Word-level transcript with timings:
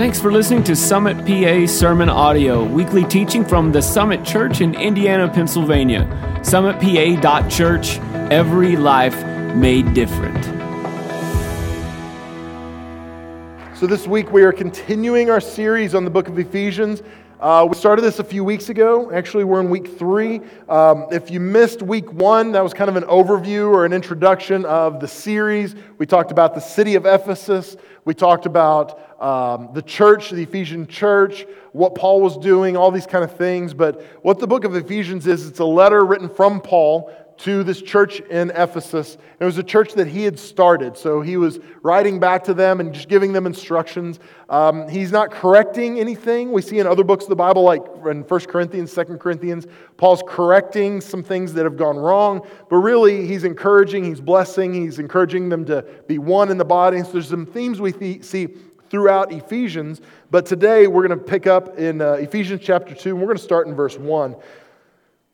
Thanks 0.00 0.18
for 0.18 0.32
listening 0.32 0.64
to 0.64 0.74
Summit 0.74 1.26
PA 1.26 1.66
Sermon 1.70 2.08
Audio, 2.08 2.64
weekly 2.64 3.04
teaching 3.04 3.44
from 3.44 3.70
the 3.70 3.82
Summit 3.82 4.24
Church 4.24 4.62
in 4.62 4.74
Indiana, 4.74 5.28
Pennsylvania. 5.28 6.08
SummitPA.church, 6.40 7.98
every 8.32 8.76
life 8.76 9.22
made 9.54 9.92
different. 9.92 10.42
So, 13.76 13.86
this 13.86 14.06
week 14.06 14.32
we 14.32 14.42
are 14.42 14.52
continuing 14.52 15.28
our 15.28 15.38
series 15.38 15.94
on 15.94 16.06
the 16.06 16.10
book 16.10 16.28
of 16.28 16.38
Ephesians. 16.38 17.02
Uh, 17.40 17.66
we 17.66 17.74
started 17.74 18.02
this 18.02 18.18
a 18.18 18.24
few 18.24 18.44
weeks 18.44 18.68
ago. 18.68 19.10
Actually, 19.10 19.44
we're 19.44 19.62
in 19.62 19.70
week 19.70 19.98
three. 19.98 20.42
Um, 20.68 21.06
if 21.10 21.30
you 21.30 21.40
missed 21.40 21.80
week 21.80 22.12
one, 22.12 22.52
that 22.52 22.62
was 22.62 22.74
kind 22.74 22.90
of 22.90 22.96
an 22.96 23.04
overview 23.04 23.72
or 23.72 23.86
an 23.86 23.94
introduction 23.94 24.66
of 24.66 25.00
the 25.00 25.08
series. 25.08 25.74
We 25.96 26.04
talked 26.04 26.32
about 26.32 26.54
the 26.54 26.60
city 26.60 26.96
of 26.96 27.06
Ephesus. 27.06 27.78
We 28.04 28.12
talked 28.12 28.44
about 28.44 29.22
um, 29.22 29.70
the 29.72 29.80
church, 29.80 30.28
the 30.28 30.42
Ephesian 30.42 30.86
church, 30.86 31.46
what 31.72 31.94
Paul 31.94 32.20
was 32.20 32.36
doing, 32.36 32.76
all 32.76 32.90
these 32.90 33.06
kind 33.06 33.24
of 33.24 33.34
things. 33.34 33.72
But 33.72 34.02
what 34.20 34.38
the 34.38 34.46
book 34.46 34.64
of 34.64 34.76
Ephesians 34.76 35.26
is, 35.26 35.48
it's 35.48 35.60
a 35.60 35.64
letter 35.64 36.04
written 36.04 36.28
from 36.28 36.60
Paul 36.60 37.10
to 37.42 37.64
this 37.64 37.80
church 37.80 38.20
in 38.20 38.50
Ephesus. 38.50 39.16
It 39.38 39.44
was 39.44 39.56
a 39.56 39.62
church 39.62 39.94
that 39.94 40.06
he 40.06 40.24
had 40.24 40.38
started. 40.38 40.94
So 40.96 41.22
he 41.22 41.38
was 41.38 41.58
writing 41.82 42.20
back 42.20 42.44
to 42.44 42.54
them 42.54 42.80
and 42.80 42.92
just 42.92 43.08
giving 43.08 43.32
them 43.32 43.46
instructions. 43.46 44.20
Um, 44.50 44.86
he's 44.88 45.10
not 45.10 45.30
correcting 45.30 45.98
anything. 45.98 46.52
We 46.52 46.60
see 46.60 46.80
in 46.80 46.86
other 46.86 47.02
books 47.02 47.24
of 47.24 47.30
the 47.30 47.36
Bible, 47.36 47.62
like 47.62 47.82
in 48.06 48.22
1 48.24 48.40
Corinthians, 48.40 48.94
2 48.94 49.04
Corinthians, 49.16 49.66
Paul's 49.96 50.22
correcting 50.26 51.00
some 51.00 51.22
things 51.22 51.54
that 51.54 51.64
have 51.64 51.78
gone 51.78 51.96
wrong. 51.96 52.46
But 52.68 52.76
really, 52.76 53.26
he's 53.26 53.44
encouraging, 53.44 54.04
he's 54.04 54.20
blessing, 54.20 54.74
he's 54.74 54.98
encouraging 54.98 55.48
them 55.48 55.64
to 55.64 55.82
be 56.06 56.18
one 56.18 56.50
in 56.50 56.58
the 56.58 56.64
body. 56.66 57.02
So 57.02 57.12
there's 57.12 57.28
some 57.28 57.46
themes 57.46 57.80
we 57.80 58.20
see 58.20 58.48
throughout 58.90 59.32
Ephesians. 59.32 60.02
But 60.30 60.44
today 60.44 60.88
we're 60.88 61.06
going 61.06 61.18
to 61.18 61.24
pick 61.24 61.46
up 61.46 61.78
in 61.78 62.02
uh, 62.02 62.12
Ephesians 62.14 62.60
chapter 62.62 62.94
2, 62.94 63.10
and 63.10 63.18
we're 63.18 63.26
going 63.26 63.38
to 63.38 63.42
start 63.42 63.66
in 63.66 63.74
verse 63.74 63.96
1. 63.96 64.36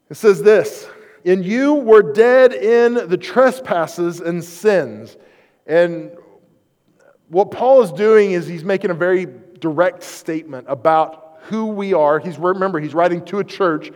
It 0.09 0.14
says 0.14 0.41
this 0.41 0.88
and 1.27 1.44
you 1.44 1.74
were 1.74 2.12
dead 2.12 2.52
in 2.52 3.08
the 3.08 3.16
trespasses 3.16 4.20
and 4.20 4.42
sins. 4.42 5.16
And 5.66 6.12
what 7.28 7.50
Paul 7.50 7.82
is 7.82 7.91
doing 7.91 8.30
is 8.30 8.46
he's 8.46 8.64
making 8.64 8.91
a 8.91 8.94
very 8.94 9.27
direct 9.58 10.04
statement 10.04 10.66
about 10.69 11.41
who 11.42 11.66
we 11.66 11.92
are. 11.92 12.20
He's 12.20 12.38
remember, 12.38 12.78
he's 12.78 12.94
writing 12.94 13.24
to 13.27 13.41
a 13.41 13.44
church. 13.44 13.91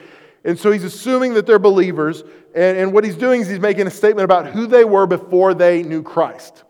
And 0.44 0.58
so 0.58 0.72
he's 0.72 0.84
assuming 0.84 1.34
that 1.34 1.46
they're 1.46 1.58
believers. 1.58 2.22
And, 2.54 2.78
and 2.78 2.92
what 2.92 3.04
he's 3.04 3.16
doing 3.16 3.42
is 3.42 3.48
he's 3.48 3.60
making 3.60 3.86
a 3.86 3.90
statement 3.90 4.24
about 4.24 4.48
who 4.48 4.66
they 4.66 4.84
were 4.84 5.06
before 5.06 5.54
they 5.54 5.82
knew 5.82 6.02
Christ. 6.02 6.64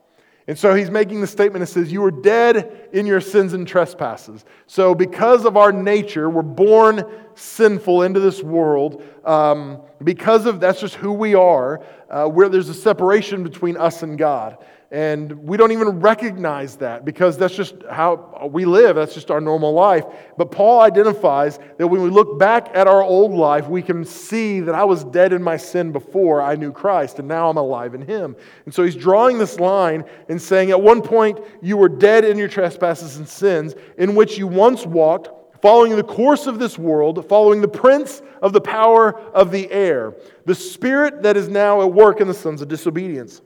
And 0.46 0.58
so 0.58 0.74
he's 0.74 0.90
making 0.90 1.20
the 1.20 1.26
statement 1.26 1.60
that 1.60 1.66
says, 1.66 1.92
You 1.92 2.00
were 2.00 2.10
dead 2.10 2.88
in 2.92 3.06
your 3.06 3.20
sins 3.20 3.52
and 3.52 3.66
trespasses. 3.68 4.44
So, 4.66 4.94
because 4.94 5.44
of 5.44 5.56
our 5.56 5.70
nature, 5.70 6.28
we're 6.28 6.42
born 6.42 7.04
sinful 7.34 8.02
into 8.02 8.20
this 8.20 8.42
world. 8.42 9.02
Um, 9.24 9.82
because 10.02 10.46
of 10.46 10.60
that's 10.60 10.80
just 10.80 10.94
who 10.94 11.12
we 11.12 11.34
are, 11.34 11.84
uh, 12.08 12.26
where 12.26 12.48
there's 12.48 12.68
a 12.68 12.74
separation 12.74 13.42
between 13.42 13.76
us 13.76 14.02
and 14.02 14.18
God. 14.18 14.58
And 14.92 15.44
we 15.44 15.56
don't 15.56 15.70
even 15.70 16.00
recognize 16.00 16.74
that 16.76 17.04
because 17.04 17.38
that's 17.38 17.54
just 17.54 17.76
how 17.88 18.50
we 18.52 18.64
live. 18.64 18.96
That's 18.96 19.14
just 19.14 19.30
our 19.30 19.40
normal 19.40 19.72
life. 19.72 20.04
But 20.36 20.50
Paul 20.50 20.80
identifies 20.80 21.60
that 21.78 21.86
when 21.86 22.02
we 22.02 22.10
look 22.10 22.40
back 22.40 22.70
at 22.74 22.88
our 22.88 23.00
old 23.00 23.30
life, 23.30 23.68
we 23.68 23.82
can 23.82 24.04
see 24.04 24.58
that 24.58 24.74
I 24.74 24.82
was 24.82 25.04
dead 25.04 25.32
in 25.32 25.44
my 25.44 25.56
sin 25.56 25.92
before 25.92 26.42
I 26.42 26.56
knew 26.56 26.72
Christ, 26.72 27.20
and 27.20 27.28
now 27.28 27.48
I'm 27.48 27.56
alive 27.56 27.94
in 27.94 28.02
Him. 28.02 28.34
And 28.64 28.74
so 28.74 28.82
he's 28.82 28.96
drawing 28.96 29.38
this 29.38 29.60
line 29.60 30.04
and 30.28 30.42
saying, 30.42 30.72
At 30.72 30.82
one 30.82 31.02
point, 31.02 31.38
you 31.62 31.76
were 31.76 31.88
dead 31.88 32.24
in 32.24 32.36
your 32.36 32.48
trespasses 32.48 33.16
and 33.16 33.28
sins, 33.28 33.76
in 33.96 34.16
which 34.16 34.38
you 34.38 34.48
once 34.48 34.84
walked, 34.84 35.28
following 35.62 35.94
the 35.94 36.02
course 36.02 36.48
of 36.48 36.58
this 36.58 36.76
world, 36.76 37.28
following 37.28 37.60
the 37.60 37.68
prince 37.68 38.22
of 38.42 38.52
the 38.52 38.60
power 38.60 39.20
of 39.30 39.52
the 39.52 39.70
air, 39.70 40.16
the 40.46 40.54
spirit 40.54 41.22
that 41.22 41.36
is 41.36 41.48
now 41.48 41.80
at 41.80 41.92
work 41.92 42.20
in 42.20 42.26
the 42.26 42.34
sons 42.34 42.60
of 42.60 42.66
disobedience 42.66 43.40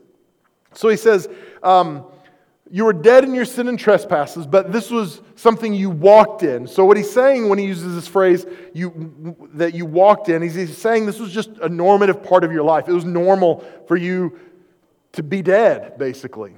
so 0.75 0.89
he 0.89 0.97
says, 0.97 1.27
um, 1.63 2.05
You 2.69 2.85
were 2.85 2.93
dead 2.93 3.23
in 3.23 3.33
your 3.33 3.45
sin 3.45 3.67
and 3.67 3.79
trespasses, 3.79 4.45
but 4.45 4.71
this 4.71 4.91
was 4.91 5.21
something 5.35 5.73
you 5.73 5.89
walked 5.89 6.43
in. 6.43 6.67
So, 6.67 6.85
what 6.85 6.97
he's 6.97 7.11
saying 7.11 7.49
when 7.49 7.57
he 7.57 7.65
uses 7.65 7.95
this 7.95 8.07
phrase, 8.07 8.45
you, 8.73 9.35
that 9.53 9.73
you 9.73 9.85
walked 9.85 10.29
in, 10.29 10.41
he's, 10.41 10.55
he's 10.55 10.77
saying 10.77 11.05
this 11.05 11.19
was 11.19 11.31
just 11.31 11.49
a 11.61 11.69
normative 11.69 12.21
part 12.21 12.43
of 12.43 12.51
your 12.51 12.63
life. 12.63 12.87
It 12.87 12.93
was 12.93 13.05
normal 13.05 13.65
for 13.87 13.97
you 13.97 14.39
to 15.13 15.23
be 15.23 15.41
dead, 15.41 15.97
basically. 15.97 16.53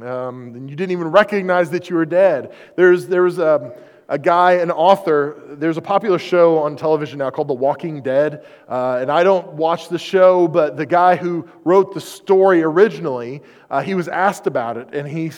Um, 0.00 0.54
and 0.54 0.70
you 0.70 0.76
didn't 0.76 0.92
even 0.92 1.08
recognize 1.08 1.70
that 1.70 1.90
you 1.90 1.96
were 1.96 2.06
dead. 2.06 2.54
There's, 2.76 3.06
there 3.06 3.22
was 3.22 3.38
a. 3.38 3.76
A 4.10 4.18
guy, 4.18 4.52
an 4.54 4.70
author. 4.70 5.42
There's 5.48 5.76
a 5.76 5.82
popular 5.82 6.18
show 6.18 6.58
on 6.58 6.76
television 6.76 7.18
now 7.18 7.28
called 7.28 7.48
The 7.48 7.54
Walking 7.54 8.00
Dead. 8.00 8.46
Uh, 8.66 8.98
and 9.00 9.12
I 9.12 9.22
don't 9.22 9.52
watch 9.52 9.88
the 9.88 9.98
show, 9.98 10.48
but 10.48 10.78
the 10.78 10.86
guy 10.86 11.16
who 11.16 11.46
wrote 11.64 11.92
the 11.92 12.00
story 12.00 12.62
originally, 12.62 13.42
uh, 13.70 13.82
he 13.82 13.94
was 13.94 14.08
asked 14.08 14.46
about 14.46 14.78
it. 14.78 14.88
And 14.94 15.06
he 15.06 15.30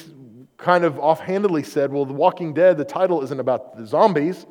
kind 0.57 0.85
of 0.85 1.01
offhandedly 1.01 1.65
said, 1.65 1.93
Well, 1.93 2.05
The 2.05 2.13
Walking 2.13 2.55
Dead, 2.55 2.77
the 2.77 2.85
title 2.85 3.23
isn't 3.23 3.41
about 3.41 3.77
the 3.77 3.85
zombies. 3.87 4.47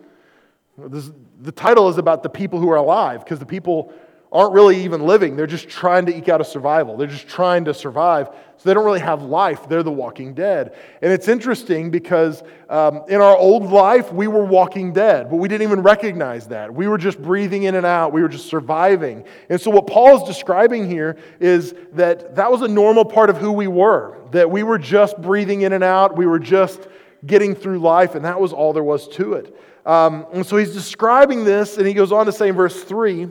The 0.78 1.51
title 1.53 1.88
is 1.88 1.97
about 1.97 2.22
the 2.22 2.30
people 2.30 2.59
who 2.59 2.69
are 2.69 2.78
alive, 2.78 3.24
because 3.24 3.40
the 3.40 3.46
people 3.46 3.94
aren't 4.32 4.54
really 4.54 4.84
even 4.84 5.06
living. 5.06 5.36
They're 5.36 5.48
just 5.48 5.70
trying 5.70 6.06
to 6.06 6.16
eke 6.16 6.30
out 6.30 6.40
a 6.40 6.46
survival. 6.46 6.98
They're 6.98 7.08
just 7.08 7.28
trying 7.28 7.66
to 7.66 7.74
survive. 7.74 8.28
So 8.58 8.70
they 8.70 8.74
don't 8.74 8.86
really 8.86 9.00
have 9.00 9.24
life. 9.24 9.68
They're 9.68 9.84
the 9.84 9.92
walking 9.92 10.34
dead. 10.34 10.76
And 11.02 11.12
it's 11.12 11.28
interesting 11.28 11.90
because 11.90 12.44
um, 12.70 13.04
in 13.08 13.22
our 13.22 13.36
old 13.36 13.72
life, 13.72 14.12
we 14.12 14.28
were 14.28 14.44
walking 14.44 14.94
dead, 14.94 15.30
but 15.30 15.38
we 15.38 15.48
didn't 15.48 15.64
even 15.64 15.82
recognize 15.82 16.48
that. 16.50 16.72
We 16.74 16.88
were 16.88 16.98
just 16.98 17.22
breathing 17.22 17.64
in 17.64 17.76
and 17.76 17.86
out. 17.86 18.12
We 18.12 18.22
were 18.22 18.28
just 18.28 18.48
surviving. 18.48 19.24
And 19.50 19.60
so 19.60 19.72
what 19.72 19.88
Paul 19.88 20.22
is 20.22 20.28
describing 20.28 20.88
here 20.88 21.18
is 21.40 21.74
that 21.94 22.36
that 22.36 22.52
was 22.52 22.62
a 22.62 22.68
normal 22.68 23.06
part 23.06 23.30
of 23.30 23.38
who 23.38 23.52
we 23.52 23.68
were, 23.68 24.18
that 24.32 24.52
we 24.52 24.62
were 24.62 24.78
just 24.78 25.20
breathing 25.22 25.62
in 25.62 25.74
and 25.74 25.84
out. 25.84 26.16
We 26.16 26.28
were 26.28 26.40
just 26.40 26.88
getting 27.26 27.56
through 27.56 27.80
life, 27.80 28.14
and 28.14 28.26
that 28.26 28.40
was 28.40 28.54
all 28.54 28.74
there 28.74 28.84
was 28.84 29.08
to 29.10 29.34
it. 29.34 29.58
Um, 29.86 30.28
and 30.34 30.46
so 30.46 30.58
he's 30.58 30.74
describing 30.74 31.46
this, 31.46 31.78
and 31.78 31.88
he 31.88 31.94
goes 31.94 32.12
on 32.12 32.28
to 32.28 32.32
say 32.32 32.50
in 32.50 32.56
verse 32.56 32.84
3 32.84 33.30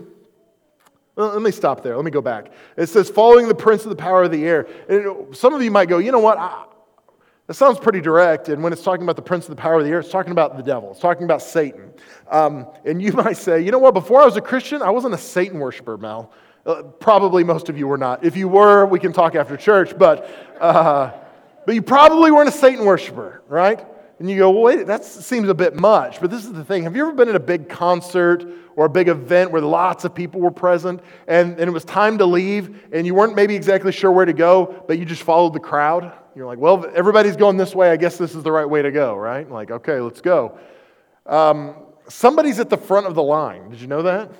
let 1.18 1.42
me 1.42 1.50
stop 1.50 1.82
there. 1.82 1.96
Let 1.96 2.04
me 2.04 2.10
go 2.10 2.20
back. 2.22 2.52
It 2.76 2.88
says, 2.88 3.10
following 3.10 3.48
the 3.48 3.54
prince 3.54 3.82
of 3.84 3.90
the 3.90 3.96
power 3.96 4.22
of 4.22 4.30
the 4.30 4.44
air. 4.44 4.68
And 4.88 5.36
some 5.36 5.52
of 5.52 5.60
you 5.62 5.70
might 5.70 5.88
go, 5.88 5.98
you 5.98 6.12
know 6.12 6.20
what? 6.20 6.38
I, 6.38 6.64
that 7.48 7.54
sounds 7.54 7.78
pretty 7.78 8.00
direct. 8.00 8.48
And 8.48 8.62
when 8.62 8.72
it's 8.72 8.82
talking 8.82 9.02
about 9.02 9.16
the 9.16 9.22
prince 9.22 9.48
of 9.48 9.56
the 9.56 9.60
power 9.60 9.78
of 9.78 9.84
the 9.84 9.90
air, 9.90 10.00
it's 10.00 10.10
talking 10.10 10.32
about 10.32 10.56
the 10.56 10.62
devil, 10.62 10.92
it's 10.92 11.00
talking 11.00 11.24
about 11.24 11.42
Satan. 11.42 11.92
Um, 12.30 12.68
and 12.84 13.02
you 13.02 13.12
might 13.24 13.36
say, 13.36 13.60
you 13.62 13.72
know 13.72 13.78
what? 13.78 13.94
Before 13.94 14.20
I 14.20 14.24
was 14.24 14.36
a 14.36 14.40
Christian, 14.40 14.80
I 14.80 14.90
wasn't 14.90 15.14
a 15.14 15.18
Satan 15.18 15.58
worshiper, 15.58 15.96
Mel. 15.96 16.32
Uh, 16.64 16.82
probably 16.82 17.42
most 17.42 17.68
of 17.68 17.78
you 17.78 17.88
were 17.88 17.98
not. 17.98 18.24
If 18.24 18.36
you 18.36 18.46
were, 18.46 18.84
we 18.86 18.98
can 18.98 19.12
talk 19.12 19.34
after 19.34 19.56
church. 19.56 19.96
But, 19.98 20.28
uh, 20.60 21.12
but 21.64 21.74
you 21.74 21.82
probably 21.82 22.30
weren't 22.30 22.48
a 22.48 22.52
Satan 22.52 22.84
worshiper, 22.84 23.42
right? 23.48 23.84
And 24.18 24.28
you 24.28 24.36
go, 24.36 24.50
well, 24.50 24.62
wait, 24.62 24.86
that 24.88 25.04
seems 25.04 25.48
a 25.48 25.54
bit 25.54 25.76
much. 25.76 26.20
But 26.20 26.30
this 26.30 26.44
is 26.44 26.52
the 26.52 26.64
thing. 26.64 26.82
Have 26.82 26.96
you 26.96 27.02
ever 27.06 27.12
been 27.12 27.28
at 27.28 27.36
a 27.36 27.40
big 27.40 27.68
concert 27.68 28.44
or 28.74 28.86
a 28.86 28.88
big 28.88 29.08
event 29.08 29.52
where 29.52 29.62
lots 29.62 30.04
of 30.04 30.12
people 30.14 30.40
were 30.40 30.50
present 30.50 31.00
and, 31.28 31.52
and 31.52 31.68
it 31.68 31.72
was 31.72 31.84
time 31.84 32.18
to 32.18 32.26
leave 32.26 32.84
and 32.92 33.06
you 33.06 33.14
weren't 33.14 33.36
maybe 33.36 33.54
exactly 33.54 33.92
sure 33.92 34.10
where 34.10 34.24
to 34.24 34.32
go, 34.32 34.84
but 34.88 34.98
you 34.98 35.04
just 35.04 35.22
followed 35.22 35.52
the 35.52 35.60
crowd? 35.60 36.12
You're 36.34 36.46
like, 36.46 36.58
well, 36.58 36.84
everybody's 36.94 37.36
going 37.36 37.56
this 37.56 37.74
way. 37.74 37.90
I 37.90 37.96
guess 37.96 38.16
this 38.16 38.34
is 38.34 38.42
the 38.42 38.52
right 38.52 38.68
way 38.68 38.82
to 38.82 38.90
go, 38.90 39.14
right? 39.14 39.48
Like, 39.48 39.70
okay, 39.70 40.00
let's 40.00 40.20
go. 40.20 40.58
Um, 41.26 41.76
somebody's 42.08 42.58
at 42.58 42.70
the 42.70 42.76
front 42.76 43.06
of 43.06 43.14
the 43.14 43.22
line. 43.22 43.70
Did 43.70 43.80
you 43.80 43.86
know 43.86 44.02
that? 44.02 44.32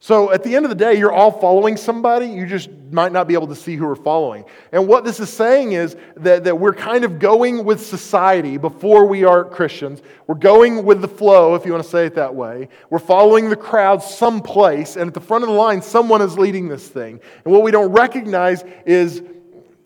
So 0.00 0.30
at 0.30 0.44
the 0.44 0.54
end 0.54 0.64
of 0.64 0.68
the 0.68 0.76
day, 0.76 0.96
you're 0.96 1.12
all 1.12 1.32
following 1.32 1.76
somebody. 1.76 2.26
You 2.26 2.46
just 2.46 2.70
might 2.92 3.10
not 3.10 3.26
be 3.26 3.34
able 3.34 3.48
to 3.48 3.56
see 3.56 3.74
who 3.74 3.84
we're 3.84 3.96
following. 3.96 4.44
And 4.70 4.86
what 4.86 5.04
this 5.04 5.18
is 5.18 5.28
saying 5.28 5.72
is 5.72 5.96
that, 6.16 6.44
that 6.44 6.58
we're 6.58 6.74
kind 6.74 7.04
of 7.04 7.18
going 7.18 7.64
with 7.64 7.84
society 7.84 8.58
before 8.58 9.06
we 9.06 9.24
are 9.24 9.44
Christians. 9.44 10.00
We're 10.28 10.36
going 10.36 10.84
with 10.84 11.00
the 11.00 11.08
flow, 11.08 11.56
if 11.56 11.66
you 11.66 11.72
want 11.72 11.82
to 11.82 11.90
say 11.90 12.06
it 12.06 12.14
that 12.14 12.32
way. 12.32 12.68
We're 12.90 13.00
following 13.00 13.50
the 13.50 13.56
crowd 13.56 14.00
someplace, 14.00 14.94
and 14.94 15.08
at 15.08 15.14
the 15.14 15.20
front 15.20 15.42
of 15.42 15.50
the 15.50 15.56
line, 15.56 15.82
someone 15.82 16.22
is 16.22 16.38
leading 16.38 16.68
this 16.68 16.86
thing. 16.86 17.20
And 17.44 17.52
what 17.52 17.64
we 17.64 17.72
don't 17.72 17.90
recognize 17.90 18.62
is 18.86 19.22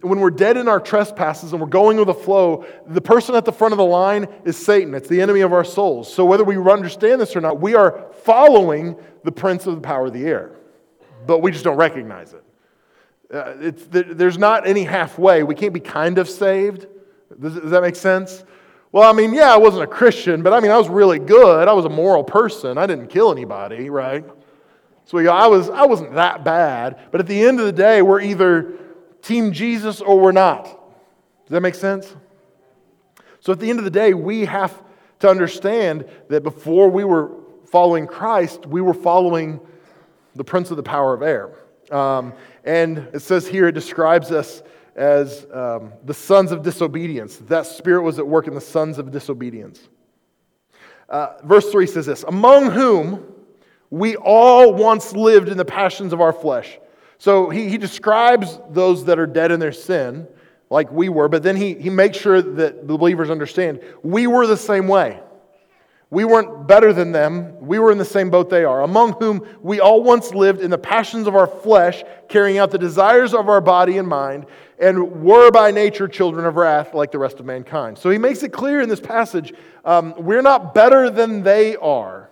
when 0.03 0.21
we're 0.21 0.31
dead 0.31 0.57
in 0.57 0.69
our 0.69 0.81
trespasses 0.81 1.53
and 1.53 1.61
we're 1.61 1.69
going 1.69 1.97
with 1.97 2.09
the 2.09 2.15
flow, 2.15 2.65
the 2.87 3.01
person 3.01 3.35
at 3.35 3.45
the 3.45 3.53
front 3.53 3.73
of 3.73 3.79
the 3.79 3.85
line 3.85 4.27
is 4.45 4.57
Satan. 4.57 4.95
It's 4.95 5.09
the 5.09 5.21
enemy 5.21 5.41
of 5.41 5.53
our 5.53 5.65
souls. 5.65 6.13
So 6.13 6.25
whether 6.25 6.45
we 6.45 6.57
understand 6.57 7.21
this 7.21 7.35
or 7.37 7.41
not, 7.41 7.61
we 7.61 7.75
are 7.75 8.07
following 8.25 8.97
the 9.25 9.33
prince 9.33 9.67
of 9.67 9.77
the 9.77 9.81
power 9.81 10.07
of 10.07 10.13
the 10.13 10.25
air, 10.25 10.53
but 11.27 11.39
we 11.39 11.53
just 11.53 11.65
don't 11.65 11.77
recognize 11.77 12.35
it. 12.35 12.45
Uh, 13.33 13.73
there's 13.91 14.37
not 14.37 14.67
any 14.67 14.85
halfway. 14.85 15.43
We 15.43 15.55
can't 15.55 15.73
be 15.73 15.81
kind 15.81 16.19
of 16.19 16.29
saved. 16.29 16.87
Does, 17.41 17.55
does 17.55 17.71
that 17.71 17.81
make 17.81 17.97
sense? 17.97 18.45
Well, 18.91 19.09
I 19.09 19.15
mean, 19.15 19.33
yeah, 19.33 19.55
I 19.55 19.57
wasn't 19.57 19.85
a 19.85 19.87
Christian, 19.87 20.43
but 20.43 20.53
I 20.53 20.61
mean, 20.61 20.71
I 20.71 20.77
was 20.77 20.89
really 20.89 21.19
good. 21.19 21.67
I 21.67 21.73
was 21.73 21.87
a 21.87 21.91
moral 21.91 22.25
person. 22.25 22.77
I 22.77 22.87
didn't 22.87 23.07
kill 23.07 23.33
anybody, 23.33 23.89
right? 23.89 24.25
So 25.07 25.17
we 25.17 25.25
go, 25.25 25.33
I, 25.33 25.47
was, 25.47 25.71
I 25.71 25.87
wasn't 25.87 26.15
that 26.15 26.45
bad. 26.45 26.99
But 27.11 27.21
at 27.21 27.27
the 27.27 27.43
end 27.43 27.59
of 27.59 27.67
the 27.67 27.73
day, 27.73 28.03
we're 28.03 28.21
either 28.21 28.75
Team 29.23 29.53
Jesus 29.53 30.01
or 30.01 30.19
we're 30.19 30.33
not. 30.33 30.65
Does 30.65 31.51
that 31.51 31.61
make 31.61 31.75
sense? 31.75 32.15
So 33.41 33.53
at 33.53 33.61
the 33.61 33.71
end 33.71 33.79
of 33.79 33.85
the 33.85 33.91
day, 33.91 34.15
we 34.15 34.45
have 34.45 34.83
to 35.21 35.29
understand 35.29 36.05
that 36.29 36.43
before 36.43 36.89
we 36.89 37.05
were 37.05 37.31
following 37.67 38.07
Christ, 38.07 38.67
we 38.67 38.81
were 38.81 38.95
following 38.95 39.61
the 40.35 40.45
prince 40.45 40.71
of 40.71 40.77
the 40.77 40.83
power 40.83 41.15
of 41.15 41.23
air. 41.23 41.51
Um, 41.91 42.33
and 42.65 42.99
it 43.13 43.21
says 43.21 43.47
here, 43.47 43.69
it 43.69 43.73
describes 43.73 44.31
us 44.31 44.63
as 44.95 45.47
um, 45.53 45.93
the 46.05 46.15
sons 46.15 46.53
of 46.53 46.63
disobedience. 46.63 47.37
That 47.37 47.67
spirit 47.67 48.03
was 48.03 48.19
at 48.19 48.27
work 48.27 48.47
in 48.47 48.55
the 48.55 48.61
sons 48.61 48.99
of 48.99 49.11
disobedience. 49.11 49.89
Uh, 51.09 51.35
verse 51.45 51.71
3 51.71 51.87
says 51.87 52.07
this 52.07 52.25
Among 52.25 52.71
whom 52.71 53.25
we 53.91 54.17
all 54.17 54.73
once 54.73 55.13
lived 55.13 55.49
in 55.49 55.57
the 55.57 55.65
passions 55.65 56.13
of 56.13 56.21
our 56.21 56.33
flesh. 56.33 56.79
So 57.23 57.51
he, 57.51 57.69
he 57.69 57.79
describes 57.79 58.59
those 58.71 59.05
that 59.05 59.21
are 59.21 59.29
dead 59.29 59.53
in 59.53 59.61
their 59.61 59.71
sin, 59.71 60.27
like 60.71 60.91
we 60.91 61.09
were, 61.09 61.29
but 61.29 61.45
then 61.45 61.55
he, 61.55 61.75
he 61.75 61.89
makes 61.89 62.19
sure 62.19 62.43
that 62.43 62.89
the 62.89 62.99
believers 62.99 63.31
understand 63.31 63.81
we 64.03 64.27
were 64.27 64.45
the 64.45 64.57
same 64.57 64.89
way. 64.89 65.21
We 66.11 66.25
weren't 66.25 66.67
better 66.67 66.93
than 66.93 67.13
them. 67.13 67.61
We 67.61 67.79
were 67.79 67.93
in 67.93 67.99
the 67.99 68.05
same 68.05 68.29
boat 68.29 68.51
they 68.51 68.65
are, 68.65 68.83
among 68.83 69.13
whom 69.21 69.47
we 69.61 69.79
all 69.79 70.03
once 70.03 70.35
lived 70.35 70.63
in 70.63 70.73
the 70.73 70.79
passions 70.79 71.29
of 71.29 71.37
our 71.37 71.47
flesh, 71.47 72.03
carrying 72.29 72.59
out 72.59 72.73
the 72.73 72.79
desires 72.79 73.35
of 73.35 73.49
our 73.49 73.61
body 73.61 73.99
and 73.99 74.09
mind, 74.09 74.47
and 74.81 75.23
were 75.23 75.53
by 75.53 75.71
nature 75.71 76.09
children 76.09 76.45
of 76.45 76.57
wrath 76.57 76.93
like 76.93 77.13
the 77.13 77.21
rest 77.21 77.39
of 77.39 77.47
mankind. 77.47 77.99
So 77.99 78.11
he 78.11 78.19
makes 78.19 78.43
it 78.43 78.53
clear 78.53 78.81
in 78.81 78.89
this 78.89 78.99
passage 78.99 79.55
um, 79.85 80.13
we're 80.19 80.43
not 80.43 80.75
better 80.75 81.09
than 81.09 81.45
they 81.45 81.77
are. 81.77 82.32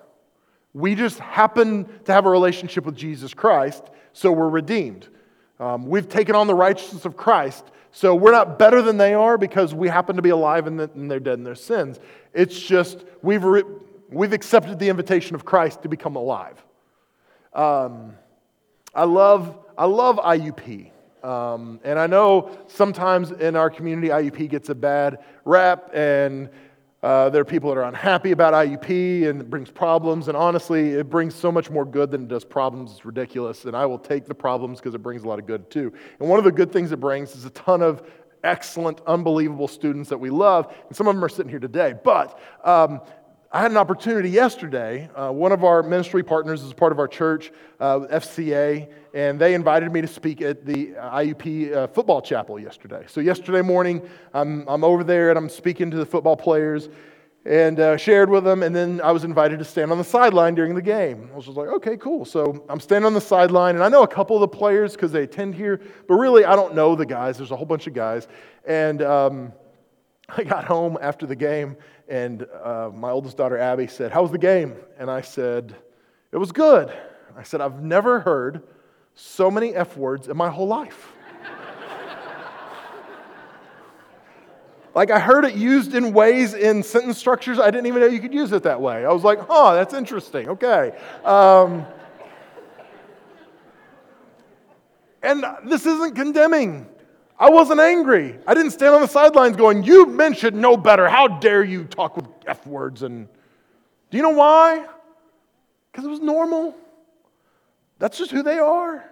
We 0.72 0.94
just 0.94 1.18
happen 1.18 1.88
to 2.04 2.12
have 2.12 2.26
a 2.26 2.30
relationship 2.30 2.84
with 2.84 2.96
Jesus 2.96 3.34
Christ, 3.34 3.82
so 4.12 4.30
we're 4.30 4.48
redeemed. 4.48 5.08
Um, 5.58 5.86
we've 5.86 6.08
taken 6.08 6.34
on 6.34 6.46
the 6.46 6.54
righteousness 6.54 7.04
of 7.04 7.16
Christ, 7.16 7.64
so 7.92 8.14
we're 8.14 8.32
not 8.32 8.58
better 8.58 8.80
than 8.82 8.96
they 8.96 9.14
are 9.14 9.36
because 9.36 9.74
we 9.74 9.88
happen 9.88 10.16
to 10.16 10.22
be 10.22 10.30
alive 10.30 10.66
and, 10.66 10.78
they're 10.78 11.20
dead 11.20 11.38
in 11.38 11.44
their 11.44 11.54
sins. 11.54 11.98
It's 12.32 12.58
just 12.58 13.04
we've, 13.22 13.42
re- 13.42 13.64
we've 14.08 14.32
accepted 14.32 14.78
the 14.78 14.88
invitation 14.88 15.34
of 15.34 15.44
Christ 15.44 15.82
to 15.82 15.88
become 15.88 16.16
alive. 16.16 16.62
Um, 17.52 18.14
I, 18.94 19.04
love, 19.04 19.58
I 19.76 19.86
love 19.86 20.16
IUP. 20.16 20.90
Um, 21.22 21.80
and 21.84 21.98
I 21.98 22.06
know 22.06 22.56
sometimes 22.68 23.30
in 23.32 23.56
our 23.56 23.68
community, 23.68 24.08
IUP 24.08 24.48
gets 24.48 24.68
a 24.70 24.74
bad 24.74 25.18
rap, 25.44 25.90
and 25.92 26.48
uh, 27.02 27.30
there 27.30 27.40
are 27.40 27.46
people 27.46 27.70
that 27.70 27.78
are 27.78 27.84
unhappy 27.84 28.32
about 28.32 28.52
IUP 28.52 29.28
and 29.28 29.40
it 29.40 29.48
brings 29.48 29.70
problems. 29.70 30.28
And 30.28 30.36
honestly, 30.36 30.90
it 30.90 31.08
brings 31.08 31.34
so 31.34 31.50
much 31.50 31.70
more 31.70 31.86
good 31.86 32.10
than 32.10 32.22
it 32.22 32.28
does 32.28 32.44
problems. 32.44 32.92
It's 32.92 33.04
ridiculous. 33.04 33.64
And 33.64 33.74
I 33.74 33.86
will 33.86 33.98
take 33.98 34.26
the 34.26 34.34
problems 34.34 34.80
because 34.80 34.94
it 34.94 35.02
brings 35.02 35.22
a 35.22 35.28
lot 35.28 35.38
of 35.38 35.46
good 35.46 35.70
too. 35.70 35.92
And 36.18 36.28
one 36.28 36.38
of 36.38 36.44
the 36.44 36.52
good 36.52 36.72
things 36.72 36.92
it 36.92 37.00
brings 37.00 37.34
is 37.34 37.46
a 37.46 37.50
ton 37.50 37.80
of 37.80 38.02
excellent, 38.44 39.00
unbelievable 39.06 39.68
students 39.68 40.08
that 40.10 40.18
we 40.18 40.30
love, 40.30 40.74
and 40.88 40.96
some 40.96 41.06
of 41.06 41.14
them 41.14 41.24
are 41.24 41.28
sitting 41.28 41.50
here 41.50 41.58
today. 41.58 41.94
But 42.02 42.38
um, 42.64 43.00
I 43.52 43.62
had 43.62 43.72
an 43.72 43.76
opportunity 43.78 44.30
yesterday. 44.30 45.10
Uh, 45.12 45.32
one 45.32 45.50
of 45.50 45.64
our 45.64 45.82
ministry 45.82 46.22
partners 46.22 46.62
is 46.62 46.72
part 46.72 46.92
of 46.92 47.00
our 47.00 47.08
church, 47.08 47.50
uh, 47.80 47.98
FCA, 48.12 48.88
and 49.12 49.40
they 49.40 49.54
invited 49.54 49.92
me 49.92 50.00
to 50.00 50.06
speak 50.06 50.40
at 50.40 50.64
the 50.64 50.92
IUP 50.92 51.74
uh, 51.74 51.86
football 51.88 52.22
chapel 52.22 52.60
yesterday. 52.60 53.04
So, 53.08 53.20
yesterday 53.20 53.62
morning, 53.62 54.08
I'm, 54.32 54.68
I'm 54.68 54.84
over 54.84 55.02
there 55.02 55.30
and 55.30 55.36
I'm 55.38 55.48
speaking 55.48 55.90
to 55.90 55.96
the 55.96 56.06
football 56.06 56.36
players 56.36 56.90
and 57.44 57.80
uh, 57.80 57.96
shared 57.96 58.30
with 58.30 58.44
them. 58.44 58.62
And 58.62 58.72
then 58.72 59.00
I 59.02 59.10
was 59.10 59.24
invited 59.24 59.58
to 59.58 59.64
stand 59.64 59.90
on 59.90 59.98
the 59.98 60.04
sideline 60.04 60.54
during 60.54 60.76
the 60.76 60.82
game. 60.82 61.28
I 61.32 61.36
was 61.36 61.46
just 61.46 61.56
like, 61.56 61.70
okay, 61.70 61.96
cool. 61.96 62.24
So 62.24 62.64
I'm 62.68 62.78
standing 62.78 63.04
on 63.04 63.14
the 63.14 63.20
sideline, 63.20 63.74
and 63.74 63.82
I 63.82 63.88
know 63.88 64.04
a 64.04 64.08
couple 64.08 64.36
of 64.36 64.42
the 64.42 64.56
players 64.56 64.92
because 64.92 65.10
they 65.10 65.24
attend 65.24 65.56
here, 65.56 65.80
but 66.06 66.14
really 66.14 66.44
I 66.44 66.54
don't 66.54 66.76
know 66.76 66.94
the 66.94 67.04
guys. 67.04 67.38
There's 67.38 67.50
a 67.50 67.56
whole 67.56 67.66
bunch 67.66 67.88
of 67.88 67.94
guys. 67.94 68.28
And 68.64 69.02
um, 69.02 69.52
I 70.36 70.44
got 70.44 70.64
home 70.64 70.98
after 71.00 71.26
the 71.26 71.36
game, 71.36 71.76
and 72.08 72.46
uh, 72.62 72.90
my 72.94 73.10
oldest 73.10 73.36
daughter, 73.36 73.58
Abby, 73.58 73.86
said, 73.86 74.12
How 74.12 74.22
was 74.22 74.30
the 74.30 74.38
game? 74.38 74.76
And 74.98 75.10
I 75.10 75.20
said, 75.20 75.74
It 76.32 76.36
was 76.36 76.52
good. 76.52 76.92
I 77.36 77.42
said, 77.42 77.60
I've 77.60 77.82
never 77.82 78.20
heard 78.20 78.62
so 79.14 79.50
many 79.50 79.74
F 79.74 79.96
words 79.96 80.28
in 80.28 80.36
my 80.36 80.50
whole 80.50 80.68
life. 80.68 81.12
Like 84.92 85.12
I 85.12 85.20
heard 85.20 85.44
it 85.44 85.54
used 85.54 85.94
in 85.94 86.12
ways 86.12 86.52
in 86.52 86.82
sentence 86.82 87.16
structures 87.16 87.60
I 87.60 87.70
didn't 87.70 87.86
even 87.86 88.00
know 88.00 88.08
you 88.08 88.18
could 88.18 88.34
use 88.34 88.50
it 88.50 88.64
that 88.64 88.80
way. 88.80 89.04
I 89.04 89.12
was 89.12 89.22
like, 89.22 89.38
oh, 89.48 89.72
that's 89.72 89.94
interesting. 89.94 90.48
Okay. 90.48 90.92
Um, 91.24 91.86
and 95.22 95.44
this 95.64 95.86
isn't 95.86 96.16
condemning. 96.16 96.88
I 97.40 97.48
wasn't 97.48 97.80
angry. 97.80 98.38
I 98.46 98.52
didn't 98.52 98.72
stand 98.72 98.94
on 98.94 99.00
the 99.00 99.08
sidelines 99.08 99.56
going, 99.56 99.82
you 99.82 100.04
men 100.04 100.34
should 100.34 100.54
know 100.54 100.76
better. 100.76 101.08
How 101.08 101.26
dare 101.26 101.64
you 101.64 101.84
talk 101.84 102.14
with 102.14 102.26
F 102.46 102.66
words? 102.66 103.02
And 103.02 103.26
do 104.10 104.18
you 104.18 104.22
know 104.22 104.28
why? 104.28 104.84
Because 105.90 106.04
it 106.04 106.10
was 106.10 106.20
normal. 106.20 106.76
That's 107.98 108.18
just 108.18 108.30
who 108.30 108.42
they 108.42 108.58
are. 108.58 109.10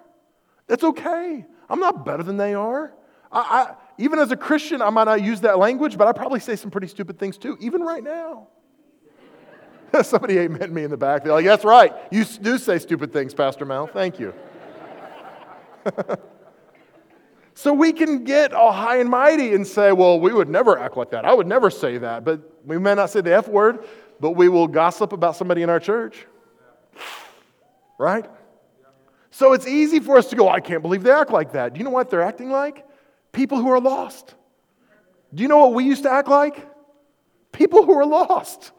That's 0.67 0.85
okay. 0.85 1.47
I'm 1.71 1.81
not 1.81 2.05
better 2.05 2.23
than 2.23 2.37
they 2.37 2.53
are. 2.53 2.93
I, 3.33 3.41
I 3.41 3.75
even 3.97 4.19
as 4.19 4.31
a 4.31 4.37
Christian, 4.37 4.83
I 4.83 4.91
might 4.91 5.05
not 5.05 5.23
use 5.23 5.41
that 5.41 5.59
language, 5.59 5.97
but 5.97 6.07
I 6.07 6.13
probably 6.13 6.41
say 6.41 6.55
some 6.55 6.71
pretty 6.71 6.87
stupid 6.87 7.19
things 7.19 7.39
too, 7.39 7.57
even 7.61 7.81
right 7.81 8.05
now. 8.05 8.49
Somebody 10.03 10.39
amen 10.39 10.73
me 10.73 10.85
in 10.85 10.91
the 10.91 10.99
back. 10.99 11.25
They're 11.25 11.33
like, 11.33 11.47
that's 11.47 11.65
right. 11.65 11.95
You 12.11 12.27
do 12.27 12.59
say 12.59 12.79
stupid 12.79 13.11
things, 13.11 13.33
Pastor 13.33 13.65
Mel. 13.65 13.87
Thank 13.87 14.21
you. 14.21 14.35
so 17.59 17.73
we 17.73 17.93
can 17.93 18.23
get 18.23 18.55
all 18.55 18.71
high 18.71 18.99
and 18.99 19.11
mighty 19.11 19.53
and 19.53 19.67
say, 19.67 19.91
well, 19.91 20.21
we 20.21 20.33
would 20.33 20.49
never 20.49 20.79
act 20.79 20.97
like 20.97 21.11
that. 21.11 21.25
I 21.25 21.35
would 21.35 21.49
never 21.49 21.71
say 21.71 21.99
that. 21.99 22.25
But 22.25 22.41
we 22.65 22.79
may 22.79 22.95
not 22.95 23.11
say 23.11 23.21
the 23.21 23.35
F 23.35 23.49
word, 23.49 23.85
but 24.21 24.31
we 24.31 24.49
will 24.49 24.69
gossip 24.69 25.13
about 25.13 25.35
somebody 25.35 25.63
in 25.63 25.69
our 25.69 25.81
church. 25.81 26.25
Right? 27.99 28.31
So 29.33 29.55
it's 29.55 29.67
easy 29.67 29.99
for 29.99 30.17
us 30.17 30.29
to 30.29 30.37
go, 30.37 30.49
I 30.49 30.61
can't 30.61 30.83
believe 30.83 31.03
they 31.03 31.11
act 31.11 31.33
like 31.33 31.51
that. 31.55 31.75
Do 31.75 31.79
you 31.79 31.85
know 31.85 31.91
what 31.91 32.11
they're 32.11 32.23
acting 32.23 32.49
like? 32.49 32.87
People 33.33 33.59
who 33.59 33.71
are 33.71 33.81
lost. 33.81 34.37
Do 35.35 35.43
you 35.43 35.49
know 35.49 35.59
what 35.59 35.75
we 35.75 35.83
used 35.83 36.05
to 36.05 36.13
act 36.13 36.29
like? 36.29 36.65
People 37.51 37.85
who 37.85 37.93
are 37.95 38.07
lost. 38.07 38.71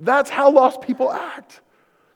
That's 0.00 0.28
how 0.30 0.50
lost 0.50 0.80
people 0.80 1.12
act. 1.12 1.60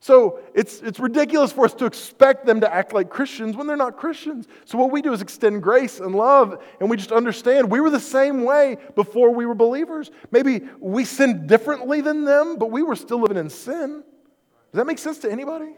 So 0.04 0.40
it's, 0.52 0.82
it's 0.82 1.00
ridiculous 1.00 1.50
for 1.50 1.64
us 1.64 1.72
to 1.76 1.86
expect 1.86 2.44
them 2.44 2.60
to 2.60 2.70
act 2.70 2.92
like 2.92 3.08
Christians 3.08 3.56
when 3.56 3.66
they're 3.66 3.74
not 3.74 3.96
Christians. 3.96 4.46
So 4.66 4.76
what 4.76 4.92
we 4.92 5.00
do 5.00 5.14
is 5.14 5.22
extend 5.22 5.62
grace 5.62 5.98
and 5.98 6.14
love, 6.14 6.62
and 6.78 6.90
we 6.90 6.98
just 6.98 7.10
understand 7.10 7.70
we 7.70 7.80
were 7.80 7.88
the 7.88 7.98
same 7.98 8.44
way 8.44 8.76
before 8.96 9.30
we 9.30 9.46
were 9.46 9.54
believers. 9.54 10.10
Maybe 10.30 10.60
we 10.78 11.06
sinned 11.06 11.46
differently 11.46 12.02
than 12.02 12.26
them, 12.26 12.56
but 12.58 12.70
we 12.70 12.82
were 12.82 12.96
still 12.96 13.18
living 13.18 13.38
in 13.38 13.48
sin. 13.48 14.02
Does 14.72 14.74
that 14.74 14.84
make 14.84 14.98
sense 14.98 15.20
to 15.20 15.32
anybody? 15.32 15.70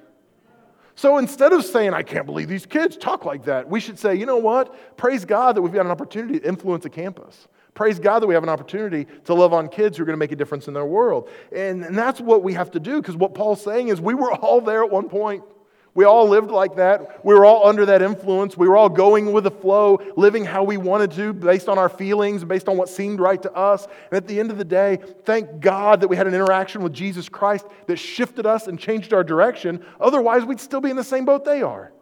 So 0.97 1.19
instead 1.19 1.53
of 1.53 1.65
saying, 1.65 1.95
I 1.95 2.03
can't 2.03 2.27
believe 2.27 2.49
these 2.49 2.67
kids 2.67 2.97
talk 2.97 3.25
like 3.25 3.45
that, 3.45 3.71
we 3.71 3.79
should 3.79 3.97
say, 3.97 4.17
you 4.17 4.27
know 4.27 4.39
what? 4.39 4.97
Praise 4.97 5.25
God 5.25 5.55
that 5.55 5.63
we've 5.63 5.73
got 5.73 5.87
an 5.87 5.93
opportunity 5.93 6.41
to 6.41 6.49
influence 6.49 6.85
a 6.85 6.91
campus. 6.91 7.47
Praise 7.77 7.99
God 7.99 8.21
that 8.21 8.27
we 8.27 8.33
have 8.33 8.43
an 8.43 8.49
opportunity 8.49 9.07
to 9.27 9.35
love 9.35 9.53
on 9.53 9.69
kids 9.69 9.97
who 9.99 10.03
are 10.03 10.07
going 10.07 10.15
to 10.15 10.19
make 10.19 10.33
a 10.33 10.37
difference 10.37 10.67
in 10.67 10.73
their 10.73 10.87
world. 10.87 11.29
And, 11.55 11.85
and 11.85 11.97
that's 11.97 12.21
what 12.23 12.43
we 12.43 12.55
have 12.55 12.71
to 12.71 12.81
do 12.81 13.03
because 13.03 13.17
what 13.17 13.35
Paul's 13.35 13.63
saying 13.63 13.89
is 13.89 14.01
we 14.01 14.15
were 14.15 14.33
all 14.33 14.63
there 14.63 14.83
at 14.83 14.91
one 14.91 15.11
point. 15.11 15.45
We 15.93 16.05
all 16.05 16.27
lived 16.27 16.51
like 16.51 16.77
that. 16.77 17.23
We 17.25 17.35
were 17.35 17.45
all 17.45 17.67
under 17.67 17.85
that 17.87 18.01
influence. 18.01 18.57
We 18.57 18.67
were 18.67 18.79
all 18.79 18.89
going 18.89 19.31
with 19.31 19.45
the 19.45 19.51
flow, 19.51 20.01
living 20.17 20.45
how 20.45 20.65
we 20.65 20.79
wanted 20.79 21.11
to, 21.13 21.35
based 21.35 21.69
on 21.69 21.79
our 21.79 21.89
feelings, 21.91 22.45
based 22.45 22.69
on 22.69 22.79
what 22.79 22.89
seemed 22.89 23.21
right 23.21 23.41
to 23.43 23.53
us. 23.53 23.87
And 24.11 24.17
at 24.17 24.27
the 24.27 24.41
end 24.41 24.51
of 24.51 24.57
the 24.57 24.65
day, 24.65 24.99
thank 25.25 25.61
God 25.61 26.01
that 26.01 26.09
we 26.09 26.17
had 26.17 26.27
an 26.27 26.35
interaction 26.35 26.83
with 26.83 26.95
Jesus 26.95 27.29
Christ 27.29 27.67
that 27.89 27.97
shifted 27.97 28.47
us 28.47 28.69
and 28.69 28.79
changed 28.79 29.13
our 29.13 29.25
direction. 29.25 29.85
Otherwise, 30.01 30.45
we'd 30.45 30.61
still 30.61 30.81
be 30.81 30.91
in 30.91 30.97
the 30.97 31.05
same 31.05 31.27
boat 31.27 31.45
they 31.45 31.61
are. 31.61 31.93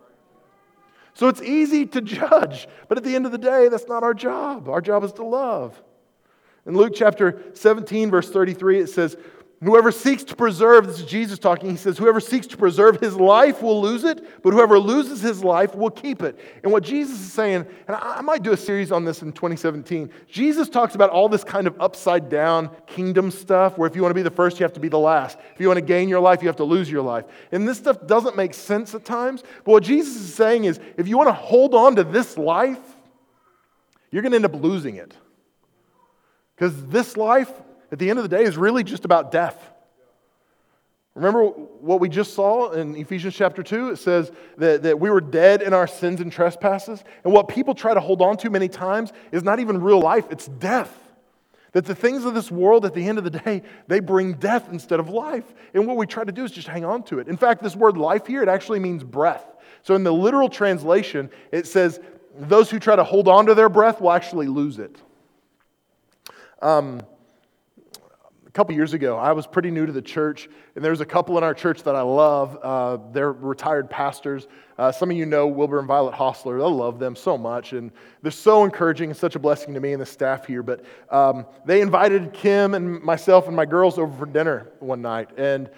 So 1.15 1.29
it's 1.29 1.41
easy 1.41 1.87
to 1.87 2.01
judge, 2.01 2.67
but 2.89 2.99
at 2.99 3.05
the 3.05 3.15
end 3.15 3.25
of 3.25 3.33
the 3.33 3.39
day, 3.39 3.69
that's 3.69 3.87
not 3.87 4.03
our 4.03 4.15
job. 4.15 4.69
Our 4.69 4.81
job 4.81 5.05
is 5.05 5.13
to 5.13 5.25
love. 5.25 5.81
In 6.67 6.77
Luke 6.77 6.93
chapter 6.95 7.41
17, 7.55 8.11
verse 8.11 8.31
33, 8.31 8.81
it 8.81 8.89
says, 8.89 9.17
Whoever 9.65 9.91
seeks 9.93 10.23
to 10.25 10.37
preserve, 10.37 10.87
this 10.87 11.01
is 11.01 11.07
Jesus 11.07 11.39
talking, 11.39 11.71
he 11.71 11.77
says, 11.77 11.97
Whoever 11.97 12.21
seeks 12.21 12.47
to 12.49 12.57
preserve 12.57 13.01
his 13.01 13.17
life 13.17 13.63
will 13.63 13.81
lose 13.81 14.05
it, 14.05 14.43
but 14.43 14.53
whoever 14.53 14.79
loses 14.79 15.23
his 15.23 15.43
life 15.43 15.75
will 15.75 15.91
keep 15.91 16.23
it. 16.23 16.39
And 16.63 16.71
what 16.71 16.83
Jesus 16.83 17.19
is 17.19 17.33
saying, 17.33 17.67
and 17.89 17.97
I 17.97 18.21
might 18.21 18.43
do 18.43 18.53
a 18.53 18.59
series 18.59 18.93
on 18.93 19.07
this 19.07 19.23
in 19.23 19.33
2017, 19.33 20.11
Jesus 20.29 20.69
talks 20.69 20.95
about 20.95 21.09
all 21.09 21.31
this 21.31 21.45
kind 21.45 21.67
of 21.67 21.81
upside 21.81 22.29
down 22.29 22.69
kingdom 22.87 23.31
stuff 23.31 23.79
where 23.79 23.89
if 23.89 23.97
you 23.97 24.03
want 24.03 24.11
to 24.11 24.15
be 24.15 24.23
the 24.23 24.31
first, 24.31 24.61
you 24.61 24.65
have 24.65 24.75
to 24.75 24.81
be 24.81 24.89
the 24.89 24.99
last. 24.99 25.39
If 25.55 25.61
you 25.61 25.67
want 25.67 25.79
to 25.79 25.85
gain 25.85 26.11
your 26.11 26.21
life, 26.21 26.43
you 26.43 26.49
have 26.49 26.57
to 26.57 26.65
lose 26.65 26.91
your 26.91 27.03
life. 27.03 27.25
And 27.51 27.67
this 27.67 27.79
stuff 27.79 28.07
doesn't 28.07 28.37
make 28.37 28.53
sense 28.53 28.95
at 28.95 29.07
times, 29.07 29.45
but 29.65 29.73
what 29.73 29.83
Jesus 29.83 30.17
is 30.17 30.35
saying 30.35 30.65
is 30.65 30.79
if 30.99 31.09
you 31.09 31.17
want 31.17 31.29
to 31.29 31.33
hold 31.33 31.75
on 31.75 31.97
to 31.97 32.05
this 32.05 32.37
life, 32.37 32.79
you're 34.11 34.21
going 34.21 34.33
to 34.33 34.37
end 34.37 34.45
up 34.45 34.63
losing 34.63 34.97
it. 34.97 35.17
Because 36.55 36.87
this 36.87 37.17
life 37.17 37.51
at 37.95 38.01
the 38.01 38.11
end 38.11 38.19
of 38.19 38.29
the 38.29 38.37
day 38.37 38.43
is 38.43 38.57
really 38.57 38.83
just 38.83 39.05
about 39.05 39.31
death. 39.31 39.71
Remember 41.15 41.45
what 41.45 42.01
we 42.01 42.09
just 42.09 42.35
saw 42.35 42.73
in 42.73 42.97
Ephesians 42.97 43.37
chapter 43.37 43.63
2? 43.63 43.91
It 43.91 43.99
says 43.99 44.33
that, 44.59 44.83
that 44.83 44.99
we 44.99 45.11
were 45.11 45.21
dead 45.21 45.63
in 45.63 45.73
our 45.73 45.87
sins 45.87 46.21
and 46.21 46.33
trespasses. 46.33 47.05
And 47.23 47.33
what 47.33 47.47
people 47.47 47.73
try 47.73 47.95
to 47.95 48.01
hold 48.01 48.21
on 48.21 48.37
to 48.39 48.51
many 48.51 48.67
times 48.67 49.13
is 49.31 49.45
not 49.45 49.61
even 49.61 49.81
real 49.81 50.01
life, 50.01 50.27
it's 50.31 50.49
death. 50.49 50.93
That 51.71 51.85
the 51.85 51.95
things 51.95 52.25
of 52.25 52.35
this 52.35 52.51
world, 52.51 52.85
at 52.85 52.95
the 52.95 53.09
end 53.09 53.19
of 53.19 53.23
the 53.23 53.31
day, 53.31 53.63
they 53.87 54.01
bring 54.01 54.33
death 54.33 54.69
instead 54.73 54.99
of 54.99 55.09
life. 55.09 55.55
And 55.73 55.87
what 55.87 55.97
we 55.97 56.05
try 56.05 56.25
to 56.25 56.33
do 56.33 56.43
is 56.43 56.51
just 56.51 56.67
hang 56.67 56.85
on 56.85 57.05
to 57.05 57.21
it. 57.21 57.29
In 57.29 57.37
fact, 57.37 57.63
this 57.63 57.77
word 57.77 57.97
life 57.97 58.27
here, 58.27 58.43
it 58.43 58.49
actually 58.49 58.81
means 58.81 59.05
breath. 59.05 59.47
So 59.85 59.95
in 59.95 60.03
the 60.03 60.13
literal 60.13 60.49
translation, 60.49 61.31
it 61.53 61.69
says, 61.69 62.01
those 62.37 62.73
who 62.73 62.81
try 62.81 62.97
to 62.97 63.05
hold 63.05 63.29
on 63.29 63.47
to 63.47 63.55
their 63.55 63.69
breath 63.69 64.01
will 64.01 64.11
actually 64.11 64.49
lose 64.49 64.81
it. 64.81 64.97
Um, 66.61 67.01
couple 68.55 68.73
years 68.73 68.95
ago, 68.95 69.17
I 69.17 69.33
was 69.33 69.49
pretty 69.49 69.73
new 69.73 69.85
to 69.85 69.91
the 69.91 70.01
church, 70.01 70.49
and 70.77 70.85
there's 70.85 71.01
a 71.01 71.05
couple 71.05 71.37
in 71.37 71.43
our 71.43 71.55
church 71.55 71.83
that 71.83 71.97
I 71.97 72.03
love. 72.03 72.57
Uh, 72.63 72.99
they're 73.11 73.33
retired 73.33 73.91
pastors. 73.91 74.47
Uh, 74.79 74.93
some 74.93 75.11
of 75.11 75.17
you 75.17 75.27
know 75.27 75.49
Wilbur 75.49 75.81
and 75.81 75.89
Violet 75.89 76.15
Hostler. 76.15 76.61
I 76.61 76.69
love 76.69 77.01
them 77.01 77.17
so 77.17 77.37
much, 77.37 77.73
and 77.73 77.91
they're 78.23 78.31
so 78.31 78.63
encouraging 78.63 79.11
and 79.11 79.19
such 79.19 79.35
a 79.35 79.41
blessing 79.41 79.75
to 79.75 79.81
me 79.81 79.93
and 79.93 80.01
the 80.01 80.07
staff 80.07 80.47
here. 80.47 80.63
But 80.63 80.85
um, 81.11 81.47
they 81.67 81.81
invited 81.81 82.33
Kim 82.33 82.75
and 82.75 83.03
myself 83.03 83.49
and 83.49 83.57
my 83.57 83.67
girls 83.67 83.99
over 83.99 84.17
for 84.17 84.27
dinner 84.27 84.69
one 84.79 85.03
night, 85.03 85.31
and 85.37 85.69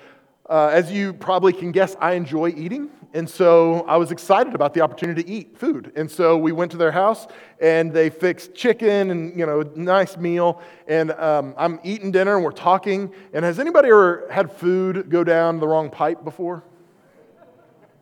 uh, 0.49 0.69
as 0.69 0.91
you 0.93 1.13
probably 1.13 1.53
can 1.53 1.73
guess, 1.73 1.97
I 2.01 2.13
enjoy 2.13 2.51
eating. 2.51 2.91
And 3.15 3.29
so 3.29 3.81
I 3.89 3.97
was 3.97 4.11
excited 4.13 4.55
about 4.55 4.75
the 4.75 4.83
opportunity 4.83 5.23
to 5.23 5.29
eat 5.29 5.57
food. 5.57 5.93
And 5.97 6.11
so 6.11 6.37
we 6.37 6.53
went 6.53 6.71
to 6.73 6.77
their 6.77 6.93
house 6.93 7.27
and 7.61 7.91
they 7.91 8.11
fixed 8.11 8.55
chicken 8.55 9.11
and, 9.11 9.39
you 9.39 9.47
know, 9.47 9.63
nice 9.75 10.19
meal. 10.19 10.61
And 10.87 11.13
um, 11.13 11.55
I'm 11.57 11.81
eating 11.83 12.11
dinner 12.11 12.35
and 12.37 12.45
we're 12.45 12.51
talking. 12.51 13.13
And 13.33 13.45
has 13.45 13.59
anybody 13.59 13.89
ever 13.89 14.27
had 14.31 14.53
food 14.53 15.09
go 15.09 15.25
down 15.25 15.61
the 15.61 15.67
wrong 15.67 15.89
pipe 15.89 16.25
before? 16.25 16.63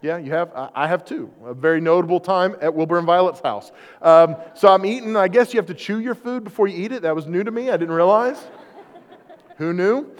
Yeah, 0.03 0.19
you 0.19 0.33
have? 0.33 0.51
I 0.75 0.87
have 0.87 1.05
too. 1.05 1.33
A 1.45 1.55
very 1.55 1.81
notable 1.81 2.21
time 2.21 2.57
at 2.61 2.75
Wilbur 2.75 2.99
and 2.99 3.07
Violet's 3.07 3.41
house. 3.41 3.73
Um, 4.03 4.37
so 4.55 4.69
I'm 4.69 4.85
eating. 4.85 5.17
I 5.17 5.29
guess 5.29 5.55
you 5.55 5.59
have 5.59 5.67
to 5.69 5.75
chew 5.75 5.99
your 5.99 6.15
food 6.15 6.45
before 6.45 6.67
you 6.67 6.85
eat 6.85 6.93
it. 6.93 7.03
That 7.03 7.15
was 7.15 7.27
new 7.27 7.43
to 7.43 7.51
me. 7.51 7.71
I 7.71 7.79
didn't 7.79 7.95
realize. 7.95 8.37
Who 9.57 9.73
knew? 9.73 10.11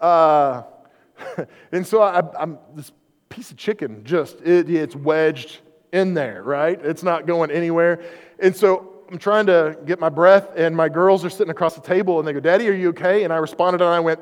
Uh, 0.00 0.62
and 1.72 1.86
so 1.86 2.02
I, 2.02 2.42
am 2.42 2.58
this 2.74 2.92
piece 3.28 3.50
of 3.50 3.56
chicken 3.56 4.04
just 4.04 4.40
it, 4.40 4.70
it's 4.70 4.94
wedged 4.94 5.60
in 5.92 6.14
there, 6.14 6.42
right? 6.42 6.78
It's 6.84 7.02
not 7.02 7.26
going 7.26 7.50
anywhere. 7.50 8.02
And 8.38 8.54
so 8.54 9.04
I'm 9.10 9.18
trying 9.18 9.46
to 9.46 9.78
get 9.84 10.00
my 10.00 10.08
breath, 10.08 10.50
and 10.56 10.76
my 10.76 10.88
girls 10.88 11.24
are 11.24 11.30
sitting 11.30 11.50
across 11.50 11.74
the 11.74 11.80
table, 11.80 12.18
and 12.18 12.26
they 12.26 12.32
go, 12.32 12.40
"Daddy, 12.40 12.68
are 12.68 12.72
you 12.72 12.88
okay?" 12.90 13.24
And 13.24 13.32
I 13.32 13.36
responded, 13.36 13.80
and 13.80 13.90
I 13.90 14.00
went, 14.00 14.20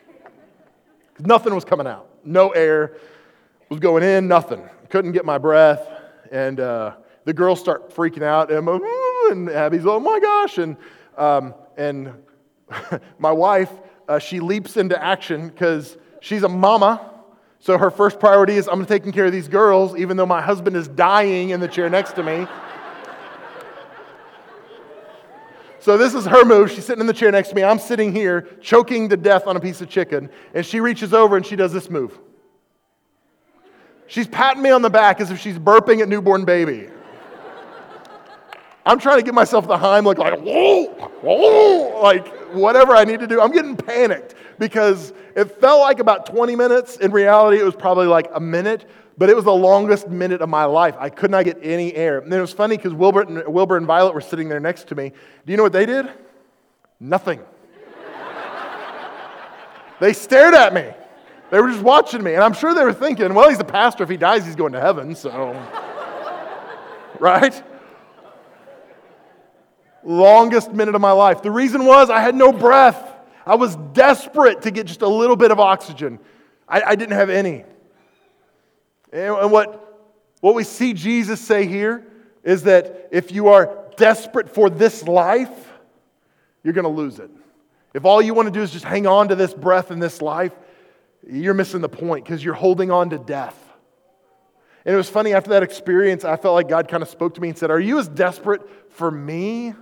nothing 1.18 1.54
was 1.54 1.64
coming 1.64 1.86
out, 1.86 2.08
no 2.24 2.50
air 2.50 2.96
was 3.68 3.80
going 3.80 4.02
in, 4.02 4.28
nothing. 4.28 4.68
Couldn't 4.90 5.12
get 5.12 5.24
my 5.24 5.38
breath, 5.38 5.88
and 6.30 6.60
uh, 6.60 6.92
the 7.24 7.32
girls 7.32 7.58
start 7.58 7.94
freaking 7.94 8.22
out, 8.22 8.52
and, 8.52 8.68
and 8.68 9.50
Abby's, 9.50 9.86
"Oh 9.86 9.98
my 9.98 10.20
gosh!" 10.20 10.58
and 10.58 10.76
um, 11.16 11.54
and 11.76 12.12
my 13.18 13.32
wife 13.32 13.70
uh, 14.08 14.18
she 14.18 14.40
leaps 14.40 14.76
into 14.76 15.02
action 15.02 15.48
because 15.48 15.96
she's 16.20 16.42
a 16.42 16.48
mama. 16.48 17.10
So 17.60 17.78
her 17.78 17.90
first 17.90 18.20
priority 18.20 18.56
is 18.56 18.68
I'm 18.68 18.84
taking 18.84 19.12
care 19.12 19.24
of 19.26 19.32
these 19.32 19.48
girls, 19.48 19.96
even 19.96 20.16
though 20.16 20.26
my 20.26 20.42
husband 20.42 20.76
is 20.76 20.88
dying 20.88 21.50
in 21.50 21.60
the 21.60 21.68
chair 21.68 21.88
next 21.88 22.12
to 22.12 22.22
me. 22.22 22.46
So 25.80 25.98
this 25.98 26.14
is 26.14 26.24
her 26.24 26.46
move. 26.46 26.70
She's 26.70 26.86
sitting 26.86 27.02
in 27.02 27.06
the 27.06 27.12
chair 27.12 27.30
next 27.30 27.50
to 27.50 27.54
me. 27.54 27.62
I'm 27.62 27.78
sitting 27.78 28.10
here 28.10 28.48
choking 28.62 29.10
to 29.10 29.18
death 29.18 29.46
on 29.46 29.56
a 29.56 29.60
piece 29.60 29.82
of 29.82 29.90
chicken. 29.90 30.30
And 30.54 30.64
she 30.64 30.80
reaches 30.80 31.12
over 31.12 31.36
and 31.36 31.44
she 31.44 31.56
does 31.56 31.74
this 31.74 31.90
move. 31.90 32.18
She's 34.06 34.26
patting 34.26 34.62
me 34.62 34.70
on 34.70 34.80
the 34.80 34.88
back 34.88 35.20
as 35.20 35.30
if 35.30 35.40
she's 35.40 35.58
burping 35.58 36.02
a 36.02 36.06
newborn 36.06 36.46
baby. 36.46 36.88
I'm 38.86 38.98
trying 38.98 39.18
to 39.18 39.22
give 39.22 39.34
myself 39.34 39.66
the 39.66 39.76
Heimlich, 39.76 40.18
like, 40.18 40.38
whoa, 40.40 40.84
whoa, 41.22 42.02
like 42.02 42.28
whatever 42.52 42.94
I 42.94 43.04
need 43.04 43.20
to 43.20 43.26
do. 43.26 43.40
I'm 43.40 43.50
getting 43.50 43.76
panicked 43.76 44.34
because 44.58 45.14
it 45.34 45.58
felt 45.60 45.80
like 45.80 46.00
about 46.00 46.26
20 46.26 46.54
minutes. 46.54 46.96
In 46.98 47.10
reality, 47.10 47.58
it 47.58 47.64
was 47.64 47.74
probably 47.74 48.06
like 48.06 48.28
a 48.34 48.40
minute, 48.40 48.88
but 49.16 49.30
it 49.30 49.36
was 49.36 49.46
the 49.46 49.54
longest 49.54 50.08
minute 50.08 50.42
of 50.42 50.50
my 50.50 50.64
life. 50.64 50.96
I 50.98 51.08
could 51.08 51.30
not 51.30 51.44
get 51.44 51.58
any 51.62 51.94
air. 51.94 52.18
And 52.18 52.32
it 52.32 52.40
was 52.40 52.52
funny 52.52 52.76
because 52.76 52.92
Wilbur 52.92 53.22
and, 53.22 53.48
Wilbur 53.48 53.78
and 53.78 53.86
Violet 53.86 54.12
were 54.12 54.20
sitting 54.20 54.50
there 54.50 54.60
next 54.60 54.88
to 54.88 54.94
me. 54.94 55.12
Do 55.46 55.52
you 55.52 55.56
know 55.56 55.62
what 55.62 55.72
they 55.72 55.86
did? 55.86 56.10
Nothing. 57.00 57.40
they 60.00 60.12
stared 60.12 60.52
at 60.52 60.74
me. 60.74 60.90
They 61.50 61.58
were 61.58 61.70
just 61.70 61.82
watching 61.82 62.22
me. 62.22 62.34
And 62.34 62.42
I'm 62.42 62.52
sure 62.52 62.74
they 62.74 62.84
were 62.84 62.92
thinking, 62.92 63.32
well, 63.32 63.48
he's 63.48 63.58
the 63.58 63.64
pastor. 63.64 64.02
If 64.02 64.10
he 64.10 64.18
dies, 64.18 64.44
he's 64.44 64.56
going 64.56 64.72
to 64.72 64.80
heaven. 64.80 65.14
So, 65.14 65.30
right? 67.18 67.62
Longest 70.04 70.72
minute 70.72 70.94
of 70.94 71.00
my 71.00 71.12
life. 71.12 71.42
The 71.42 71.50
reason 71.50 71.84
was 71.84 72.10
I 72.10 72.20
had 72.20 72.34
no 72.34 72.52
breath. 72.52 73.12
I 73.46 73.56
was 73.56 73.76
desperate 73.92 74.62
to 74.62 74.70
get 74.70 74.86
just 74.86 75.02
a 75.02 75.08
little 75.08 75.36
bit 75.36 75.50
of 75.50 75.60
oxygen. 75.60 76.18
I, 76.68 76.82
I 76.82 76.94
didn't 76.94 77.16
have 77.16 77.30
any. 77.30 77.64
And, 79.12 79.36
and 79.36 79.52
what, 79.52 80.12
what 80.40 80.54
we 80.54 80.64
see 80.64 80.92
Jesus 80.92 81.40
say 81.40 81.66
here 81.66 82.06
is 82.42 82.64
that 82.64 83.08
if 83.10 83.32
you 83.32 83.48
are 83.48 83.76
desperate 83.96 84.48
for 84.48 84.70
this 84.70 85.02
life, 85.04 85.72
you're 86.62 86.74
going 86.74 86.84
to 86.84 86.90
lose 86.90 87.18
it. 87.18 87.30
If 87.92 88.04
all 88.04 88.20
you 88.20 88.34
want 88.34 88.46
to 88.46 88.52
do 88.52 88.62
is 88.62 88.70
just 88.70 88.84
hang 88.84 89.06
on 89.06 89.28
to 89.28 89.36
this 89.36 89.54
breath 89.54 89.90
and 89.90 90.02
this 90.02 90.20
life, 90.20 90.52
you're 91.26 91.54
missing 91.54 91.80
the 91.80 91.88
point 91.88 92.24
because 92.24 92.44
you're 92.44 92.54
holding 92.54 92.90
on 92.90 93.10
to 93.10 93.18
death. 93.18 93.58
And 94.84 94.92
it 94.92 94.96
was 94.96 95.08
funny, 95.08 95.32
after 95.32 95.50
that 95.50 95.62
experience, 95.62 96.24
I 96.24 96.36
felt 96.36 96.54
like 96.54 96.68
God 96.68 96.88
kind 96.88 97.02
of 97.02 97.08
spoke 97.08 97.34
to 97.34 97.40
me 97.40 97.48
and 97.48 97.56
said, 97.56 97.70
Are 97.70 97.80
you 97.80 97.98
as 97.98 98.08
desperate 98.08 98.92
for 98.92 99.10
me 99.10 99.74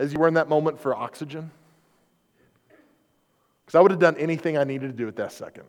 as 0.00 0.12
you 0.12 0.18
were 0.18 0.26
in 0.26 0.34
that 0.34 0.48
moment 0.48 0.80
for 0.80 0.96
oxygen? 0.96 1.50
Because 3.64 3.78
I 3.78 3.82
would 3.82 3.90
have 3.90 4.00
done 4.00 4.16
anything 4.16 4.58
I 4.58 4.64
needed 4.64 4.88
to 4.88 4.96
do 4.96 5.06
at 5.06 5.16
that 5.16 5.30
second 5.30 5.64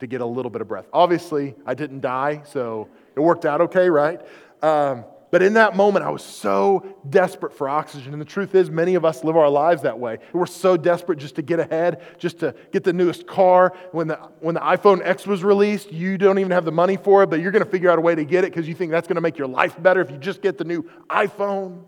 to 0.00 0.06
get 0.06 0.22
a 0.22 0.26
little 0.26 0.50
bit 0.50 0.62
of 0.62 0.68
breath. 0.68 0.86
Obviously, 0.92 1.54
I 1.66 1.74
didn't 1.74 2.00
die, 2.00 2.42
so 2.46 2.88
it 3.14 3.20
worked 3.20 3.44
out 3.44 3.60
okay, 3.60 3.90
right? 3.90 4.20
Um, 4.62 5.04
but 5.30 5.42
in 5.42 5.54
that 5.54 5.76
moment, 5.76 6.04
I 6.04 6.10
was 6.10 6.24
so 6.24 6.96
desperate 7.08 7.52
for 7.52 7.68
oxygen. 7.68 8.12
And 8.12 8.20
the 8.20 8.26
truth 8.26 8.54
is, 8.54 8.70
many 8.70 8.96
of 8.96 9.04
us 9.04 9.22
live 9.22 9.36
our 9.36 9.48
lives 9.48 9.82
that 9.82 9.98
way. 9.98 10.18
We're 10.32 10.46
so 10.46 10.76
desperate 10.76 11.20
just 11.20 11.36
to 11.36 11.42
get 11.42 11.60
ahead, 11.60 12.02
just 12.18 12.40
to 12.40 12.54
get 12.72 12.82
the 12.82 12.92
newest 12.92 13.26
car. 13.28 13.72
When 13.92 14.08
the, 14.08 14.16
when 14.40 14.56
the 14.56 14.60
iPhone 14.60 15.06
X 15.06 15.26
was 15.26 15.44
released, 15.44 15.92
you 15.92 16.18
don't 16.18 16.38
even 16.38 16.50
have 16.50 16.64
the 16.64 16.72
money 16.72 16.96
for 16.96 17.22
it, 17.22 17.28
but 17.28 17.40
you're 17.40 17.52
going 17.52 17.64
to 17.64 17.70
figure 17.70 17.90
out 17.90 17.98
a 17.98 18.00
way 18.00 18.16
to 18.16 18.24
get 18.24 18.42
it 18.42 18.52
because 18.52 18.66
you 18.66 18.74
think 18.74 18.90
that's 18.90 19.06
going 19.06 19.16
to 19.16 19.20
make 19.20 19.38
your 19.38 19.46
life 19.46 19.80
better 19.80 20.00
if 20.00 20.10
you 20.10 20.16
just 20.16 20.42
get 20.42 20.58
the 20.58 20.64
new 20.64 20.82
iPhone. 21.08 21.84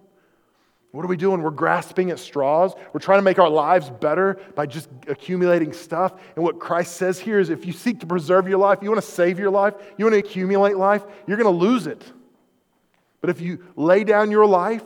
What 0.93 1.07
are 1.07 1.09
we 1.09 1.17
doing? 1.17 1.43
We're 1.43 1.51
grasping 1.51 2.11
at 2.11 2.19
straws. 2.19 2.75
We're 2.93 3.01
trying 3.01 3.19
to 3.19 3.23
make 3.23 3.39
our 3.39 3.49
lives 3.49 3.89
better 3.89 4.39
by 4.55 4.67
just 4.67 4.91
accumulating 5.09 5.73
stuff. 5.73 6.13
And 6.37 6.45
what 6.45 6.61
Christ 6.61 6.97
says 6.97 7.19
here 7.19 7.41
is 7.41 7.49
if 7.49 7.65
you 7.65 7.73
seek 7.73 8.01
to 8.01 8.07
preserve 8.07 8.47
your 8.47 8.59
life, 8.59 8.81
you 8.83 8.91
want 8.91 9.03
to 9.03 9.11
save 9.11 9.39
your 9.39 9.51
life, 9.51 9.75
you 9.97 10.05
want 10.05 10.13
to 10.15 10.19
accumulate 10.19 10.77
life, 10.77 11.03
you're 11.27 11.39
going 11.39 11.53
to 11.53 11.59
lose 11.59 11.87
it. 11.87 12.05
But 13.23 13.31
if 13.31 13.41
you 13.41 13.65
lay 13.75 14.05
down 14.05 14.31
your 14.31 14.47
life, 14.47 14.85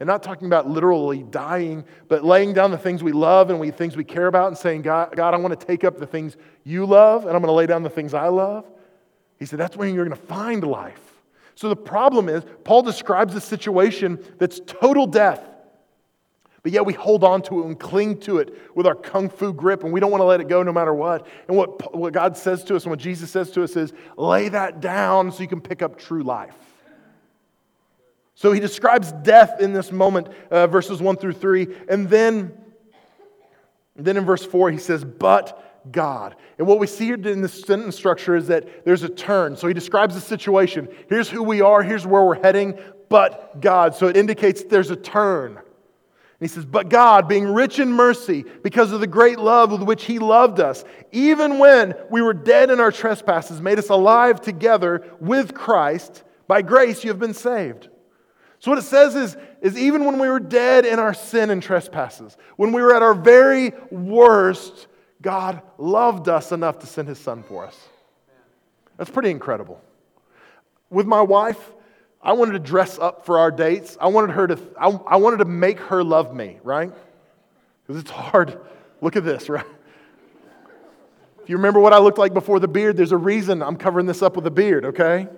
and 0.00 0.06
not 0.06 0.22
talking 0.22 0.46
about 0.46 0.66
literally 0.66 1.22
dying, 1.22 1.84
but 2.08 2.24
laying 2.24 2.54
down 2.54 2.70
the 2.70 2.78
things 2.78 3.02
we 3.02 3.12
love 3.12 3.50
and 3.50 3.60
we, 3.60 3.70
things 3.70 3.98
we 3.98 4.04
care 4.04 4.26
about 4.26 4.48
and 4.48 4.56
saying, 4.56 4.80
God, 4.80 5.14
God, 5.14 5.34
I 5.34 5.36
want 5.36 5.58
to 5.60 5.66
take 5.66 5.84
up 5.84 5.98
the 5.98 6.06
things 6.06 6.38
you 6.64 6.86
love 6.86 7.26
and 7.26 7.36
I'm 7.36 7.42
going 7.42 7.48
to 7.48 7.52
lay 7.52 7.66
down 7.66 7.82
the 7.82 7.90
things 7.90 8.14
I 8.14 8.28
love. 8.28 8.64
He 9.38 9.44
said, 9.44 9.58
that's 9.58 9.76
when 9.76 9.94
you're 9.94 10.06
going 10.06 10.18
to 10.18 10.26
find 10.26 10.64
life. 10.64 11.09
So 11.60 11.68
the 11.68 11.76
problem 11.76 12.30
is, 12.30 12.42
Paul 12.64 12.80
describes 12.80 13.34
a 13.34 13.40
situation 13.40 14.18
that's 14.38 14.62
total 14.64 15.06
death. 15.06 15.46
But 16.62 16.72
yet 16.72 16.86
we 16.86 16.94
hold 16.94 17.22
on 17.22 17.42
to 17.42 17.60
it 17.60 17.66
and 17.66 17.78
cling 17.78 18.20
to 18.20 18.38
it 18.38 18.74
with 18.74 18.86
our 18.86 18.94
kung 18.94 19.28
fu 19.28 19.52
grip, 19.52 19.84
and 19.84 19.92
we 19.92 20.00
don't 20.00 20.10
want 20.10 20.22
to 20.22 20.24
let 20.24 20.40
it 20.40 20.48
go 20.48 20.62
no 20.62 20.72
matter 20.72 20.94
what. 20.94 21.26
And 21.48 21.58
what, 21.58 21.94
what 21.94 22.14
God 22.14 22.38
says 22.38 22.64
to 22.64 22.76
us 22.76 22.84
and 22.84 22.90
what 22.90 22.98
Jesus 22.98 23.30
says 23.30 23.50
to 23.50 23.62
us 23.62 23.76
is 23.76 23.92
lay 24.16 24.48
that 24.48 24.80
down 24.80 25.32
so 25.32 25.42
you 25.42 25.48
can 25.48 25.60
pick 25.60 25.82
up 25.82 25.98
true 25.98 26.22
life. 26.22 26.56
So 28.36 28.52
he 28.52 28.60
describes 28.60 29.12
death 29.12 29.60
in 29.60 29.74
this 29.74 29.92
moment, 29.92 30.28
uh, 30.50 30.66
verses 30.66 31.02
1 31.02 31.18
through 31.18 31.34
3. 31.34 31.66
And 31.90 32.08
then, 32.08 32.54
then 33.96 34.16
in 34.16 34.24
verse 34.24 34.46
4, 34.46 34.70
he 34.70 34.78
says, 34.78 35.04
But 35.04 35.69
God. 35.90 36.36
And 36.58 36.66
what 36.66 36.78
we 36.78 36.86
see 36.86 37.06
here 37.06 37.14
in 37.14 37.40
this 37.40 37.62
sentence 37.62 37.96
structure 37.96 38.36
is 38.36 38.48
that 38.48 38.84
there's 38.84 39.02
a 39.02 39.08
turn. 39.08 39.56
So 39.56 39.66
he 39.66 39.74
describes 39.74 40.14
the 40.14 40.20
situation. 40.20 40.88
Here's 41.08 41.28
who 41.28 41.42
we 41.42 41.60
are, 41.60 41.82
here's 41.82 42.06
where 42.06 42.22
we're 42.22 42.42
heading, 42.42 42.78
but 43.08 43.60
God. 43.60 43.94
So 43.94 44.06
it 44.06 44.16
indicates 44.16 44.62
there's 44.64 44.90
a 44.90 44.96
turn. 44.96 45.56
And 46.40 46.48
he 46.48 46.54
says, 46.54 46.64
But 46.64 46.88
God, 46.88 47.28
being 47.28 47.44
rich 47.46 47.78
in 47.78 47.92
mercy, 47.92 48.44
because 48.62 48.92
of 48.92 49.00
the 49.00 49.06
great 49.06 49.38
love 49.38 49.72
with 49.72 49.82
which 49.82 50.04
he 50.04 50.18
loved 50.18 50.60
us, 50.60 50.84
even 51.12 51.58
when 51.58 51.94
we 52.10 52.22
were 52.22 52.34
dead 52.34 52.70
in 52.70 52.80
our 52.80 52.92
trespasses, 52.92 53.60
made 53.60 53.78
us 53.78 53.90
alive 53.90 54.40
together 54.40 55.06
with 55.20 55.54
Christ. 55.54 56.22
By 56.46 56.62
grace 56.62 57.04
you 57.04 57.10
have 57.10 57.18
been 57.18 57.34
saved. 57.34 57.88
So, 58.58 58.70
what 58.70 58.78
it 58.78 58.82
says 58.82 59.14
is, 59.14 59.36
is 59.62 59.78
even 59.78 60.04
when 60.04 60.18
we 60.18 60.28
were 60.28 60.40
dead 60.40 60.84
in 60.84 60.98
our 60.98 61.14
sin 61.14 61.50
and 61.50 61.62
trespasses, 61.62 62.36
when 62.56 62.72
we 62.72 62.82
were 62.82 62.94
at 62.94 63.02
our 63.02 63.14
very 63.14 63.72
worst, 63.90 64.86
God 65.22 65.62
loved 65.78 66.28
us 66.28 66.52
enough 66.52 66.78
to 66.80 66.86
send 66.86 67.08
his 67.08 67.18
son 67.18 67.42
for 67.42 67.64
us. 67.64 67.88
That's 68.96 69.10
pretty 69.10 69.30
incredible. 69.30 69.80
With 70.90 71.06
my 71.06 71.20
wife, 71.20 71.72
I 72.22 72.32
wanted 72.32 72.52
to 72.52 72.58
dress 72.58 72.98
up 72.98 73.24
for 73.24 73.38
our 73.38 73.50
dates. 73.50 73.96
I 74.00 74.08
wanted 74.08 74.32
her 74.32 74.46
to, 74.48 74.58
I, 74.78 74.88
I 74.88 75.16
wanted 75.16 75.38
to 75.38 75.44
make 75.46 75.78
her 75.80 76.04
love 76.04 76.34
me, 76.34 76.58
right? 76.62 76.92
Because 77.86 78.00
it's 78.00 78.10
hard. 78.10 78.58
Look 79.00 79.16
at 79.16 79.24
this, 79.24 79.48
right? 79.48 79.64
If 81.42 81.48
you 81.48 81.56
remember 81.56 81.80
what 81.80 81.92
I 81.92 81.98
looked 81.98 82.18
like 82.18 82.34
before 82.34 82.60
the 82.60 82.68
beard, 82.68 82.96
there's 82.96 83.12
a 83.12 83.16
reason 83.16 83.62
I'm 83.62 83.76
covering 83.76 84.06
this 84.06 84.22
up 84.22 84.36
with 84.36 84.46
a 84.46 84.50
beard, 84.50 84.84
okay? 84.84 85.28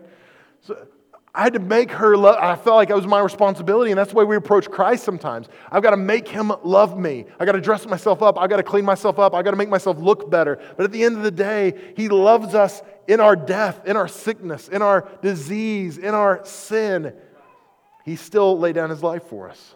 So 0.62 0.86
I 1.34 1.44
had 1.44 1.54
to 1.54 1.60
make 1.60 1.90
her 1.92 2.14
love. 2.14 2.36
I 2.38 2.56
felt 2.56 2.76
like 2.76 2.90
it 2.90 2.94
was 2.94 3.06
my 3.06 3.20
responsibility, 3.20 3.90
and 3.90 3.98
that's 3.98 4.10
the 4.10 4.16
way 4.16 4.24
we 4.24 4.36
approach 4.36 4.70
Christ 4.70 5.02
sometimes. 5.02 5.48
I've 5.70 5.82
got 5.82 5.92
to 5.92 5.96
make 5.96 6.28
him 6.28 6.52
love 6.62 6.98
me. 6.98 7.24
I've 7.40 7.46
got 7.46 7.52
to 7.52 7.60
dress 7.60 7.86
myself 7.86 8.22
up. 8.22 8.38
I've 8.38 8.50
got 8.50 8.58
to 8.58 8.62
clean 8.62 8.84
myself 8.84 9.18
up. 9.18 9.34
I've 9.34 9.44
got 9.44 9.52
to 9.52 9.56
make 9.56 9.70
myself 9.70 9.98
look 9.98 10.30
better. 10.30 10.60
But 10.76 10.84
at 10.84 10.92
the 10.92 11.02
end 11.02 11.16
of 11.16 11.22
the 11.22 11.30
day, 11.30 11.94
he 11.96 12.10
loves 12.10 12.54
us 12.54 12.82
in 13.08 13.18
our 13.18 13.34
death, 13.34 13.86
in 13.86 13.96
our 13.96 14.08
sickness, 14.08 14.68
in 14.68 14.82
our 14.82 15.08
disease, 15.22 15.96
in 15.96 16.14
our 16.14 16.44
sin. 16.44 17.14
He 18.04 18.16
still 18.16 18.58
laid 18.58 18.74
down 18.74 18.90
his 18.90 19.02
life 19.02 19.22
for 19.24 19.48
us. 19.48 19.74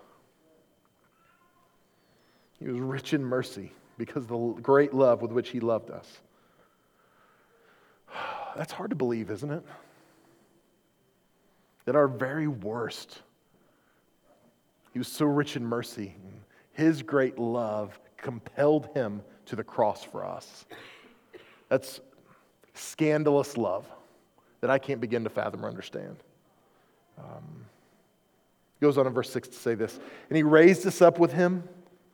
He 2.59 2.69
was 2.69 2.79
rich 2.79 3.15
in 3.15 3.25
mercy 3.25 3.73
because 3.97 4.25
of 4.25 4.29
the 4.29 4.61
great 4.61 4.93
love 4.93 5.23
with 5.23 5.33
which 5.33 5.49
he 5.49 5.61
loved 5.61 5.91
us. 5.91 6.07
That's 8.57 8.73
hard 8.73 8.91
to 8.91 8.97
believe, 8.97 9.31
isn't 9.31 9.51
it? 9.51 9.65
That 11.87 11.97
our 11.97 12.09
very 12.09 12.49
worst, 12.49 13.23
he 14.93 14.99
was 14.99 15.09
so 15.09 15.25
rich 15.25 15.57
in 15.57 15.65
mercy. 15.65 16.15
His 16.73 17.03
great 17.03 17.39
love 17.39 17.99
compelled 18.19 18.89
him 18.95 19.23
to 19.47 19.57
the 19.57 19.65
cross 19.65 20.05
for 20.05 20.25
us. 20.25 20.67
That's 21.69 22.01
scandalous 22.75 23.57
love 23.57 23.87
that 24.61 24.71
I 24.71 24.79
can't 24.79 25.01
begin 25.01 25.25
to 25.25 25.31
fathom 25.31 25.65
or 25.65 25.69
understand. 25.69 26.17
Um, 27.19 27.65
he 28.79 28.85
goes 28.85 28.99
on 28.99 29.07
in 29.07 29.13
verse 29.13 29.31
6 29.31 29.49
to 29.49 29.55
say 29.55 29.75
this 29.75 29.99
And 30.29 30.37
he 30.37 30.43
raised 30.43 30.87
us 30.87 31.01
up 31.01 31.19
with 31.19 31.33
him 31.33 31.65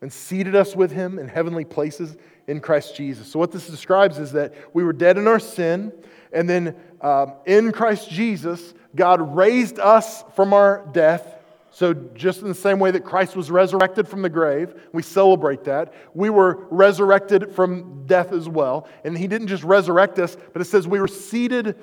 and 0.01 0.13
seated 0.13 0.55
us 0.55 0.77
with 0.77 0.93
him 0.93 1.19
in 1.19 1.29
heavenly 1.29 1.65
places 1.65 2.17
in 2.47 2.61
Christ 2.61 2.97
Jesus. 2.97 3.29
So, 3.29 3.39
what 3.39 3.53
this 3.53 3.69
describes 3.69 4.19
is 4.19 4.33
that 4.33 4.55
we 4.75 4.85
were 4.85 4.93
dead 4.93 5.19
in 5.19 5.27
our 5.27 5.39
sin, 5.39 5.93
and 6.33 6.49
then 6.49 6.77
um, 7.01 7.35
in 7.47 7.73
Christ 7.73 8.11
Jesus, 8.11 8.75
God 8.95 9.37
raised 9.37 9.79
us 9.79 10.25
from 10.35 10.53
our 10.53 10.87
death. 10.93 11.39
So, 11.71 11.95
just 11.95 12.43
in 12.43 12.49
the 12.49 12.55
same 12.55 12.79
way 12.79 12.91
that 12.91 13.05
Christ 13.05 13.35
was 13.35 13.51
resurrected 13.51 14.07
from 14.07 14.21
the 14.21 14.29
grave, 14.29 14.75
we 14.93 15.03
celebrate 15.03 15.65
that. 15.65 15.95
We 16.13 16.29
were 16.29 16.67
resurrected 16.71 17.55
from 17.55 18.07
death 18.07 18.33
as 18.33 18.47
well. 18.47 18.89
And 19.05 19.17
He 19.17 19.27
didn't 19.27 19.49
just 19.49 19.65
resurrect 19.65 20.19
us, 20.19 20.37
but 20.53 20.61
it 20.61 20.67
says 20.67 20.87
we 20.87 21.01
were 21.01 21.09
seated 21.09 21.79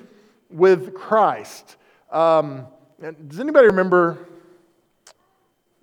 with 0.48 0.94
Christ. 0.94 1.76
Um, 2.10 2.66
does 3.00 3.40
anybody 3.40 3.66
remember 3.66 4.28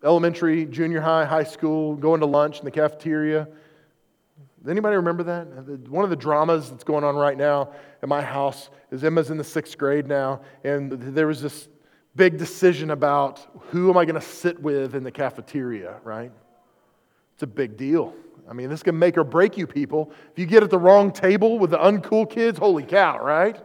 elementary, 0.03 0.65
junior 0.65 1.01
high, 1.01 1.25
high 1.25 1.43
school, 1.43 1.95
going 1.95 2.21
to 2.21 2.25
lunch 2.25 2.59
in 2.59 2.65
the 2.65 2.71
cafeteria? 2.71 3.47
Does 4.61 4.71
anybody 4.71 4.95
remember 4.95 5.23
that? 5.23 5.47
One 5.89 6.03
of 6.03 6.09
the 6.09 6.15
dramas 6.15 6.71
that's 6.71 6.83
going 6.83 7.03
on 7.03 7.15
right 7.15 7.37
now 7.37 7.71
at 8.01 8.09
my 8.09 8.21
house 8.21 8.69
is 8.91 9.03
Emma's 9.03 9.29
in 9.29 9.37
the 9.37 9.43
sixth 9.43 9.77
grade 9.77 10.07
now, 10.07 10.41
and 10.63 10.91
there 10.91 11.27
was 11.27 11.41
this 11.41 11.67
big 12.15 12.37
decision 12.37 12.91
about 12.91 13.45
who 13.69 13.89
am 13.89 13.97
I 13.97 14.05
going 14.05 14.19
to 14.19 14.27
sit 14.27 14.59
with 14.59 14.95
in 14.95 15.03
the 15.03 15.11
cafeteria, 15.11 15.97
right? 16.03 16.31
It's 17.35 17.43
a 17.43 17.47
big 17.47 17.77
deal. 17.77 18.15
I 18.49 18.53
mean, 18.53 18.69
this 18.69 18.81
can 18.81 18.97
make 18.97 19.17
or 19.17 19.23
break 19.23 19.57
you 19.57 19.67
people. 19.67 20.11
If 20.31 20.39
you 20.39 20.45
get 20.45 20.63
at 20.63 20.69
the 20.69 20.79
wrong 20.79 21.11
table 21.11 21.59
with 21.59 21.69
the 21.69 21.77
uncool 21.77 22.29
kids, 22.29 22.57
holy 22.57 22.83
cow, 22.83 23.19
right? 23.19 23.57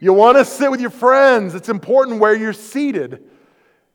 You 0.00 0.12
want 0.12 0.38
to 0.38 0.44
sit 0.44 0.70
with 0.70 0.80
your 0.80 0.90
friends. 0.90 1.54
It's 1.54 1.68
important 1.68 2.20
where 2.20 2.34
you're 2.34 2.52
seated. 2.52 3.24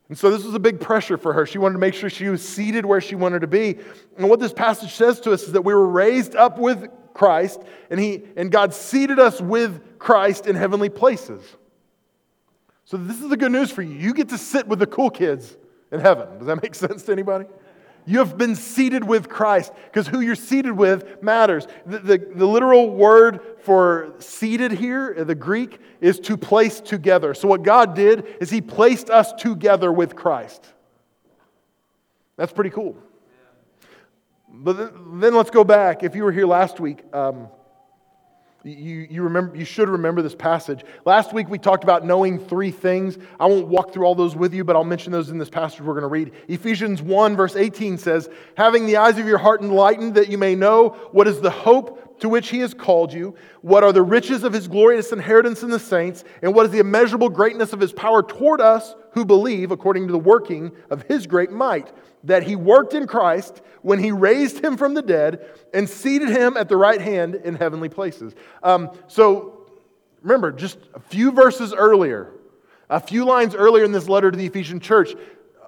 And 0.09 0.17
so 0.17 0.31
this 0.31 0.43
was 0.43 0.53
a 0.53 0.59
big 0.59 0.79
pressure 0.79 1.17
for 1.17 1.33
her. 1.33 1.45
She 1.45 1.57
wanted 1.57 1.73
to 1.73 1.79
make 1.79 1.93
sure 1.93 2.09
she 2.09 2.29
was 2.29 2.47
seated 2.47 2.85
where 2.85 3.01
she 3.01 3.15
wanted 3.15 3.41
to 3.41 3.47
be. 3.47 3.77
And 4.17 4.29
what 4.29 4.39
this 4.39 4.53
passage 4.53 4.93
says 4.93 5.19
to 5.21 5.33
us 5.33 5.43
is 5.43 5.51
that 5.51 5.63
we 5.63 5.73
were 5.73 5.87
raised 5.87 6.35
up 6.35 6.57
with 6.57 6.87
Christ, 7.13 7.61
and, 7.89 7.99
he, 7.99 8.23
and 8.35 8.51
God 8.51 8.73
seated 8.73 9.19
us 9.19 9.41
with 9.41 9.99
Christ 9.99 10.47
in 10.47 10.55
heavenly 10.55 10.89
places. 10.89 11.41
So 12.85 12.95
this 12.95 13.21
is 13.21 13.29
the 13.29 13.35
good 13.35 13.51
news 13.51 13.69
for 13.69 13.81
you. 13.81 13.95
You 13.95 14.13
get 14.13 14.29
to 14.29 14.37
sit 14.37 14.67
with 14.67 14.79
the 14.79 14.87
cool 14.87 15.09
kids 15.09 15.57
in 15.91 15.99
heaven. 15.99 16.37
Does 16.37 16.47
that 16.47 16.61
make 16.61 16.75
sense 16.75 17.03
to 17.03 17.11
anybody? 17.11 17.45
You 18.09 18.19
have 18.19 18.37
been 18.37 18.55
seated 18.55 19.03
with 19.03 19.27
Christ 19.27 19.73
because 19.85 20.07
who 20.07 20.21
you're 20.21 20.35
seated 20.35 20.71
with 20.71 21.21
matters. 21.21 21.67
The, 21.85 21.99
the, 21.99 22.17
the, 22.17 22.47
literal 22.47 22.89
word 22.89 23.41
for 23.59 24.13
seated 24.19 24.71
here, 24.71 25.25
the 25.25 25.35
Greek, 25.35 25.81
is 25.99 26.17
to 26.21 26.37
place 26.37 26.79
together. 26.79 27.33
So, 27.33 27.49
what 27.49 27.63
God 27.63 27.95
did 27.95 28.25
is 28.39 28.49
He 28.49 28.61
placed 28.61 29.09
us 29.09 29.33
together 29.33 29.91
with 29.91 30.15
Christ. 30.15 30.65
That's 32.37 32.53
pretty 32.53 32.69
cool. 32.69 32.95
But 34.47 34.77
then, 34.77 35.19
then 35.19 35.35
let's 35.35 35.49
go 35.49 35.65
back. 35.65 36.01
If 36.01 36.15
you 36.15 36.23
were 36.23 36.31
here 36.31 36.47
last 36.47 36.79
week, 36.79 37.03
um, 37.13 37.49
you, 38.67 39.07
you, 39.09 39.23
remember, 39.23 39.55
you 39.55 39.65
should 39.65 39.87
remember 39.87 40.21
this 40.21 40.35
passage. 40.35 40.83
Last 41.05 41.33
week 41.33 41.47
we 41.49 41.57
talked 41.57 41.83
about 41.83 42.05
knowing 42.05 42.39
three 42.39 42.71
things. 42.71 43.17
I 43.39 43.45
won't 43.45 43.67
walk 43.67 43.93
through 43.93 44.05
all 44.05 44.15
those 44.15 44.35
with 44.35 44.53
you, 44.53 44.63
but 44.63 44.75
I'll 44.75 44.83
mention 44.83 45.11
those 45.11 45.29
in 45.29 45.37
this 45.37 45.49
passage 45.49 45.81
we're 45.81 45.93
going 45.93 46.01
to 46.01 46.07
read. 46.07 46.31
Ephesians 46.47 47.01
1, 47.01 47.35
verse 47.35 47.55
18 47.55 47.97
says, 47.97 48.29
Having 48.57 48.87
the 48.87 48.97
eyes 48.97 49.17
of 49.17 49.25
your 49.25 49.37
heart 49.37 49.61
enlightened, 49.61 50.15
that 50.15 50.29
you 50.29 50.37
may 50.37 50.55
know 50.55 50.89
what 51.11 51.27
is 51.27 51.39
the 51.39 51.49
hope 51.49 52.19
to 52.19 52.29
which 52.29 52.49
he 52.49 52.59
has 52.59 52.73
called 52.73 53.13
you, 53.13 53.35
what 53.61 53.83
are 53.83 53.93
the 53.93 54.01
riches 54.01 54.43
of 54.43 54.51
his 54.51 54.67
glorious 54.67 55.11
inheritance 55.11 55.63
in 55.63 55.69
the 55.69 55.79
saints, 55.79 56.23
and 56.41 56.53
what 56.53 56.65
is 56.65 56.71
the 56.71 56.79
immeasurable 56.79 57.29
greatness 57.29 57.73
of 57.73 57.79
his 57.79 57.93
power 57.93 58.23
toward 58.23 58.59
us 58.59 58.95
who 59.17 59.25
believe, 59.25 59.71
according 59.71 60.05
to 60.05 60.11
the 60.11 60.19
working 60.19 60.71
of 60.91 61.01
his 61.01 61.25
great 61.25 61.49
might 61.49 61.91
that 62.23 62.43
he 62.43 62.55
worked 62.55 62.93
in 62.93 63.07
Christ 63.07 63.63
when 63.81 63.97
he 63.97 64.11
raised 64.11 64.63
him 64.63 64.77
from 64.77 64.93
the 64.93 65.01
dead 65.01 65.43
and 65.73 65.89
seated 65.89 66.29
him 66.29 66.55
at 66.55 66.69
the 66.69 66.77
right 66.77 67.01
hand 67.01 67.33
in 67.33 67.55
heavenly 67.55 67.89
places. 67.89 68.35
Um, 68.61 68.91
so 69.07 69.65
remember, 70.21 70.51
just 70.51 70.77
a 70.93 70.99
few 70.99 71.31
verses 71.31 71.73
earlier, 71.73 72.31
a 72.91 72.99
few 72.99 73.25
lines 73.25 73.55
earlier 73.55 73.83
in 73.83 73.91
this 73.91 74.07
letter 74.07 74.29
to 74.29 74.37
the 74.37 74.45
Ephesian 74.45 74.79
church, 74.79 75.15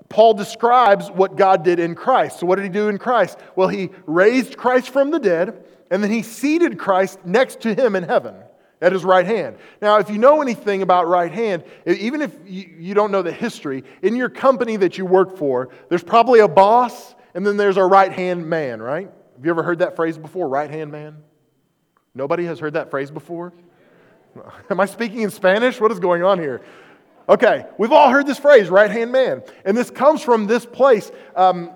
Paul 0.09 0.35
describes 0.35 1.09
what 1.09 1.35
God 1.35 1.63
did 1.63 1.79
in 1.79 1.95
Christ. 1.95 2.39
So, 2.39 2.45
what 2.45 2.57
did 2.57 2.65
he 2.65 2.69
do 2.69 2.87
in 2.87 2.99
Christ? 2.99 3.39
Well, 3.55 3.67
he 3.67 3.89
raised 4.05 4.57
Christ 4.57 4.91
from 4.91 5.09
the 5.09 5.19
dead, 5.19 5.65
and 5.89 6.03
then 6.03 6.11
he 6.11 6.21
seated 6.21 6.77
Christ 6.77 7.17
next 7.25 7.61
to 7.61 7.73
him 7.73 7.95
in 7.95 8.03
heaven 8.03 8.35
at 8.81 8.93
his 8.93 9.03
right 9.03 9.25
hand. 9.25 9.57
Now, 9.81 9.97
if 9.97 10.09
you 10.09 10.17
know 10.17 10.41
anything 10.41 10.81
about 10.81 11.07
right 11.07 11.31
hand, 11.31 11.63
even 11.85 12.21
if 12.21 12.33
you 12.45 12.93
don't 12.93 13.11
know 13.11 13.21
the 13.21 13.31
history, 13.31 13.83
in 14.01 14.15
your 14.15 14.29
company 14.29 14.77
that 14.77 14.97
you 14.97 15.05
work 15.05 15.37
for, 15.37 15.69
there's 15.89 16.03
probably 16.03 16.39
a 16.39 16.47
boss 16.47 17.15
and 17.33 17.45
then 17.45 17.57
there's 17.57 17.77
a 17.77 17.83
right 17.83 18.11
hand 18.11 18.47
man, 18.47 18.81
right? 18.81 19.09
Have 19.35 19.45
you 19.45 19.51
ever 19.51 19.63
heard 19.63 19.79
that 19.79 19.95
phrase 19.95 20.17
before, 20.17 20.47
right 20.49 20.69
hand 20.69 20.91
man? 20.91 21.17
Nobody 22.15 22.45
has 22.45 22.59
heard 22.59 22.73
that 22.73 22.89
phrase 22.89 23.11
before? 23.11 23.53
Am 24.69 24.79
I 24.79 24.85
speaking 24.85 25.21
in 25.21 25.29
Spanish? 25.29 25.79
What 25.79 25.91
is 25.91 25.99
going 25.99 26.23
on 26.23 26.39
here? 26.39 26.61
Okay, 27.27 27.65
we've 27.77 27.91
all 27.91 28.09
heard 28.09 28.25
this 28.25 28.39
phrase, 28.39 28.69
right 28.69 28.89
hand 28.89 29.11
man. 29.11 29.43
And 29.63 29.77
this 29.77 29.91
comes 29.91 30.23
from 30.23 30.47
this 30.47 30.65
place. 30.65 31.11
Um, 31.35 31.71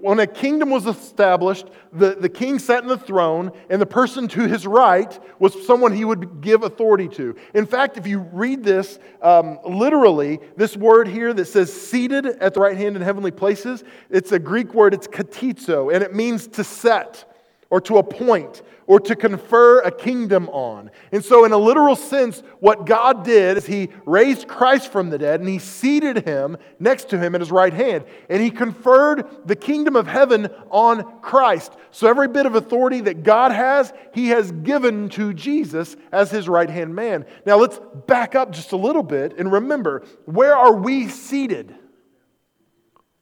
when 0.00 0.18
a 0.18 0.26
kingdom 0.26 0.70
was 0.70 0.86
established, 0.86 1.66
the, 1.92 2.14
the 2.14 2.28
king 2.28 2.58
sat 2.58 2.82
in 2.82 2.88
the 2.88 2.98
throne, 2.98 3.52
and 3.70 3.80
the 3.80 3.86
person 3.86 4.28
to 4.28 4.46
his 4.46 4.66
right 4.66 5.18
was 5.38 5.66
someone 5.66 5.92
he 5.92 6.04
would 6.04 6.40
give 6.40 6.62
authority 6.62 7.08
to. 7.08 7.36
In 7.54 7.66
fact, 7.66 7.96
if 7.96 8.06
you 8.06 8.20
read 8.32 8.64
this 8.64 8.98
um, 9.22 9.58
literally, 9.64 10.40
this 10.56 10.76
word 10.76 11.08
here 11.08 11.32
that 11.32 11.46
says 11.46 11.72
seated 11.72 12.26
at 12.26 12.54
the 12.54 12.60
right 12.60 12.76
hand 12.76 12.96
in 12.96 13.02
heavenly 13.02 13.30
places, 13.30 13.84
it's 14.10 14.32
a 14.32 14.38
Greek 14.38 14.74
word, 14.74 14.94
it's 14.94 15.06
kathizo, 15.06 15.92
and 15.94 16.02
it 16.02 16.14
means 16.14 16.46
to 16.48 16.64
set 16.64 17.32
or 17.70 17.80
to 17.80 17.98
appoint 17.98 18.62
or 18.86 19.00
to 19.00 19.16
confer 19.16 19.80
a 19.80 19.90
kingdom 19.90 20.48
on. 20.50 20.90
And 21.12 21.24
so, 21.24 21.44
in 21.44 21.52
a 21.52 21.56
literal 21.56 21.96
sense, 21.96 22.42
what 22.60 22.86
God 22.86 23.24
did 23.24 23.56
is 23.56 23.66
He 23.66 23.88
raised 24.04 24.46
Christ 24.46 24.92
from 24.92 25.10
the 25.10 25.18
dead 25.18 25.40
and 25.40 25.48
He 25.48 25.58
seated 25.58 26.24
Him 26.24 26.56
next 26.78 27.10
to 27.10 27.18
Him 27.18 27.34
at 27.34 27.40
His 27.40 27.50
right 27.50 27.72
hand. 27.72 28.04
And 28.28 28.40
He 28.40 28.50
conferred 28.50 29.26
the 29.46 29.56
kingdom 29.56 29.96
of 29.96 30.06
heaven 30.06 30.48
on 30.70 31.20
Christ. 31.20 31.72
So, 31.90 32.06
every 32.06 32.28
bit 32.28 32.46
of 32.46 32.54
authority 32.54 33.00
that 33.02 33.22
God 33.22 33.52
has, 33.52 33.92
He 34.12 34.28
has 34.28 34.52
given 34.52 35.08
to 35.10 35.34
Jesus 35.34 35.96
as 36.12 36.30
His 36.30 36.48
right 36.48 36.70
hand 36.70 36.94
man. 36.94 37.26
Now, 37.44 37.56
let's 37.56 37.80
back 38.06 38.34
up 38.34 38.52
just 38.52 38.72
a 38.72 38.76
little 38.76 39.02
bit 39.02 39.38
and 39.38 39.50
remember 39.50 40.04
where 40.24 40.56
are 40.56 40.74
we 40.74 41.08
seated? 41.08 41.74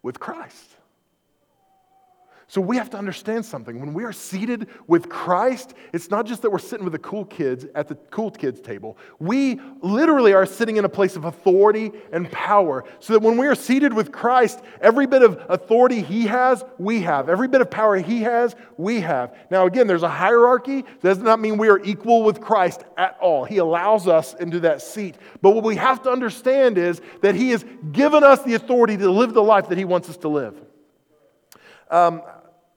With 0.02 0.20
Christ. 0.20 0.73
So 2.54 2.60
we 2.60 2.76
have 2.76 2.88
to 2.90 2.96
understand 2.96 3.44
something. 3.44 3.80
When 3.80 3.94
we 3.94 4.04
are 4.04 4.12
seated 4.12 4.68
with 4.86 5.08
Christ, 5.08 5.74
it's 5.92 6.08
not 6.08 6.24
just 6.24 6.40
that 6.42 6.50
we're 6.50 6.60
sitting 6.60 6.84
with 6.84 6.92
the 6.92 7.00
cool 7.00 7.24
kids 7.24 7.66
at 7.74 7.88
the 7.88 7.96
cool 8.12 8.30
kids 8.30 8.60
table. 8.60 8.96
We 9.18 9.60
literally 9.80 10.34
are 10.34 10.46
sitting 10.46 10.76
in 10.76 10.84
a 10.84 10.88
place 10.88 11.16
of 11.16 11.24
authority 11.24 11.90
and 12.12 12.30
power. 12.30 12.84
So 13.00 13.12
that 13.14 13.22
when 13.22 13.38
we 13.38 13.48
are 13.48 13.56
seated 13.56 13.92
with 13.92 14.12
Christ, 14.12 14.60
every 14.80 15.08
bit 15.08 15.22
of 15.22 15.44
authority 15.48 16.00
he 16.00 16.28
has, 16.28 16.62
we 16.78 17.00
have. 17.00 17.28
Every 17.28 17.48
bit 17.48 17.60
of 17.60 17.72
power 17.72 17.96
he 17.96 18.22
has, 18.22 18.54
we 18.76 19.00
have. 19.00 19.36
Now, 19.50 19.66
again, 19.66 19.88
there's 19.88 20.04
a 20.04 20.08
hierarchy. 20.08 20.82
That 21.00 21.14
does 21.14 21.18
not 21.18 21.40
mean 21.40 21.58
we 21.58 21.70
are 21.70 21.80
equal 21.82 22.22
with 22.22 22.40
Christ 22.40 22.84
at 22.96 23.18
all. 23.20 23.44
He 23.44 23.58
allows 23.58 24.06
us 24.06 24.32
into 24.34 24.60
that 24.60 24.80
seat. 24.80 25.16
But 25.42 25.56
what 25.56 25.64
we 25.64 25.74
have 25.74 26.04
to 26.04 26.10
understand 26.12 26.78
is 26.78 27.00
that 27.20 27.34
he 27.34 27.50
has 27.50 27.64
given 27.90 28.22
us 28.22 28.44
the 28.44 28.54
authority 28.54 28.96
to 28.98 29.10
live 29.10 29.34
the 29.34 29.42
life 29.42 29.70
that 29.70 29.78
he 29.78 29.84
wants 29.84 30.08
us 30.08 30.18
to 30.18 30.28
live. 30.28 30.54
Um, 31.90 32.22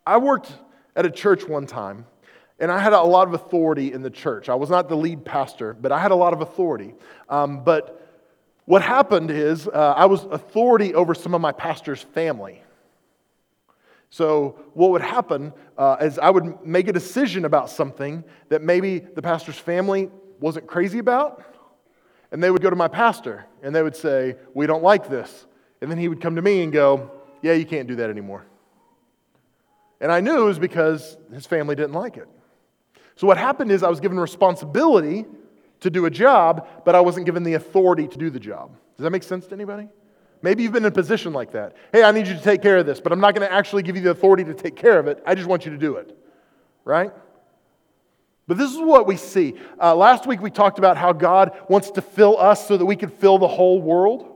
I 0.08 0.18
worked 0.18 0.54
at 0.96 1.06
a 1.06 1.12
church 1.12 1.46
one 1.46 1.68
time, 1.68 2.06
and 2.60 2.72
I 2.72 2.80
had 2.80 2.94
a 2.94 3.02
lot 3.02 3.28
of 3.28 3.34
authority 3.34 3.92
in 3.92 4.02
the 4.02 4.10
church. 4.10 4.48
I 4.48 4.56
was 4.56 4.70
not 4.70 4.88
the 4.88 4.96
lead 4.96 5.26
pastor, 5.26 5.74
but 5.74 5.92
I 5.92 6.00
had 6.00 6.12
a 6.12 6.16
lot 6.16 6.32
of 6.32 6.40
authority. 6.40 6.96
Um, 7.28 7.66
but 7.66 8.10
what 8.64 8.82
happened 8.82 9.32
is 9.32 9.68
uh, 9.68 9.94
I 9.98 10.06
was 10.06 10.24
authority 10.24 10.96
over 10.96 11.14
some 11.14 11.34
of 11.34 11.42
my 11.42 11.52
pastor's 11.52 12.02
family. 12.02 12.64
So, 14.10 14.58
what 14.74 14.92
would 14.92 15.02
happen 15.02 15.52
uh, 15.78 15.98
is 16.00 16.18
I 16.18 16.30
would 16.30 16.66
make 16.66 16.88
a 16.88 16.94
decision 16.94 17.44
about 17.44 17.70
something 17.70 18.24
that 18.48 18.62
maybe 18.62 19.00
the 19.00 19.22
pastor's 19.22 19.58
family 19.58 20.10
wasn't 20.40 20.68
crazy 20.68 21.00
about, 21.00 21.44
and 22.32 22.42
they 22.42 22.50
would 22.50 22.62
go 22.62 22.70
to 22.70 22.78
my 22.78 22.88
pastor 22.88 23.46
and 23.62 23.76
they 23.76 23.84
would 23.84 23.96
say, 23.96 24.38
We 24.54 24.68
don't 24.68 24.84
like 24.84 25.10
this. 25.10 25.46
And 25.82 25.92
then 25.92 25.98
he 25.98 26.08
would 26.08 26.22
come 26.22 26.38
to 26.38 26.42
me 26.42 26.64
and 26.64 26.72
go, 26.72 27.12
Yeah, 27.42 27.54
you 27.54 27.66
can't 27.66 27.90
do 27.90 27.96
that 27.96 28.10
anymore. 28.10 28.46
And 30.00 30.12
I 30.12 30.20
knew 30.20 30.40
it 30.40 30.46
was 30.46 30.60
because 30.60 31.18
his 31.34 31.46
family 31.46 31.76
didn't 31.76 31.94
like 31.94 32.18
it. 32.18 32.28
So 33.16 33.26
what 33.26 33.38
happened 33.38 33.72
is 33.72 33.82
I 33.82 33.90
was 33.90 34.00
given 34.00 34.20
responsibility 34.20 35.26
to 35.80 35.90
do 35.90 36.06
a 36.06 36.10
job, 36.10 36.68
but 36.86 36.96
I 36.96 37.02
wasn't 37.02 37.26
given 37.26 37.44
the 37.44 37.54
authority 37.56 38.08
to 38.08 38.18
do 38.18 38.30
the 38.30 38.40
job. 38.40 38.72
Does 38.96 39.04
that 39.04 39.10
make 39.12 39.24
sense 39.24 39.48
to 39.48 39.54
anybody? 39.54 39.90
Maybe 40.42 40.64
you've 40.64 40.72
been 40.72 40.84
in 40.84 40.92
a 40.92 40.92
position 40.92 41.34
like 41.34 41.52
that. 41.54 41.76
Hey, 41.92 42.04
I 42.04 42.12
need 42.12 42.28
you 42.28 42.36
to 42.36 42.42
take 42.42 42.62
care 42.62 42.78
of 42.78 42.86
this, 42.86 43.02
but 43.02 43.12
I'm 43.12 43.20
not 43.20 43.34
going 43.34 43.48
to 43.48 43.52
actually 43.52 43.82
give 43.82 43.96
you 43.96 44.04
the 44.04 44.12
authority 44.12 44.44
to 44.44 44.54
take 44.54 44.76
care 44.76 45.00
of 45.00 45.08
it. 45.08 45.22
I 45.26 45.34
just 45.34 45.48
want 45.48 45.66
you 45.66 45.72
to 45.72 45.78
do 45.78 45.96
it. 45.96 46.16
Right? 46.86 47.12
But 48.46 48.58
this 48.58 48.72
is 48.72 48.78
what 48.78 49.08
we 49.08 49.18
see. 49.18 49.56
Uh, 49.82 49.96
last 49.96 50.28
week 50.28 50.42
we 50.42 50.52
talked 50.52 50.78
about 50.78 50.96
how 50.96 51.12
God 51.12 51.58
wants 51.68 51.92
to 51.92 52.02
fill 52.02 52.38
us 52.40 52.68
so 52.68 52.78
that 52.78 52.86
we 52.86 52.96
can 52.96 53.10
fill 53.10 53.40
the 53.40 53.48
whole 53.48 53.82
world. 53.82 54.34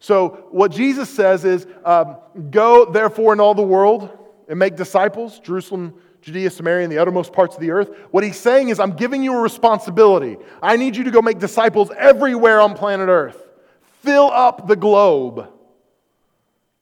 So, 0.00 0.48
what 0.50 0.70
Jesus 0.70 1.08
says 1.08 1.44
is, 1.44 1.66
um, 1.84 2.16
Go 2.50 2.90
therefore 2.90 3.32
in 3.32 3.40
all 3.40 3.54
the 3.54 3.62
world 3.62 4.23
and 4.48 4.58
make 4.58 4.76
disciples, 4.76 5.38
Jerusalem, 5.40 5.94
Judea, 6.22 6.50
Samaria, 6.50 6.84
and 6.84 6.92
the 6.92 6.98
uttermost 6.98 7.32
parts 7.32 7.54
of 7.54 7.60
the 7.60 7.70
earth. 7.70 7.90
What 8.10 8.24
he's 8.24 8.38
saying 8.38 8.70
is, 8.70 8.80
I'm 8.80 8.96
giving 8.96 9.22
you 9.22 9.34
a 9.36 9.40
responsibility. 9.40 10.38
I 10.62 10.76
need 10.76 10.96
you 10.96 11.04
to 11.04 11.10
go 11.10 11.20
make 11.20 11.38
disciples 11.38 11.90
everywhere 11.96 12.60
on 12.60 12.74
planet 12.74 13.08
earth. 13.08 13.40
Fill 14.02 14.30
up 14.30 14.66
the 14.66 14.76
globe. 14.76 15.48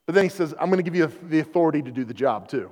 But 0.05 0.15
then 0.15 0.23
he 0.23 0.29
says, 0.29 0.53
I'm 0.59 0.69
going 0.69 0.77
to 0.77 0.83
give 0.83 0.95
you 0.95 1.11
the 1.29 1.39
authority 1.39 1.81
to 1.81 1.91
do 1.91 2.03
the 2.03 2.13
job 2.13 2.47
too. 2.47 2.71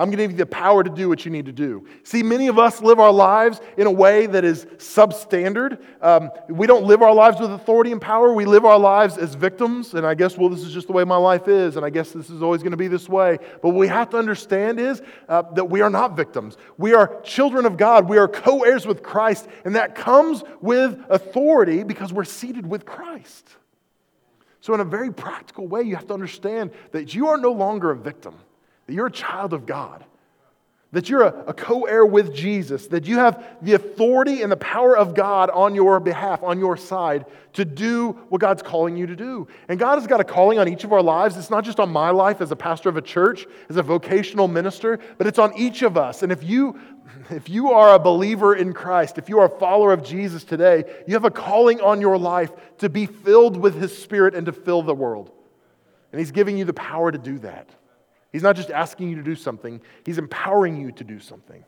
I'm 0.00 0.06
going 0.06 0.16
to 0.16 0.24
give 0.24 0.30
you 0.30 0.36
the 0.38 0.46
power 0.46 0.82
to 0.82 0.88
do 0.88 1.10
what 1.10 1.26
you 1.26 1.30
need 1.30 1.44
to 1.44 1.52
do. 1.52 1.86
See, 2.04 2.22
many 2.22 2.46
of 2.46 2.58
us 2.58 2.80
live 2.80 2.98
our 2.98 3.12
lives 3.12 3.60
in 3.76 3.86
a 3.86 3.90
way 3.90 4.24
that 4.24 4.46
is 4.46 4.64
substandard. 4.78 5.78
Um, 6.00 6.30
we 6.48 6.66
don't 6.66 6.84
live 6.84 7.02
our 7.02 7.12
lives 7.12 7.38
with 7.38 7.50
authority 7.50 7.92
and 7.92 8.00
power. 8.00 8.32
We 8.32 8.46
live 8.46 8.64
our 8.64 8.78
lives 8.78 9.18
as 9.18 9.34
victims. 9.34 9.92
And 9.92 10.06
I 10.06 10.14
guess, 10.14 10.38
well, 10.38 10.48
this 10.48 10.62
is 10.62 10.72
just 10.72 10.86
the 10.86 10.94
way 10.94 11.04
my 11.04 11.18
life 11.18 11.48
is. 11.48 11.76
And 11.76 11.84
I 11.84 11.90
guess 11.90 12.12
this 12.12 12.30
is 12.30 12.42
always 12.42 12.62
going 12.62 12.70
to 12.70 12.78
be 12.78 12.88
this 12.88 13.10
way. 13.10 13.36
But 13.60 13.68
what 13.68 13.74
we 13.74 13.88
have 13.88 14.08
to 14.10 14.16
understand 14.16 14.80
is 14.80 15.02
uh, 15.28 15.42
that 15.52 15.66
we 15.66 15.82
are 15.82 15.90
not 15.90 16.16
victims. 16.16 16.56
We 16.78 16.94
are 16.94 17.20
children 17.20 17.66
of 17.66 17.76
God. 17.76 18.08
We 18.08 18.16
are 18.16 18.26
co 18.26 18.62
heirs 18.62 18.86
with 18.86 19.02
Christ. 19.02 19.48
And 19.66 19.76
that 19.76 19.94
comes 19.94 20.42
with 20.62 20.98
authority 21.10 21.82
because 21.82 22.10
we're 22.10 22.24
seated 22.24 22.66
with 22.66 22.86
Christ. 22.86 23.46
So, 24.62 24.72
in 24.72 24.80
a 24.80 24.84
very 24.84 25.12
practical 25.12 25.68
way, 25.68 25.82
you 25.82 25.94
have 25.96 26.06
to 26.06 26.14
understand 26.14 26.70
that 26.92 27.14
you 27.14 27.28
are 27.28 27.36
no 27.36 27.52
longer 27.52 27.90
a 27.90 27.96
victim 27.96 28.34
that 28.90 28.96
you're 28.96 29.06
a 29.06 29.12
child 29.12 29.52
of 29.52 29.66
God, 29.66 30.04
that 30.90 31.08
you're 31.08 31.22
a, 31.22 31.44
a 31.46 31.54
co 31.54 31.84
heir 31.84 32.04
with 32.04 32.34
Jesus, 32.34 32.88
that 32.88 33.04
you 33.04 33.18
have 33.18 33.40
the 33.62 33.74
authority 33.74 34.42
and 34.42 34.50
the 34.50 34.56
power 34.56 34.98
of 34.98 35.14
God 35.14 35.48
on 35.50 35.76
your 35.76 36.00
behalf, 36.00 36.42
on 36.42 36.58
your 36.58 36.76
side, 36.76 37.26
to 37.52 37.64
do 37.64 38.18
what 38.30 38.40
God's 38.40 38.62
calling 38.62 38.96
you 38.96 39.06
to 39.06 39.14
do. 39.14 39.46
And 39.68 39.78
God 39.78 40.00
has 40.00 40.08
got 40.08 40.18
a 40.18 40.24
calling 40.24 40.58
on 40.58 40.66
each 40.66 40.82
of 40.82 40.92
our 40.92 41.04
lives. 41.04 41.36
It's 41.36 41.50
not 41.50 41.62
just 41.62 41.78
on 41.78 41.88
my 41.88 42.10
life 42.10 42.40
as 42.40 42.50
a 42.50 42.56
pastor 42.56 42.88
of 42.88 42.96
a 42.96 43.00
church, 43.00 43.46
as 43.68 43.76
a 43.76 43.82
vocational 43.84 44.48
minister, 44.48 44.98
but 45.18 45.28
it's 45.28 45.38
on 45.38 45.56
each 45.56 45.82
of 45.82 45.96
us. 45.96 46.24
And 46.24 46.32
if 46.32 46.42
you 46.42 46.76
if 47.30 47.48
you 47.48 47.70
are 47.70 47.94
a 47.94 47.98
believer 48.00 48.56
in 48.56 48.72
Christ, 48.72 49.18
if 49.18 49.28
you 49.28 49.38
are 49.38 49.46
a 49.46 49.58
follower 49.60 49.92
of 49.92 50.02
Jesus 50.02 50.42
today, 50.42 50.82
you 51.06 51.14
have 51.14 51.24
a 51.24 51.30
calling 51.30 51.80
on 51.80 52.00
your 52.00 52.18
life 52.18 52.50
to 52.78 52.88
be 52.88 53.06
filled 53.06 53.56
with 53.56 53.80
His 53.80 53.96
Spirit 53.96 54.34
and 54.34 54.46
to 54.46 54.52
fill 54.52 54.82
the 54.82 54.96
world. 54.96 55.30
And 56.10 56.18
He's 56.18 56.32
giving 56.32 56.58
you 56.58 56.64
the 56.64 56.74
power 56.74 57.12
to 57.12 57.18
do 57.18 57.38
that. 57.38 57.70
He's 58.32 58.42
not 58.42 58.56
just 58.56 58.70
asking 58.70 59.10
you 59.10 59.16
to 59.16 59.22
do 59.22 59.34
something, 59.34 59.80
He's 60.04 60.18
empowering 60.18 60.80
you 60.80 60.92
to 60.92 61.04
do 61.04 61.20
something. 61.20 61.64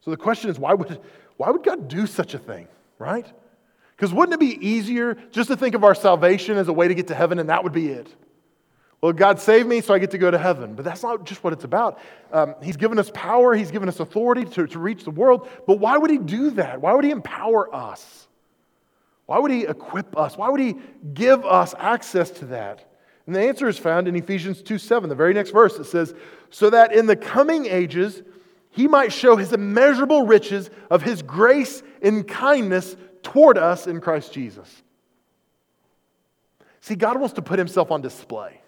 So 0.00 0.10
the 0.10 0.16
question 0.16 0.50
is 0.50 0.58
why 0.58 0.74
would, 0.74 1.00
why 1.36 1.50
would 1.50 1.62
God 1.62 1.88
do 1.88 2.06
such 2.06 2.34
a 2.34 2.38
thing, 2.38 2.68
right? 2.98 3.26
Because 3.96 4.12
wouldn't 4.12 4.34
it 4.34 4.40
be 4.40 4.66
easier 4.66 5.16
just 5.30 5.48
to 5.48 5.56
think 5.56 5.74
of 5.74 5.84
our 5.84 5.94
salvation 5.94 6.56
as 6.56 6.68
a 6.68 6.72
way 6.72 6.88
to 6.88 6.94
get 6.94 7.08
to 7.08 7.14
heaven 7.14 7.38
and 7.38 7.48
that 7.48 7.62
would 7.62 7.72
be 7.72 7.88
it? 7.88 8.12
Well, 9.00 9.12
God 9.12 9.40
saved 9.40 9.68
me, 9.68 9.80
so 9.80 9.94
I 9.94 9.98
get 9.98 10.12
to 10.12 10.18
go 10.18 10.30
to 10.30 10.38
heaven. 10.38 10.74
But 10.74 10.84
that's 10.84 11.02
not 11.02 11.24
just 11.24 11.42
what 11.42 11.52
it's 11.52 11.64
about. 11.64 11.98
Um, 12.32 12.54
he's 12.62 12.76
given 12.76 13.00
us 13.00 13.10
power, 13.12 13.52
He's 13.54 13.72
given 13.72 13.88
us 13.88 13.98
authority 13.98 14.44
to, 14.44 14.66
to 14.68 14.78
reach 14.78 15.02
the 15.02 15.10
world. 15.10 15.48
But 15.66 15.80
why 15.80 15.98
would 15.98 16.10
He 16.10 16.18
do 16.18 16.50
that? 16.50 16.80
Why 16.80 16.94
would 16.94 17.04
He 17.04 17.10
empower 17.10 17.74
us? 17.74 18.28
Why 19.26 19.38
would 19.38 19.50
He 19.50 19.64
equip 19.64 20.16
us? 20.16 20.36
Why 20.36 20.48
would 20.48 20.60
He 20.60 20.76
give 21.14 21.44
us 21.44 21.74
access 21.76 22.30
to 22.30 22.46
that? 22.46 22.91
And 23.26 23.34
the 23.34 23.40
answer 23.40 23.68
is 23.68 23.78
found 23.78 24.08
in 24.08 24.16
Ephesians 24.16 24.62
2 24.62 24.78
7, 24.78 25.08
the 25.08 25.14
very 25.14 25.34
next 25.34 25.50
verse. 25.50 25.78
It 25.78 25.84
says, 25.84 26.14
So 26.50 26.70
that 26.70 26.92
in 26.92 27.06
the 27.06 27.16
coming 27.16 27.66
ages 27.66 28.22
he 28.70 28.88
might 28.88 29.12
show 29.12 29.36
his 29.36 29.52
immeasurable 29.52 30.26
riches 30.26 30.70
of 30.90 31.02
his 31.02 31.22
grace 31.22 31.82
and 32.00 32.26
kindness 32.26 32.96
toward 33.22 33.58
us 33.58 33.86
in 33.86 34.00
Christ 34.00 34.32
Jesus. 34.32 34.82
See, 36.80 36.96
God 36.96 37.18
wants 37.20 37.34
to 37.34 37.42
put 37.42 37.58
himself 37.58 37.90
on 37.90 38.00
display. 38.00 38.60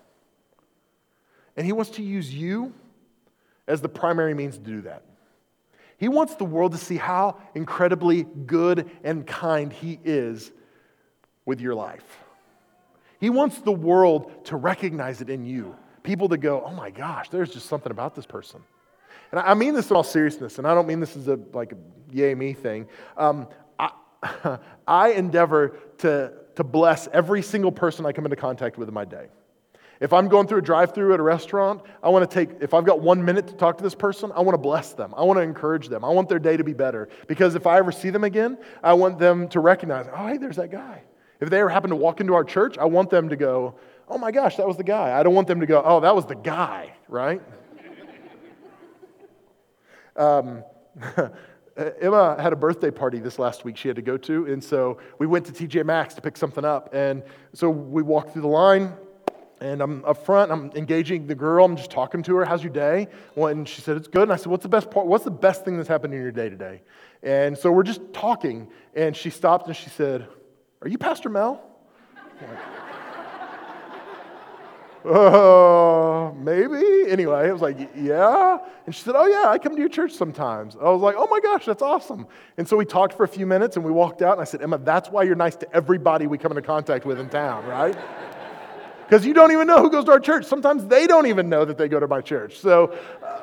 And 1.56 1.66
he 1.66 1.72
wants 1.72 1.92
to 1.92 2.02
use 2.02 2.32
you 2.32 2.72
as 3.66 3.80
the 3.80 3.88
primary 3.88 4.34
means 4.34 4.58
to 4.58 4.62
do 4.62 4.82
that. 4.82 5.02
He 5.96 6.08
wants 6.08 6.34
the 6.34 6.44
world 6.44 6.72
to 6.72 6.78
see 6.78 6.96
how 6.96 7.38
incredibly 7.54 8.24
good 8.24 8.90
and 9.02 9.26
kind 9.26 9.72
he 9.72 9.98
is 10.04 10.52
with 11.46 11.60
your 11.60 11.74
life. 11.74 12.23
He 13.24 13.30
wants 13.30 13.58
the 13.58 13.72
world 13.72 14.44
to 14.48 14.56
recognize 14.56 15.22
it 15.22 15.30
in 15.30 15.46
you. 15.46 15.74
People 16.02 16.28
to 16.28 16.36
go, 16.36 16.62
oh 16.62 16.72
my 16.72 16.90
gosh, 16.90 17.30
there's 17.30 17.50
just 17.50 17.70
something 17.70 17.90
about 17.90 18.14
this 18.14 18.26
person. 18.26 18.60
And 19.32 19.40
I 19.40 19.54
mean 19.54 19.72
this 19.72 19.88
in 19.88 19.96
all 19.96 20.04
seriousness, 20.04 20.58
and 20.58 20.66
I 20.66 20.74
don't 20.74 20.86
mean 20.86 21.00
this 21.00 21.16
as 21.16 21.28
a 21.28 21.40
like 21.54 21.72
a 21.72 21.76
yay 22.12 22.34
me 22.34 22.52
thing. 22.52 22.86
Um, 23.16 23.48
I, 23.78 23.92
I 24.86 25.12
endeavor 25.12 25.78
to, 26.00 26.34
to 26.56 26.64
bless 26.64 27.08
every 27.14 27.40
single 27.40 27.72
person 27.72 28.04
I 28.04 28.12
come 28.12 28.26
into 28.26 28.36
contact 28.36 28.76
with 28.76 28.88
in 28.88 28.94
my 28.94 29.06
day. 29.06 29.28
If 30.00 30.12
I'm 30.12 30.28
going 30.28 30.46
through 30.46 30.58
a 30.58 30.62
drive 30.62 30.92
through 30.92 31.14
at 31.14 31.18
a 31.18 31.22
restaurant, 31.22 31.80
I 32.02 32.10
want 32.10 32.30
to 32.30 32.34
take, 32.34 32.60
if 32.60 32.74
I've 32.74 32.84
got 32.84 33.00
one 33.00 33.24
minute 33.24 33.48
to 33.48 33.54
talk 33.54 33.78
to 33.78 33.82
this 33.82 33.94
person, 33.94 34.32
I 34.34 34.42
want 34.42 34.52
to 34.52 34.58
bless 34.58 34.92
them. 34.92 35.14
I 35.16 35.22
want 35.22 35.38
to 35.38 35.42
encourage 35.42 35.88
them. 35.88 36.04
I 36.04 36.10
want 36.10 36.28
their 36.28 36.38
day 36.38 36.58
to 36.58 36.64
be 36.64 36.74
better. 36.74 37.08
Because 37.26 37.54
if 37.54 37.66
I 37.66 37.78
ever 37.78 37.90
see 37.90 38.10
them 38.10 38.24
again, 38.24 38.58
I 38.82 38.92
want 38.92 39.18
them 39.18 39.48
to 39.48 39.60
recognize, 39.60 40.08
oh, 40.14 40.26
hey, 40.26 40.36
there's 40.36 40.56
that 40.56 40.70
guy. 40.70 41.04
If 41.44 41.50
they 41.50 41.60
ever 41.60 41.68
happen 41.68 41.90
to 41.90 41.96
walk 41.96 42.22
into 42.22 42.32
our 42.32 42.42
church, 42.42 42.78
I 42.78 42.86
want 42.86 43.10
them 43.10 43.28
to 43.28 43.36
go, 43.36 43.74
oh 44.08 44.16
my 44.16 44.30
gosh, 44.30 44.56
that 44.56 44.66
was 44.66 44.78
the 44.78 44.82
guy. 44.82 45.18
I 45.18 45.22
don't 45.22 45.34
want 45.34 45.46
them 45.46 45.60
to 45.60 45.66
go, 45.66 45.82
oh, 45.84 46.00
that 46.00 46.16
was 46.16 46.24
the 46.24 46.34
guy, 46.34 46.94
right? 47.06 47.42
um, 50.16 50.64
Emma 51.76 52.40
had 52.40 52.54
a 52.54 52.56
birthday 52.56 52.90
party 52.90 53.18
this 53.18 53.38
last 53.38 53.62
week 53.62 53.76
she 53.76 53.88
had 53.88 53.96
to 53.96 54.02
go 54.02 54.16
to, 54.16 54.46
and 54.46 54.64
so 54.64 54.96
we 55.18 55.26
went 55.26 55.44
to 55.44 55.52
TJ 55.52 55.84
Maxx 55.84 56.14
to 56.14 56.22
pick 56.22 56.38
something 56.38 56.64
up. 56.64 56.94
And 56.94 57.22
so 57.52 57.68
we 57.68 58.02
walked 58.02 58.32
through 58.32 58.40
the 58.40 58.48
line, 58.48 58.94
and 59.60 59.82
I'm 59.82 60.02
up 60.06 60.24
front, 60.24 60.50
I'm 60.50 60.70
engaging 60.74 61.26
the 61.26 61.34
girl, 61.34 61.66
I'm 61.66 61.76
just 61.76 61.90
talking 61.90 62.22
to 62.22 62.36
her, 62.36 62.46
how's 62.46 62.64
your 62.64 62.72
day? 62.72 63.08
and 63.36 63.68
she 63.68 63.82
said, 63.82 63.98
it's 63.98 64.08
good. 64.08 64.22
And 64.22 64.32
I 64.32 64.36
said, 64.36 64.46
what's 64.46 64.62
the 64.62 64.70
best 64.70 64.90
part? 64.90 65.06
What's 65.06 65.24
the 65.24 65.30
best 65.30 65.62
thing 65.66 65.76
that's 65.76 65.90
happened 65.90 66.14
in 66.14 66.22
your 66.22 66.32
day 66.32 66.48
today? 66.48 66.80
And 67.22 67.58
so 67.58 67.70
we're 67.70 67.82
just 67.82 68.00
talking, 68.14 68.68
and 68.94 69.14
she 69.14 69.28
stopped 69.28 69.66
and 69.66 69.76
she 69.76 69.90
said, 69.90 70.26
are 70.84 70.88
you 70.88 70.98
Pastor 70.98 71.30
Mel? 71.30 71.62
uh, 75.06 76.30
maybe. 76.36 77.10
Anyway, 77.10 77.34
I 77.34 77.50
was 77.52 77.62
like, 77.62 77.78
yeah. 77.96 78.58
And 78.84 78.94
she 78.94 79.02
said, 79.02 79.14
oh, 79.16 79.24
yeah, 79.26 79.48
I 79.48 79.58
come 79.58 79.74
to 79.76 79.80
your 79.80 79.88
church 79.88 80.12
sometimes. 80.12 80.76
I 80.76 80.90
was 80.90 81.00
like, 81.00 81.14
oh 81.16 81.26
my 81.26 81.40
gosh, 81.40 81.64
that's 81.64 81.80
awesome. 81.80 82.26
And 82.58 82.68
so 82.68 82.76
we 82.76 82.84
talked 82.84 83.14
for 83.14 83.24
a 83.24 83.28
few 83.28 83.46
minutes 83.46 83.76
and 83.76 83.84
we 83.84 83.92
walked 83.92 84.20
out 84.20 84.32
and 84.32 84.42
I 84.42 84.44
said, 84.44 84.60
Emma, 84.60 84.76
that's 84.76 85.08
why 85.08 85.22
you're 85.22 85.36
nice 85.36 85.56
to 85.56 85.74
everybody 85.74 86.26
we 86.26 86.36
come 86.36 86.52
into 86.52 86.60
contact 86.60 87.06
with 87.06 87.18
in 87.18 87.30
town, 87.30 87.64
right? 87.64 87.96
because 89.06 89.24
you 89.24 89.32
don't 89.32 89.52
even 89.52 89.66
know 89.66 89.80
who 89.80 89.90
goes 89.90 90.04
to 90.04 90.12
our 90.12 90.20
church. 90.20 90.44
Sometimes 90.44 90.84
they 90.84 91.06
don't 91.06 91.26
even 91.26 91.48
know 91.48 91.64
that 91.64 91.78
they 91.78 91.88
go 91.88 91.98
to 91.98 92.08
my 92.08 92.20
church. 92.20 92.58
So, 92.58 92.94
uh, 93.24 93.40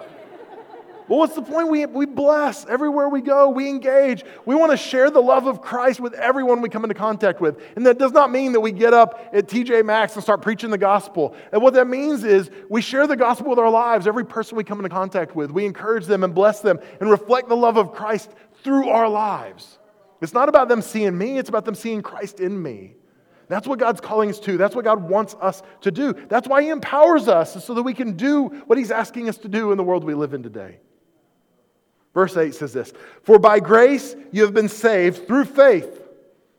well, 1.11 1.19
what's 1.19 1.35
the 1.35 1.41
point? 1.41 1.67
We, 1.67 1.85
we 1.87 2.05
bless 2.05 2.65
everywhere 2.67 3.09
we 3.09 3.19
go, 3.19 3.49
we 3.49 3.67
engage. 3.67 4.23
We 4.45 4.55
want 4.55 4.71
to 4.71 4.77
share 4.77 5.11
the 5.11 5.19
love 5.19 5.45
of 5.45 5.61
Christ 5.61 5.99
with 5.99 6.13
everyone 6.13 6.61
we 6.61 6.69
come 6.69 6.85
into 6.85 6.95
contact 6.95 7.41
with. 7.41 7.61
And 7.75 7.85
that 7.85 7.97
does 7.97 8.13
not 8.13 8.31
mean 8.31 8.53
that 8.53 8.61
we 8.61 8.71
get 8.71 8.93
up 8.93 9.29
at 9.33 9.49
TJ 9.49 9.83
Maxx 9.83 10.13
and 10.15 10.23
start 10.23 10.41
preaching 10.41 10.69
the 10.69 10.77
gospel. 10.77 11.35
And 11.51 11.61
what 11.61 11.73
that 11.73 11.89
means 11.89 12.23
is 12.23 12.49
we 12.69 12.81
share 12.81 13.07
the 13.07 13.17
gospel 13.17 13.49
with 13.49 13.59
our 13.59 13.69
lives, 13.69 14.07
every 14.07 14.25
person 14.25 14.55
we 14.55 14.63
come 14.63 14.79
into 14.79 14.87
contact 14.87 15.35
with. 15.35 15.51
We 15.51 15.65
encourage 15.65 16.05
them 16.05 16.23
and 16.23 16.33
bless 16.33 16.61
them 16.61 16.79
and 17.01 17.11
reflect 17.11 17.49
the 17.49 17.57
love 17.57 17.75
of 17.75 17.91
Christ 17.91 18.31
through 18.63 18.87
our 18.87 19.09
lives. 19.09 19.79
It's 20.21 20.33
not 20.33 20.47
about 20.47 20.69
them 20.69 20.81
seeing 20.81 21.17
me, 21.17 21.37
it's 21.37 21.49
about 21.49 21.65
them 21.65 21.75
seeing 21.75 22.01
Christ 22.01 22.39
in 22.39 22.63
me. 22.63 22.95
That's 23.49 23.67
what 23.67 23.79
God's 23.79 23.99
calling 23.99 24.29
us 24.29 24.39
to. 24.39 24.55
That's 24.55 24.77
what 24.77 24.85
God 24.85 25.09
wants 25.09 25.35
us 25.41 25.61
to 25.81 25.91
do. 25.91 26.13
That's 26.13 26.47
why 26.47 26.61
He 26.61 26.69
empowers 26.69 27.27
us 27.27 27.65
so 27.65 27.73
that 27.73 27.83
we 27.83 27.93
can 27.93 28.13
do 28.13 28.45
what 28.65 28.77
He's 28.77 28.91
asking 28.91 29.27
us 29.27 29.37
to 29.39 29.49
do 29.49 29.73
in 29.73 29.77
the 29.77 29.83
world 29.83 30.05
we 30.05 30.13
live 30.13 30.33
in 30.33 30.41
today. 30.41 30.79
Verse 32.13 32.35
8 32.35 32.53
says 32.53 32.73
this 32.73 32.93
For 33.23 33.39
by 33.39 33.59
grace 33.59 34.15
you 34.31 34.43
have 34.43 34.53
been 34.53 34.69
saved 34.69 35.27
through 35.27 35.45
faith. 35.45 35.97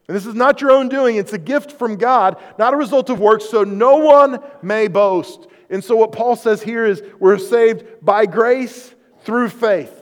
And 0.08 0.16
this 0.16 0.26
is 0.26 0.34
not 0.34 0.60
your 0.60 0.72
own 0.72 0.88
doing, 0.88 1.16
it's 1.16 1.32
a 1.32 1.38
gift 1.38 1.72
from 1.72 1.96
God, 1.96 2.40
not 2.58 2.74
a 2.74 2.76
result 2.76 3.08
of 3.08 3.20
works, 3.20 3.48
so 3.48 3.62
no 3.62 3.96
one 3.96 4.42
may 4.60 4.88
boast. 4.88 5.46
And 5.70 5.82
so, 5.82 5.96
what 5.96 6.12
Paul 6.12 6.36
says 6.36 6.62
here 6.62 6.84
is 6.84 7.02
we're 7.18 7.38
saved 7.38 7.84
by 8.02 8.26
grace 8.26 8.94
through 9.22 9.48
faith. 9.48 10.01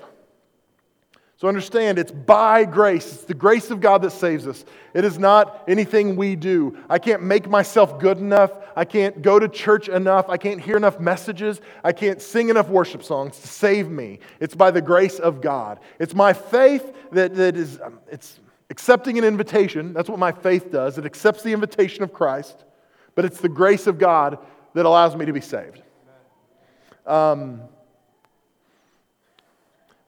So 1.40 1.48
understand, 1.48 1.98
it's 1.98 2.12
by 2.12 2.66
grace. 2.66 3.14
It's 3.14 3.24
the 3.24 3.32
grace 3.32 3.70
of 3.70 3.80
God 3.80 4.02
that 4.02 4.10
saves 4.10 4.46
us. 4.46 4.62
It 4.92 5.06
is 5.06 5.18
not 5.18 5.64
anything 5.66 6.14
we 6.14 6.36
do. 6.36 6.76
I 6.90 6.98
can't 6.98 7.22
make 7.22 7.48
myself 7.48 7.98
good 7.98 8.18
enough. 8.18 8.52
I 8.76 8.84
can't 8.84 9.22
go 9.22 9.38
to 9.38 9.48
church 9.48 9.88
enough. 9.88 10.28
I 10.28 10.36
can't 10.36 10.60
hear 10.60 10.76
enough 10.76 11.00
messages. 11.00 11.62
I 11.82 11.92
can't 11.92 12.20
sing 12.20 12.50
enough 12.50 12.68
worship 12.68 13.02
songs 13.02 13.40
to 13.40 13.48
save 13.48 13.88
me. 13.88 14.18
It's 14.38 14.54
by 14.54 14.70
the 14.70 14.82
grace 14.82 15.18
of 15.18 15.40
God. 15.40 15.80
It's 15.98 16.14
my 16.14 16.34
faith 16.34 16.94
that, 17.12 17.34
that 17.36 17.56
is, 17.56 17.80
um, 17.82 18.00
it's 18.12 18.38
accepting 18.68 19.16
an 19.16 19.24
invitation. 19.24 19.94
That's 19.94 20.10
what 20.10 20.18
my 20.18 20.32
faith 20.32 20.70
does. 20.70 20.98
It 20.98 21.06
accepts 21.06 21.42
the 21.42 21.54
invitation 21.54 22.02
of 22.02 22.12
Christ, 22.12 22.64
but 23.14 23.24
it's 23.24 23.40
the 23.40 23.48
grace 23.48 23.86
of 23.86 23.96
God 23.96 24.36
that 24.74 24.84
allows 24.84 25.16
me 25.16 25.24
to 25.24 25.32
be 25.32 25.40
saved. 25.40 25.80
Um, 27.06 27.62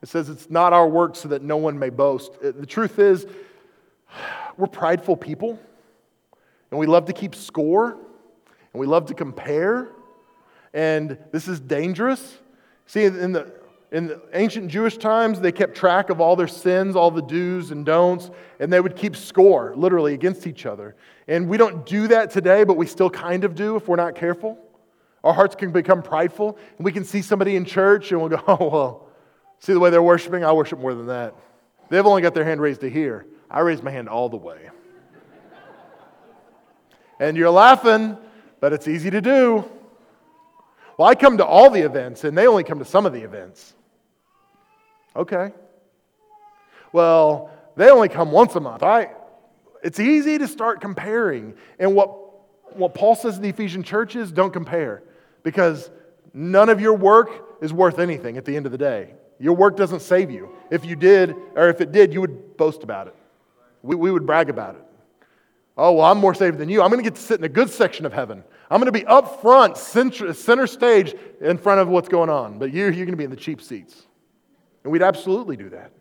it 0.03 0.09
says 0.09 0.27
it's 0.27 0.49
not 0.49 0.73
our 0.73 0.85
work 0.85 1.15
so 1.15 1.29
that 1.29 1.43
no 1.43 1.55
one 1.55 1.79
may 1.79 1.89
boast. 1.89 2.33
Uh, 2.43 2.51
the 2.51 2.65
truth 2.65 2.99
is, 2.99 3.25
we're 4.57 4.67
prideful 4.67 5.15
people, 5.15 5.57
and 6.69 6.79
we 6.79 6.85
love 6.85 7.05
to 7.05 7.13
keep 7.13 7.33
score, 7.33 7.91
and 7.91 8.79
we 8.79 8.85
love 8.85 9.05
to 9.05 9.13
compare, 9.13 9.91
and 10.73 11.17
this 11.31 11.47
is 11.47 11.61
dangerous. 11.61 12.37
See, 12.85 13.05
in 13.05 13.31
the, 13.31 13.53
in 13.93 14.07
the 14.07 14.21
ancient 14.33 14.67
Jewish 14.67 14.97
times, 14.97 15.39
they 15.39 15.53
kept 15.53 15.73
track 15.73 16.09
of 16.09 16.19
all 16.19 16.35
their 16.35 16.49
sins, 16.49 16.97
all 16.97 17.09
the 17.09 17.21
do's 17.21 17.71
and 17.71 17.85
don'ts, 17.85 18.29
and 18.59 18.73
they 18.73 18.81
would 18.81 18.97
keep 18.97 19.15
score, 19.15 19.73
literally, 19.73 20.13
against 20.13 20.45
each 20.47 20.65
other. 20.65 20.97
And 21.29 21.47
we 21.47 21.55
don't 21.55 21.85
do 21.85 22.09
that 22.09 22.29
today, 22.29 22.65
but 22.65 22.75
we 22.75 22.87
still 22.87 23.09
kind 23.09 23.45
of 23.45 23.55
do 23.55 23.77
if 23.77 23.87
we're 23.87 23.95
not 23.95 24.15
careful. 24.15 24.57
Our 25.23 25.33
hearts 25.33 25.55
can 25.55 25.71
become 25.71 26.01
prideful, 26.01 26.57
and 26.77 26.83
we 26.83 26.91
can 26.91 27.05
see 27.05 27.21
somebody 27.21 27.55
in 27.55 27.63
church 27.63 28.11
and 28.11 28.19
we'll 28.19 28.29
go, 28.29 28.43
oh, 28.49 28.69
well, 28.69 29.02
See 29.63 29.71
the 29.71 29.79
way 29.79 29.91
they're 29.91 30.03
worshiping? 30.03 30.43
I 30.43 30.51
worship 30.51 30.77
more 30.77 30.93
than 30.93 31.05
that. 31.05 31.35
They've 31.87 32.05
only 32.05 32.21
got 32.21 32.33
their 32.33 32.43
hand 32.43 32.59
raised 32.59 32.81
to 32.81 32.89
here. 32.89 33.25
I 33.49 33.61
raise 33.61 33.81
my 33.81 33.91
hand 33.91 34.09
all 34.09 34.27
the 34.27 34.35
way. 34.35 34.69
and 37.17 37.37
you're 37.37 37.49
laughing, 37.49 38.17
but 38.59 38.73
it's 38.73 38.89
easy 38.89 39.09
to 39.09 39.21
do. 39.21 39.63
Well, 40.97 41.07
I 41.07 41.15
come 41.15 41.37
to 41.37 41.45
all 41.45 41.69
the 41.69 41.79
events, 41.79 42.25
and 42.25 42.37
they 42.37 42.45
only 42.45 42.65
come 42.65 42.79
to 42.79 42.85
some 42.85 43.05
of 43.05 43.13
the 43.13 43.21
events. 43.21 43.73
Okay. 45.15 45.53
Well, 46.91 47.49
they 47.77 47.89
only 47.89 48.09
come 48.09 48.33
once 48.33 48.55
a 48.55 48.59
month. 48.59 48.83
I, 48.83 49.11
it's 49.81 50.01
easy 50.01 50.39
to 50.39 50.47
start 50.49 50.81
comparing. 50.81 51.53
And 51.79 51.95
what, 51.95 52.09
what 52.75 52.93
Paul 52.93 53.15
says 53.15 53.35
to 53.35 53.39
the 53.39 53.47
Ephesian 53.49 53.83
churches, 53.83 54.29
don't 54.29 54.51
compare 54.51 55.03
because 55.41 55.89
none 56.33 56.67
of 56.67 56.81
your 56.81 56.95
work 56.95 57.59
is 57.61 57.71
worth 57.71 57.97
anything 57.97 58.35
at 58.35 58.43
the 58.43 58.57
end 58.57 58.65
of 58.65 58.73
the 58.73 58.77
day. 58.77 59.13
Your 59.39 59.53
work 59.53 59.75
doesn't 59.75 60.01
save 60.01 60.31
you. 60.31 60.49
If 60.71 60.85
you 60.85 60.95
did, 60.95 61.35
or 61.55 61.69
if 61.69 61.81
it 61.81 61.91
did, 61.91 62.13
you 62.13 62.21
would 62.21 62.57
boast 62.57 62.83
about 62.83 63.07
it. 63.07 63.15
We, 63.81 63.95
we 63.95 64.11
would 64.11 64.25
brag 64.25 64.49
about 64.49 64.75
it. 64.75 64.81
Oh, 65.75 65.93
well, 65.93 66.05
I'm 66.05 66.19
more 66.19 66.35
saved 66.35 66.59
than 66.59 66.69
you. 66.69 66.81
I'm 66.81 66.89
going 66.89 67.03
to 67.03 67.09
get 67.09 67.15
to 67.15 67.21
sit 67.21 67.39
in 67.39 67.43
a 67.43 67.49
good 67.49 67.69
section 67.69 68.05
of 68.05 68.13
heaven. 68.13 68.43
I'm 68.69 68.79
going 68.79 68.91
to 68.91 68.97
be 68.97 69.05
up 69.05 69.41
front, 69.41 69.75
center, 69.77 70.33
center 70.33 70.67
stage 70.67 71.15
in 71.41 71.57
front 71.57 71.81
of 71.81 71.87
what's 71.87 72.09
going 72.09 72.29
on. 72.29 72.59
But 72.59 72.71
you, 72.73 72.83
you're 72.83 73.05
going 73.05 73.09
to 73.09 73.15
be 73.17 73.23
in 73.23 73.31
the 73.31 73.35
cheap 73.35 73.61
seats. 73.61 74.03
And 74.83 74.91
we'd 74.91 75.01
absolutely 75.01 75.57
do 75.57 75.69
that. 75.69 75.91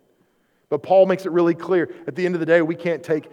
But 0.68 0.82
Paul 0.82 1.06
makes 1.06 1.26
it 1.26 1.32
really 1.32 1.54
clear 1.54 1.94
at 2.06 2.14
the 2.14 2.24
end 2.24 2.34
of 2.34 2.40
the 2.40 2.46
day, 2.46 2.62
we 2.62 2.74
can't 2.74 3.02
take, 3.02 3.28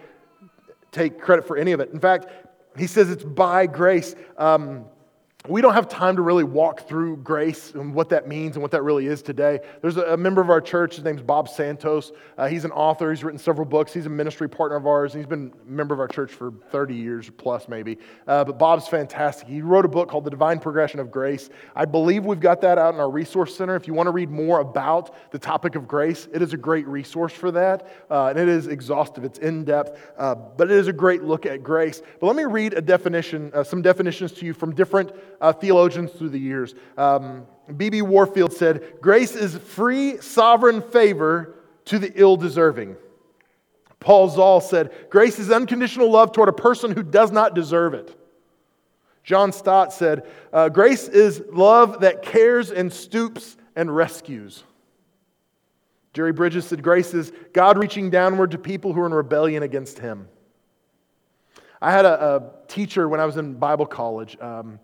take 0.91 1.19
credit 1.19 1.45
for 1.45 1.57
any 1.57 1.71
of 1.71 1.79
it. 1.79 1.91
In 1.91 1.99
fact, 1.99 2.27
he 2.77 2.88
says 2.88 3.09
it's 3.09 3.23
by 3.23 3.65
grace. 3.65 4.15
Um, 4.38 4.85
we 5.49 5.62
don't 5.62 5.73
have 5.73 5.89
time 5.89 6.15
to 6.15 6.21
really 6.21 6.43
walk 6.43 6.88
through 6.88 7.17
grace 7.17 7.73
and 7.73 7.93
what 7.93 8.09
that 8.09 8.27
means 8.27 8.55
and 8.55 8.62
what 8.62 8.71
that 8.71 8.83
really 8.83 9.07
is 9.07 9.23
today. 9.23 9.59
There's 9.81 9.97
a, 9.97 10.15
member 10.15 10.41
of 10.41 10.49
our 10.49 10.62
church, 10.62 10.95
his 10.95 11.03
name's 11.03 11.23
Bob 11.23 11.49
Santos. 11.49 12.12
Uh, 12.38 12.47
he's 12.47 12.65
an 12.65 12.71
author, 12.71 13.09
he's 13.09 13.23
written 13.23 13.39
several 13.39 13.65
books, 13.65 13.91
he's 13.91 14.05
a 14.05 14.09
ministry 14.09 14.47
partner 14.47 14.77
of 14.77 14.85
ours, 14.85 15.12
he's 15.12 15.25
been 15.25 15.51
a 15.67 15.71
member 15.71 15.95
of 15.95 15.99
our 15.99 16.07
church 16.07 16.31
for 16.31 16.53
30 16.69 16.93
years 16.93 17.31
plus, 17.38 17.67
maybe. 17.67 17.97
Uh, 18.27 18.43
but 18.43 18.59
Bob's 18.59 18.88
fantastic. 18.88 19.47
He 19.47 19.62
wrote 19.62 19.85
a 19.85 19.88
book 19.88 20.09
called 20.09 20.25
The 20.25 20.29
Divine 20.29 20.59
Progression 20.59 20.99
of 20.99 21.09
Grace. 21.09 21.49
I 21.75 21.85
believe 21.85 22.25
we've 22.25 22.39
got 22.39 22.62
that 22.62 22.77
out 22.77 22.93
in 22.93 22.99
our 22.99 23.09
resource 23.09 23.55
center. 23.55 23.75
If 23.75 23.88
you 23.88 23.95
want 23.95 24.05
to 24.05 24.12
read 24.12 24.29
more 24.29 24.59
about 24.59 25.31
the 25.31 25.39
topic 25.39 25.75
of 25.75 25.88
grace, 25.88 26.27
it 26.31 26.43
is 26.43 26.53
a 26.53 26.57
great 26.57 26.88
resource 26.88 27.33
for 27.33 27.49
that. 27.51 27.88
Uh, 28.12 28.27
and 28.27 28.38
it 28.38 28.47
is 28.47 28.67
exhaustive, 28.67 29.23
it's 29.23 29.39
in 29.39 29.63
depth, 29.63 29.99
uh, 30.17 30.35
but 30.35 30.69
it 30.69 30.77
is 30.77 30.88
a 30.88 30.93
great 30.93 31.23
look 31.23 31.47
at 31.47 31.63
grace. 31.63 32.03
But 32.19 32.27
let 32.27 32.35
me 32.35 32.45
read 32.45 32.73
a 32.73 32.81
definition, 32.81 33.51
uh, 33.55 33.63
some 33.63 33.81
definitions 33.81 34.31
to 34.33 34.45
you 34.45 34.53
from 34.53 34.75
different 34.75 35.12
uh, 35.41 35.54
theologians 35.54 36.12
through 36.12 36.30
the 36.30 36.39
years. 36.39 36.73
B.B. 36.73 38.02
Um, 38.02 38.10
Warfield 38.10 38.54
said, 38.54 38.95
Grace 39.02 39.36
is 39.36 39.58
free, 39.58 40.17
sovereign 40.17 40.82
favor 40.82 41.56
to 41.86 41.99
the 41.99 42.12
ill 42.15 42.38
deserving. 42.38 42.95
Paul 43.99 44.30
Zahl 44.30 44.62
said, 44.62 44.91
Grace 45.10 45.39
is 45.39 45.52
unconditional 45.52 46.10
love 46.10 46.32
toward 46.32 46.49
a 46.49 46.54
person 46.54 46.91
who 46.91 47.04
does 47.04 47.32
not 47.32 47.54
deserve 47.54 47.93
it. 47.93 48.15
John 49.23 49.52
Stott 49.52 49.93
said, 49.93 50.25
uh, 50.54 50.69
Grace 50.69 51.08
is 51.08 51.43
love 51.52 52.02
that 52.02 52.21
cares 52.21 52.71
and 52.71 52.91
stoops 52.91 53.58
and 53.75 53.93
rescues. 53.93 54.63
Jerry 56.13 56.32
Bridges 56.32 56.65
said, 56.65 56.82
Grace 56.82 57.13
is 57.13 57.32
God 57.54 57.78
reaching 57.78 58.10
downward 58.10 58.52
to 58.52 58.58
people 58.58 58.93
who 58.93 59.02
are 59.02 59.06
in 59.06 59.13
rebellion 59.13 59.63
against 59.63 59.99
Him. 59.99 60.28
I 61.82 61.91
had 61.91 62.06
a, 62.06 62.36
a 62.36 62.67
teacher 62.67 63.08
when 63.08 63.19
I 63.19 63.25
was 63.25 63.38
in 63.38 63.54
Bible 63.54 63.86
college. 63.86 64.38
Um, 64.41 64.80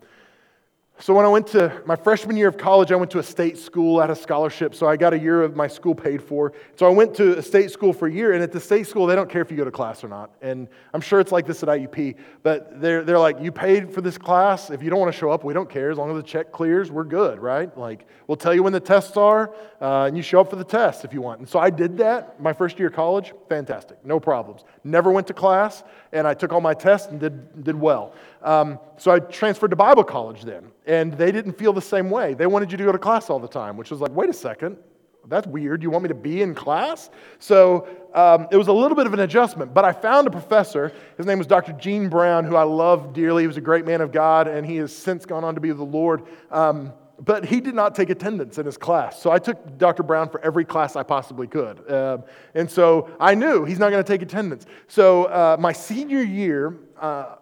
so, 0.98 1.12
when 1.12 1.26
I 1.26 1.28
went 1.28 1.46
to 1.48 1.82
my 1.84 1.94
freshman 1.94 2.38
year 2.38 2.48
of 2.48 2.56
college, 2.56 2.90
I 2.90 2.96
went 2.96 3.10
to 3.10 3.18
a 3.18 3.22
state 3.22 3.58
school, 3.58 4.00
had 4.00 4.08
a 4.08 4.16
scholarship, 4.16 4.74
so 4.74 4.88
I 4.88 4.96
got 4.96 5.12
a 5.12 5.18
year 5.18 5.42
of 5.42 5.54
my 5.54 5.68
school 5.68 5.94
paid 5.94 6.22
for. 6.22 6.54
So, 6.76 6.86
I 6.86 6.88
went 6.88 7.14
to 7.16 7.36
a 7.36 7.42
state 7.42 7.70
school 7.70 7.92
for 7.92 8.08
a 8.08 8.12
year, 8.12 8.32
and 8.32 8.42
at 8.42 8.50
the 8.50 8.60
state 8.60 8.86
school, 8.86 9.04
they 9.04 9.14
don't 9.14 9.28
care 9.28 9.42
if 9.42 9.50
you 9.50 9.58
go 9.58 9.64
to 9.66 9.70
class 9.70 10.02
or 10.02 10.08
not. 10.08 10.30
And 10.40 10.68
I'm 10.94 11.02
sure 11.02 11.20
it's 11.20 11.32
like 11.32 11.46
this 11.46 11.62
at 11.62 11.68
IUP, 11.68 12.16
but 12.42 12.80
they're, 12.80 13.04
they're 13.04 13.18
like, 13.18 13.38
you 13.42 13.52
paid 13.52 13.92
for 13.92 14.00
this 14.00 14.16
class. 14.16 14.70
If 14.70 14.82
you 14.82 14.88
don't 14.88 14.98
want 14.98 15.12
to 15.12 15.18
show 15.18 15.30
up, 15.30 15.44
we 15.44 15.52
don't 15.52 15.68
care. 15.68 15.90
As 15.90 15.98
long 15.98 16.10
as 16.10 16.16
the 16.16 16.22
check 16.22 16.50
clears, 16.50 16.90
we're 16.90 17.04
good, 17.04 17.40
right? 17.40 17.76
Like, 17.76 18.06
we'll 18.26 18.36
tell 18.36 18.54
you 18.54 18.62
when 18.62 18.72
the 18.72 18.80
tests 18.80 19.18
are, 19.18 19.54
uh, 19.82 20.04
and 20.04 20.16
you 20.16 20.22
show 20.22 20.40
up 20.40 20.48
for 20.48 20.56
the 20.56 20.64
tests 20.64 21.04
if 21.04 21.12
you 21.12 21.20
want. 21.20 21.40
And 21.40 21.48
so, 21.48 21.58
I 21.58 21.68
did 21.68 21.98
that 21.98 22.40
my 22.40 22.54
first 22.54 22.78
year 22.78 22.88
of 22.88 22.94
college. 22.94 23.34
Fantastic, 23.50 24.02
no 24.02 24.18
problems. 24.18 24.64
Never 24.82 25.10
went 25.10 25.26
to 25.26 25.34
class, 25.34 25.84
and 26.12 26.26
I 26.26 26.32
took 26.32 26.54
all 26.54 26.62
my 26.62 26.72
tests 26.72 27.08
and 27.08 27.20
did, 27.20 27.64
did 27.64 27.78
well. 27.78 28.14
Um, 28.46 28.78
so 28.96 29.10
I 29.10 29.18
transferred 29.18 29.70
to 29.70 29.76
Bible 29.76 30.04
college 30.04 30.42
then, 30.42 30.70
and 30.86 31.12
they 31.12 31.32
didn't 31.32 31.58
feel 31.58 31.72
the 31.72 31.82
same 31.82 32.10
way. 32.10 32.32
They 32.34 32.46
wanted 32.46 32.70
you 32.70 32.78
to 32.78 32.84
go 32.84 32.92
to 32.92 32.98
class 32.98 33.28
all 33.28 33.40
the 33.40 33.48
time, 33.48 33.76
which 33.76 33.90
was 33.90 34.00
like, 34.00 34.12
wait 34.12 34.30
a 34.30 34.32
second, 34.32 34.78
that's 35.26 35.48
weird. 35.48 35.82
You 35.82 35.90
want 35.90 36.04
me 36.04 36.08
to 36.08 36.14
be 36.14 36.42
in 36.42 36.54
class? 36.54 37.10
So 37.40 37.88
um, 38.14 38.46
it 38.52 38.56
was 38.56 38.68
a 38.68 38.72
little 38.72 38.96
bit 38.96 39.06
of 39.06 39.12
an 39.12 39.20
adjustment, 39.20 39.74
but 39.74 39.84
I 39.84 39.92
found 39.92 40.28
a 40.28 40.30
professor. 40.30 40.92
His 41.16 41.26
name 41.26 41.38
was 41.38 41.48
Dr. 41.48 41.72
Gene 41.72 42.08
Brown, 42.08 42.44
who 42.44 42.54
I 42.54 42.62
love 42.62 43.12
dearly. 43.12 43.42
He 43.42 43.46
was 43.48 43.56
a 43.56 43.60
great 43.60 43.84
man 43.84 44.00
of 44.00 44.12
God, 44.12 44.46
and 44.46 44.64
he 44.64 44.76
has 44.76 44.94
since 44.94 45.26
gone 45.26 45.42
on 45.42 45.56
to 45.56 45.60
be 45.60 45.72
the 45.72 45.82
Lord. 45.82 46.22
Um, 46.52 46.92
but 47.18 47.44
he 47.44 47.60
did 47.60 47.74
not 47.74 47.94
take 47.94 48.10
attendance 48.10 48.58
in 48.58 48.66
his 48.66 48.76
class. 48.76 49.20
So 49.20 49.30
I 49.30 49.38
took 49.38 49.78
Dr. 49.78 50.02
Brown 50.02 50.28
for 50.28 50.40
every 50.42 50.64
class 50.64 50.96
I 50.96 51.02
possibly 51.02 51.46
could. 51.46 51.90
Uh, 51.90 52.18
and 52.54 52.70
so 52.70 53.10
I 53.18 53.34
knew 53.34 53.64
he's 53.64 53.78
not 53.78 53.90
going 53.90 54.04
to 54.04 54.06
take 54.06 54.22
attendance. 54.22 54.66
So 54.86 55.24
uh, 55.24 55.56
my 55.58 55.72
senior 55.72 56.22
year, 56.22 56.76
uh, 57.00 57.36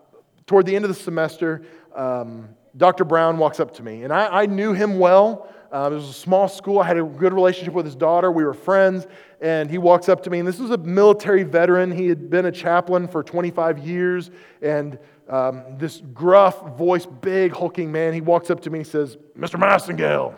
Toward 0.47 0.67
the 0.67 0.77
end 0.77 0.85
of 0.85 0.89
the 0.89 0.95
semester, 0.95 1.63
um, 1.95 2.49
Dr. 2.77 3.05
Brown 3.05 3.39
walks 3.39 3.61
up 3.61 3.75
to 3.75 3.83
me, 3.83 4.03
and 4.03 4.13
I, 4.13 4.43
I 4.43 4.47
knew 4.47 4.73
him 4.73 4.99
well. 4.99 5.49
Uh, 5.75 5.91
it 5.91 5.95
was 5.95 6.09
a 6.09 6.13
small 6.13 6.47
school. 6.47 6.79
I 6.79 6.87
had 6.87 6.99
a 6.99 7.03
good 7.03 7.33
relationship 7.33 7.75
with 7.75 7.85
his 7.85 7.97
daughter. 7.97 8.31
We 8.31 8.45
were 8.45 8.55
friends. 8.55 9.09
And 9.41 9.69
he 9.69 9.77
walks 9.77 10.09
up 10.09 10.23
to 10.23 10.31
me, 10.31 10.39
and 10.39 10.47
this 10.47 10.61
was 10.61 10.71
a 10.71 10.79
military 10.79 11.43
veteran. 11.43 11.91
He 11.91 12.07
had 12.07 12.31
been 12.31 12.47
a 12.47 12.53
chaplain 12.53 13.09
for 13.09 13.25
25 13.25 13.81
years. 13.81 14.31
And 14.63 15.01
um, 15.29 15.65
this 15.77 16.01
gruff 16.13 16.77
voice, 16.77 17.07
big, 17.07 17.53
hulking 17.53 17.91
man, 17.91 18.15
he 18.15 18.21
walks 18.21 18.51
up 18.51 18.61
to 18.61 18.71
me 18.71 18.79
and 18.81 18.87
he 18.87 18.91
says, 18.91 19.17
Mr. 19.37 19.59
Massengale. 19.59 20.35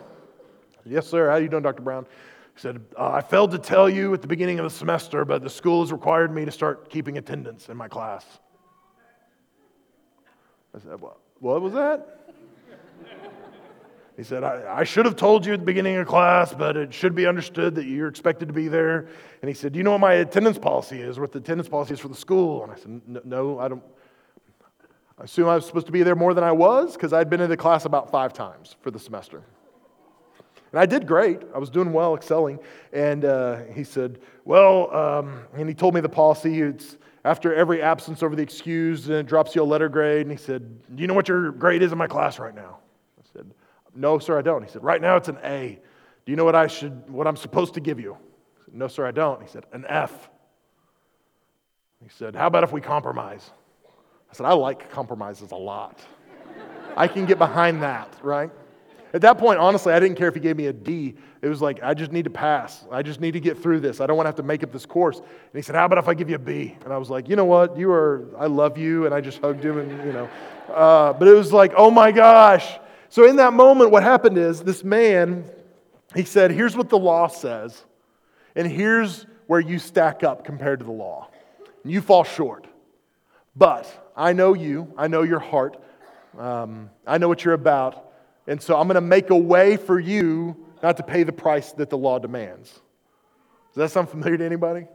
Yes, 0.85 1.05
sir. 1.05 1.27
How 1.27 1.35
are 1.35 1.41
you 1.41 1.49
doing, 1.49 1.63
Dr. 1.63 1.83
Brown? 1.83 2.07
He 2.55 2.61
said, 2.61 2.81
uh, 2.97 3.11
I 3.11 3.21
failed 3.21 3.51
to 3.51 3.59
tell 3.59 3.87
you 3.87 4.13
at 4.15 4.21
the 4.23 4.27
beginning 4.27 4.57
of 4.57 4.63
the 4.63 4.75
semester, 4.75 5.23
but 5.23 5.43
the 5.43 5.49
school 5.49 5.81
has 5.83 5.91
required 5.91 6.33
me 6.33 6.45
to 6.45 6.51
start 6.51 6.89
keeping 6.89 7.17
attendance 7.17 7.69
in 7.69 7.77
my 7.77 7.87
class. 7.87 8.25
I 10.77 10.89
said, 10.89 11.01
well, 11.01 11.17
What 11.39 11.61
was 11.61 11.73
that? 11.73 12.13
He 14.15 14.23
said, 14.23 14.43
I, 14.43 14.79
I, 14.79 14.83
should 14.83 15.05
have 15.05 15.15
told 15.15 15.45
you 15.45 15.53
at 15.53 15.59
the 15.59 15.65
beginning 15.65 15.95
of 15.97 16.07
class, 16.07 16.51
but 16.51 16.75
it 16.75 16.91
should 16.91 17.13
be 17.13 17.27
understood 17.27 17.75
that 17.75 17.85
you're 17.85 18.07
expected 18.07 18.47
to 18.47 18.53
be 18.53 18.67
there. 18.67 19.07
And 19.43 19.47
he 19.47 19.53
said, 19.53 19.73
Do 19.73 19.77
you 19.77 19.83
know 19.83 19.91
what 19.91 19.99
my 19.99 20.13
attendance 20.13 20.57
policy 20.57 20.99
is, 20.99 21.19
what 21.19 21.31
the 21.31 21.37
attendance 21.37 21.69
policy 21.69 21.93
is 21.93 21.99
for 21.99 22.07
the 22.07 22.15
school? 22.15 22.63
And 22.63 22.71
I 22.71 22.75
said, 22.75 23.25
No, 23.25 23.59
I 23.59 23.67
don't. 23.67 23.83
I 25.19 25.23
assume 25.23 25.47
I 25.47 25.55
was 25.55 25.65
supposed 25.65 25.87
to 25.87 25.91
be 25.91 26.03
there 26.03 26.15
more 26.15 26.33
than 26.33 26.43
I 26.43 26.51
was 26.51 26.93
because 26.93 27.11
I'd 27.13 27.29
been 27.29 27.41
in 27.41 27.49
the 27.49 27.57
class 27.57 27.85
about 27.85 28.11
five 28.11 28.33
times 28.33 28.75
for 28.81 28.91
the 28.91 28.99
semester. 28.99 29.43
And 30.71 30.79
I 30.79 30.85
did 30.85 31.07
great. 31.07 31.41
I 31.55 31.57
was 31.57 31.69
doing 31.69 31.93
well, 31.93 32.15
excelling. 32.15 32.59
And 32.93 33.23
uh, 33.23 33.63
he 33.73 33.83
said, 33.83 34.19
Well, 34.45 34.95
um, 34.95 35.41
and 35.55 35.67
he 35.67 35.75
told 35.75 35.93
me 35.93 36.01
the 36.01 36.09
policy. 36.09 36.61
It's 36.61 36.97
after 37.27 37.53
every 37.53 37.81
absence 37.81 38.23
over 38.23 38.37
the 38.37 38.41
excused, 38.41 39.09
and 39.09 39.27
drops 39.27 39.53
you 39.53 39.61
a 39.61 39.65
letter 39.65 39.89
grade. 39.89 40.21
And 40.21 40.31
he 40.31 40.37
said, 40.37 40.95
Do 40.95 41.01
you 41.01 41.07
know 41.07 41.13
what 41.13 41.27
your 41.27 41.51
grade 41.51 41.81
is 41.81 41.91
in 41.91 41.97
my 41.97 42.07
class 42.07 42.39
right 42.39 42.55
now? 42.55 42.77
I 43.19 43.23
said, 43.33 43.53
No, 43.93 44.17
sir, 44.17 44.39
I 44.39 44.41
don't. 44.41 44.63
He 44.63 44.69
said, 44.69 44.83
Right 44.83 45.01
now 45.01 45.17
it's 45.17 45.27
an 45.27 45.37
A. 45.43 45.79
Do 46.25 46.31
you 46.31 46.37
know 46.37 46.45
what 46.45 46.55
I 46.55 46.67
should, 46.67 47.09
what 47.09 47.27
I'm 47.27 47.35
supposed 47.35 47.73
to 47.73 47.81
give 47.81 47.99
you? 47.99 48.17
Said, 48.63 48.73
No, 48.73 48.87
sir, 48.87 49.05
I 49.05 49.11
don't. 49.11 49.41
He 49.41 49.47
said, 49.49 49.65
An 49.73 49.85
F. 49.89 50.29
He 52.01 52.09
said, 52.09 52.33
How 52.33 52.47
about 52.47 52.63
if 52.63 52.71
we 52.71 52.79
compromise? 52.79 53.51
I 54.31 54.33
said, 54.33 54.45
I 54.45 54.53
like 54.53 54.89
compromises 54.91 55.51
a 55.51 55.55
lot. 55.55 55.99
I 56.95 57.09
can 57.09 57.25
get 57.25 57.37
behind 57.37 57.83
that, 57.83 58.13
right? 58.23 58.51
At 59.13 59.21
that 59.21 59.37
point, 59.37 59.59
honestly, 59.59 59.93
I 59.93 59.99
didn't 59.99 60.17
care 60.17 60.27
if 60.27 60.33
he 60.33 60.39
gave 60.39 60.57
me 60.57 60.67
a 60.67 60.73
D. 60.73 61.15
It 61.41 61.47
was 61.47 61.61
like, 61.61 61.79
I 61.81 61.93
just 61.93 62.11
need 62.11 62.25
to 62.25 62.29
pass. 62.29 62.85
I 62.91 63.01
just 63.01 63.21
need 63.21 63.31
to 63.31 63.39
get 63.39 63.57
through 63.61 63.79
this. 63.79 64.01
I 64.01 64.05
don't 64.05 64.17
want 64.17 64.25
to 64.25 64.29
have 64.29 64.35
to 64.35 64.43
make 64.43 64.63
up 64.63 64.71
this 64.71 64.85
course. 64.85 65.17
And 65.17 65.27
he 65.53 65.61
said, 65.61 65.75
How 65.75 65.85
about 65.85 65.97
if 65.97 66.07
I 66.07 66.13
give 66.13 66.29
you 66.29 66.35
a 66.35 66.39
B? 66.39 66.77
And 66.83 66.91
I 66.91 66.97
was 66.97 67.09
like, 67.09 67.29
You 67.29 67.35
know 67.35 67.45
what? 67.45 67.77
You 67.77 67.89
are, 67.91 68.27
I 68.37 68.47
love 68.47 68.77
you. 68.77 69.05
And 69.05 69.15
I 69.15 69.21
just 69.21 69.39
hugged 69.39 69.63
him, 69.63 69.77
and, 69.77 70.05
you 70.05 70.13
know. 70.13 70.29
Uh, 70.69 71.13
but 71.13 71.27
it 71.27 71.33
was 71.33 71.53
like, 71.53 71.73
Oh 71.77 71.89
my 71.89 72.11
gosh. 72.11 72.79
So 73.09 73.25
in 73.25 73.37
that 73.37 73.53
moment, 73.53 73.91
what 73.91 74.03
happened 74.03 74.37
is 74.37 74.61
this 74.61 74.83
man, 74.83 75.45
he 76.13 76.23
said, 76.23 76.51
Here's 76.51 76.75
what 76.75 76.89
the 76.89 76.97
law 76.97 77.27
says, 77.27 77.85
and 78.55 78.69
here's 78.69 79.25
where 79.47 79.61
you 79.61 79.79
stack 79.79 80.23
up 80.23 80.43
compared 80.43 80.79
to 80.79 80.85
the 80.85 80.91
law. 80.91 81.29
And 81.83 81.91
you 81.91 82.01
fall 82.01 82.25
short. 82.25 82.67
But 83.55 84.11
I 84.15 84.33
know 84.33 84.53
you, 84.53 84.93
I 84.97 85.07
know 85.07 85.23
your 85.23 85.39
heart, 85.39 85.81
um, 86.37 86.89
I 87.05 87.17
know 87.17 87.27
what 87.27 87.45
you're 87.45 87.53
about. 87.53 88.06
And 88.47 88.61
so 88.61 88.79
I'm 88.79 88.87
going 88.87 88.95
to 88.95 89.01
make 89.01 89.29
a 89.29 89.37
way 89.37 89.77
for 89.77 89.99
you 89.99 90.55
not 90.81 90.97
to 90.97 91.03
pay 91.03 91.23
the 91.23 91.33
price 91.33 91.73
that 91.73 91.89
the 91.89 91.97
law 91.97 92.17
demands. 92.17 92.71
Does 93.73 93.75
that 93.75 93.91
sound 93.91 94.09
familiar 94.09 94.37
to 94.37 94.45
anybody? 94.45 94.87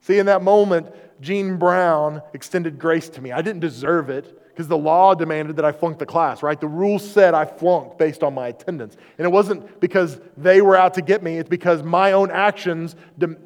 See, 0.00 0.18
in 0.18 0.26
that 0.26 0.42
moment, 0.42 0.94
Gene 1.20 1.56
Brown 1.56 2.22
extended 2.32 2.78
grace 2.78 3.08
to 3.10 3.20
me. 3.20 3.32
I 3.32 3.42
didn't 3.42 3.60
deserve 3.60 4.10
it 4.10 4.38
because 4.48 4.68
the 4.68 4.78
law 4.78 5.14
demanded 5.14 5.56
that 5.56 5.64
I 5.64 5.72
flunk 5.72 5.98
the 5.98 6.06
class, 6.06 6.42
right? 6.42 6.60
The 6.60 6.68
rules 6.68 7.08
said 7.08 7.34
I 7.34 7.44
flunked 7.44 7.98
based 7.98 8.22
on 8.22 8.34
my 8.34 8.48
attendance. 8.48 8.96
And 9.18 9.24
it 9.24 9.30
wasn't 9.30 9.80
because 9.80 10.20
they 10.36 10.60
were 10.60 10.76
out 10.76 10.94
to 10.94 11.02
get 11.02 11.22
me, 11.22 11.38
it's 11.38 11.48
because 11.48 11.82
my 11.82 12.12
own 12.12 12.30
actions 12.30 12.94
de- 13.18 13.36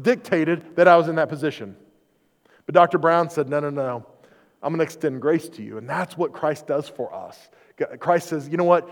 dictated 0.00 0.76
that 0.76 0.86
I 0.86 0.96
was 0.96 1.08
in 1.08 1.16
that 1.16 1.28
position. 1.28 1.76
But 2.66 2.74
Dr. 2.74 2.98
Brown 2.98 3.30
said, 3.30 3.48
no, 3.48 3.60
no, 3.60 3.70
no. 3.70 4.06
I'm 4.62 4.70
going 4.70 4.78
to 4.78 4.84
extend 4.84 5.20
grace 5.20 5.48
to 5.50 5.62
you. 5.62 5.76
And 5.76 5.88
that's 5.88 6.16
what 6.16 6.32
Christ 6.32 6.66
does 6.66 6.88
for 6.88 7.12
us. 7.12 7.48
Christ 7.98 8.28
says, 8.28 8.48
you 8.48 8.56
know 8.56 8.64
what? 8.64 8.88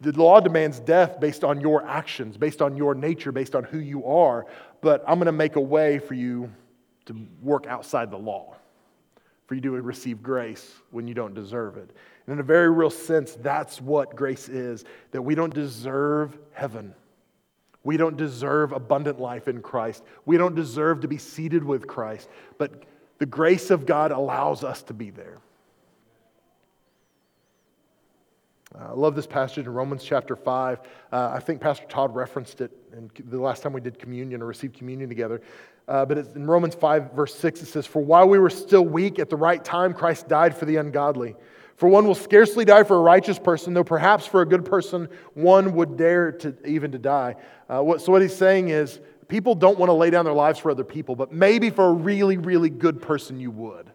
The 0.00 0.12
law 0.12 0.40
demands 0.40 0.80
death 0.80 1.20
based 1.20 1.44
on 1.44 1.60
your 1.60 1.86
actions, 1.86 2.36
based 2.36 2.62
on 2.62 2.76
your 2.76 2.94
nature, 2.94 3.32
based 3.32 3.54
on 3.54 3.64
who 3.64 3.78
you 3.78 4.04
are, 4.06 4.46
but 4.80 5.04
I'm 5.06 5.18
going 5.18 5.26
to 5.26 5.32
make 5.32 5.56
a 5.56 5.60
way 5.60 5.98
for 5.98 6.14
you 6.14 6.50
to 7.06 7.16
work 7.42 7.66
outside 7.66 8.10
the 8.10 8.18
law, 8.18 8.56
for 9.46 9.54
you 9.54 9.60
to 9.62 9.72
receive 9.72 10.22
grace 10.22 10.74
when 10.90 11.06
you 11.06 11.14
don't 11.14 11.34
deserve 11.34 11.76
it. 11.76 11.90
And 12.26 12.34
in 12.34 12.38
a 12.38 12.44
very 12.44 12.70
real 12.70 12.90
sense, 12.90 13.36
that's 13.42 13.80
what 13.80 14.16
grace 14.16 14.48
is 14.48 14.84
that 15.10 15.20
we 15.20 15.34
don't 15.34 15.52
deserve 15.52 16.38
heaven. 16.52 16.94
We 17.82 17.96
don't 17.96 18.16
deserve 18.16 18.72
abundant 18.72 19.20
life 19.20 19.48
in 19.48 19.62
Christ. 19.62 20.04
We 20.26 20.36
don't 20.36 20.54
deserve 20.54 21.00
to 21.00 21.08
be 21.08 21.18
seated 21.18 21.64
with 21.64 21.86
Christ, 21.86 22.28
but 22.58 22.84
the 23.18 23.26
grace 23.26 23.70
of 23.70 23.86
God 23.86 24.12
allows 24.12 24.64
us 24.64 24.82
to 24.84 24.94
be 24.94 25.10
there. 25.10 25.38
Uh, 25.38 25.40
I 28.78 28.92
love 28.92 29.16
this 29.16 29.26
passage 29.26 29.66
in 29.66 29.72
Romans 29.72 30.04
chapter 30.04 30.36
5. 30.36 30.80
Uh, 31.10 31.30
I 31.34 31.40
think 31.40 31.60
Pastor 31.60 31.86
Todd 31.86 32.14
referenced 32.14 32.60
it 32.60 32.70
in 32.92 33.10
the 33.28 33.40
last 33.40 33.62
time 33.62 33.72
we 33.72 33.80
did 33.80 33.98
communion 33.98 34.42
or 34.42 34.46
received 34.46 34.76
communion 34.76 35.08
together. 35.08 35.42
Uh, 35.88 36.06
but 36.06 36.18
in 36.18 36.46
Romans 36.46 36.76
5, 36.76 37.12
verse 37.12 37.34
6, 37.34 37.62
it 37.62 37.66
says, 37.66 37.84
For 37.84 38.00
while 38.00 38.28
we 38.28 38.38
were 38.38 38.50
still 38.50 38.84
weak, 38.84 39.18
at 39.18 39.28
the 39.28 39.36
right 39.36 39.62
time, 39.64 39.92
Christ 39.92 40.28
died 40.28 40.56
for 40.56 40.66
the 40.66 40.76
ungodly. 40.76 41.34
For 41.74 41.88
one 41.88 42.06
will 42.06 42.14
scarcely 42.14 42.64
die 42.64 42.84
for 42.84 42.96
a 42.96 43.00
righteous 43.00 43.40
person, 43.40 43.74
though 43.74 43.82
perhaps 43.82 44.26
for 44.26 44.42
a 44.42 44.46
good 44.46 44.64
person 44.64 45.08
one 45.34 45.74
would 45.74 45.96
dare 45.96 46.30
to 46.32 46.54
even 46.64 46.92
to 46.92 46.98
die. 46.98 47.36
Uh, 47.68 47.82
what, 47.82 48.02
so 48.02 48.12
what 48.12 48.22
he's 48.22 48.36
saying 48.36 48.68
is, 48.68 49.00
people 49.26 49.54
don't 49.54 49.78
want 49.78 49.88
to 49.88 49.94
lay 49.94 50.10
down 50.10 50.24
their 50.24 50.34
lives 50.34 50.58
for 50.60 50.70
other 50.70 50.84
people, 50.84 51.16
but 51.16 51.32
maybe 51.32 51.70
for 51.70 51.86
a 51.86 51.92
really, 51.92 52.36
really 52.36 52.70
good 52.70 53.02
person 53.02 53.40
you 53.40 53.50
would. 53.50 53.90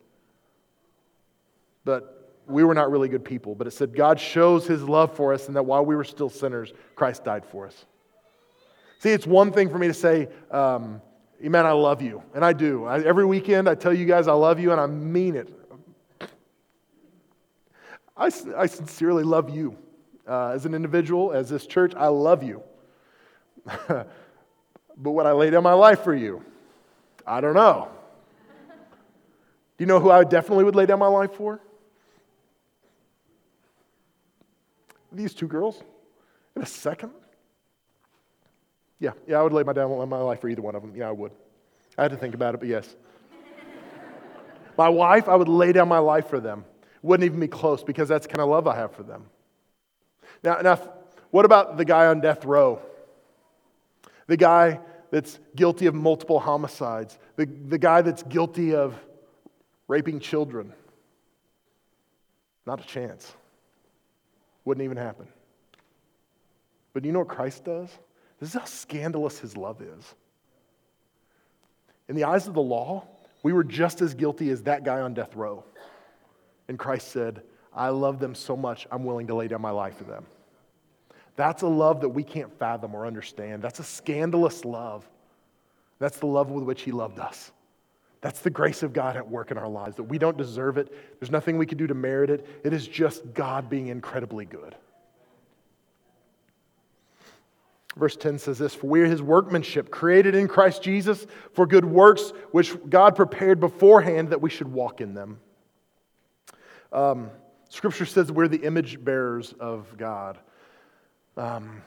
But 1.86 2.15
we 2.48 2.64
were 2.64 2.74
not 2.74 2.92
really 2.92 3.10
good 3.10 3.26
people, 3.26 3.56
but 3.56 3.68
it 3.68 3.72
said 3.72 3.96
God 3.96 4.20
shows 4.20 4.68
his 4.68 4.84
love 4.84 5.16
for 5.16 5.34
us 5.34 5.48
and 5.48 5.56
that 5.56 5.64
while 5.64 5.86
we 5.86 5.96
were 5.96 6.04
still 6.04 6.30
sinners, 6.30 6.74
Christ 6.96 7.24
died 7.24 7.46
for 7.46 7.66
us. 7.66 7.86
See, 9.00 9.12
it's 9.12 9.28
one 9.28 9.52
thing 9.52 9.70
for 9.70 9.78
me 9.78 9.88
to 9.88 9.94
say, 9.94 10.30
um, 10.52 11.02
Amen, 11.44 11.66
I 11.66 11.74
love 11.74 12.02
you. 12.02 12.24
And 12.34 12.46
I 12.46 12.54
do. 12.54 12.86
I, 12.86 13.02
every 13.02 13.26
weekend, 13.26 13.68
I 13.68 13.76
tell 13.76 13.94
you 13.94 14.06
guys 14.06 14.28
I 14.28 14.34
love 14.34 14.60
you, 14.60 14.72
and 14.72 14.80
I 14.80 14.86
mean 14.88 15.36
it. 15.36 15.54
I, 18.18 18.32
I 18.56 18.66
sincerely 18.66 19.24
love 19.24 19.50
you. 19.50 19.78
Uh, 20.28 20.50
as 20.50 20.66
an 20.66 20.74
individual, 20.74 21.34
as 21.34 21.50
this 21.50 21.68
church, 21.68 21.94
I 21.96 22.08
love 22.08 22.42
you. 22.42 22.64
but 23.88 24.08
would 24.98 25.26
I 25.26 25.34
lay 25.34 25.50
down 25.50 25.64
my 25.64 25.74
life 25.74 26.04
for 26.04 26.16
you? 26.16 26.44
I 27.28 27.42
don't 27.42 27.54
know. 27.54 27.90
Do 29.78 29.84
you 29.84 29.86
know 29.86 30.00
who 30.00 30.10
I 30.10 30.24
definitely 30.24 30.64
would 30.64 30.76
lay 30.76 30.86
down 30.86 31.00
my 31.00 31.08
life 31.08 31.34
for? 31.34 31.60
These 35.16 35.34
two 35.34 35.48
girls 35.48 35.82
in 36.56 36.62
a 36.62 36.66
second? 36.66 37.12
Yeah, 39.00 39.12
yeah, 39.28 39.40
I 39.40 39.44
would 39.44 39.54
lay 39.54 39.64
my 39.64 39.74
down 39.74 40.10
my 40.10 40.18
life 40.18 40.42
for 40.42 40.50
either 40.50 40.62
one 40.62 40.76
of 40.76 40.82
them. 40.82 40.96
Yeah, 40.96 41.10
I 41.10 41.12
would. 41.12 41.32
I 41.98 42.04
had 42.04 42.12
to 42.12 42.18
think 42.18 42.36
about 42.36 42.56
it, 42.56 42.60
but 42.60 42.70
yes. 42.70 42.96
my 44.78 44.90
wife, 44.90 45.28
I 45.28 45.36
would 45.36 45.50
lay 45.50 45.72
down 45.72 45.88
my 45.88 46.00
life 46.00 46.30
for 46.30 46.40
them. 46.40 46.66
Wouldn't 47.02 47.26
even 47.26 47.40
be 47.40 47.48
close 47.48 47.84
because 47.84 48.10
that's 48.10 48.26
the 48.26 48.34
kind 48.34 48.42
of 48.42 48.50
love 48.50 48.68
I 48.68 48.76
have 48.76 48.94
for 48.94 49.04
them. 49.04 49.26
Now, 50.44 50.62
now, 50.62 50.76
what 51.32 51.46
about 51.46 51.78
the 51.78 51.86
guy 51.86 52.08
on 52.08 52.22
death 52.22 52.46
row? 52.46 52.82
The 54.28 54.38
guy 54.38 54.80
that's 55.12 55.40
guilty 55.56 55.86
of 55.86 55.96
multiple 55.96 56.40
homicides, 56.40 57.18
the, 57.36 57.46
the 57.46 57.78
guy 57.78 58.02
that's 58.02 58.24
guilty 58.24 58.74
of 58.74 58.96
raping 59.88 60.20
children? 60.20 60.74
Not 62.66 62.80
a 62.80 62.88
chance. 62.88 63.34
Wouldn't 64.66 64.84
even 64.84 64.98
happen. 64.98 65.28
But 66.94 67.06
you 67.06 67.12
know 67.12 67.20
what 67.20 67.28
Christ 67.28 67.64
does? 67.64 67.90
This 68.40 68.50
is 68.50 68.56
how 68.56 68.66
scandalous 68.66 69.40
his 69.40 69.56
love 69.56 69.82
is. 69.82 70.16
In 72.08 72.16
the 72.16 72.26
eyes 72.26 72.48
of 72.48 72.54
the 72.54 72.62
law, 72.62 73.06
we 73.44 73.54
were 73.54 73.64
just 73.64 74.02
as 74.02 74.14
guilty 74.14 74.50
as 74.50 74.64
that 74.64 74.84
guy 74.84 75.02
on 75.02 75.14
death 75.14 75.36
row. 75.36 75.64
And 76.68 76.78
Christ 76.78 77.10
said, 77.10 77.42
I 77.74 77.90
love 77.90 78.20
them 78.20 78.34
so 78.34 78.56
much, 78.56 78.88
I'm 78.92 79.04
willing 79.04 79.28
to 79.28 79.36
lay 79.36 79.48
down 79.48 79.62
my 79.62 79.72
life 79.72 79.98
for 79.98 80.06
them. 80.06 80.26
That's 81.36 81.62
a 81.64 81.68
love 81.68 82.02
that 82.02 82.10
we 82.10 82.24
can't 82.24 82.58
fathom 82.58 82.96
or 82.96 83.06
understand. 83.06 83.62
That's 83.62 83.80
a 83.80 83.84
scandalous 83.84 84.64
love. 84.64 85.08
That's 86.00 86.18
the 86.18 86.26
love 86.26 86.50
with 86.50 86.64
which 86.64 86.82
he 86.84 86.92
loved 86.92 87.20
us. 87.20 87.52
That's 88.26 88.40
the 88.40 88.50
grace 88.50 88.82
of 88.82 88.92
God 88.92 89.18
at 89.18 89.30
work 89.30 89.52
in 89.52 89.58
our 89.60 89.68
lives, 89.68 89.98
that 89.98 90.06
we 90.06 90.18
don't 90.18 90.36
deserve 90.36 90.80
it. 90.80 90.92
There's 91.20 91.30
nothing 91.30 91.60
we 91.60 91.68
can 91.68 91.78
do 91.78 91.86
to 91.86 91.94
merit 91.94 92.32
it. 92.32 92.44
It 92.64 92.74
is 92.74 92.88
just 92.88 93.36
God 93.36 93.70
being 93.70 93.90
incredibly 93.90 94.46
good. 94.46 94.76
Verse 97.96 98.16
10 98.16 98.40
says 98.40 98.58
this 98.58 98.74
For 98.74 98.88
we 98.88 99.02
are 99.02 99.06
his 99.06 99.22
workmanship, 99.22 99.92
created 99.92 100.34
in 100.34 100.48
Christ 100.48 100.82
Jesus 100.82 101.28
for 101.54 101.68
good 101.68 101.86
works, 101.86 102.34
which 102.50 102.76
God 102.90 103.16
prepared 103.16 103.60
beforehand 103.60 104.30
that 104.30 104.42
we 104.42 104.50
should 104.50 104.74
walk 104.74 105.02
in 105.02 105.14
them. 105.14 105.40
Um, 106.92 107.30
scripture 107.70 108.08
says 108.08 108.32
we're 108.32 108.48
the 108.48 108.64
image 108.64 109.06
bearers 109.06 109.54
of 109.60 109.96
God. 109.98 110.40
Um, 111.38 111.84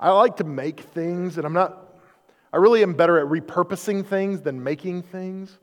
I 0.00 0.10
like 0.12 0.36
to 0.38 0.44
make 0.44 0.80
things, 0.80 1.36
and 1.36 1.44
I'm 1.44 1.52
not 1.52 1.89
I 2.52 2.56
really 2.56 2.82
am 2.82 2.94
better 2.94 3.18
at 3.18 3.26
repurposing 3.26 4.04
things 4.04 4.40
than 4.40 4.62
making 4.62 5.02
things. 5.02 5.58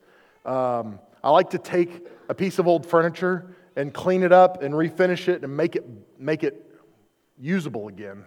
Um, 0.46 1.00
I 1.24 1.32
like 1.32 1.50
to 1.52 1.58
take 1.58 2.08
a 2.30 2.34
piece 2.34 2.60
of 2.60 2.68
old 2.68 2.86
furniture 2.86 3.56
and 3.76 3.94
clean 3.94 4.24
it 4.24 4.32
up 4.32 4.64
and 4.64 4.74
refinish 4.74 5.28
it 5.28 5.44
and 5.44 5.56
make 5.56 5.76
it, 5.76 5.86
make 6.18 6.44
it 6.44 6.66
usable 7.38 7.90
again. 7.90 8.24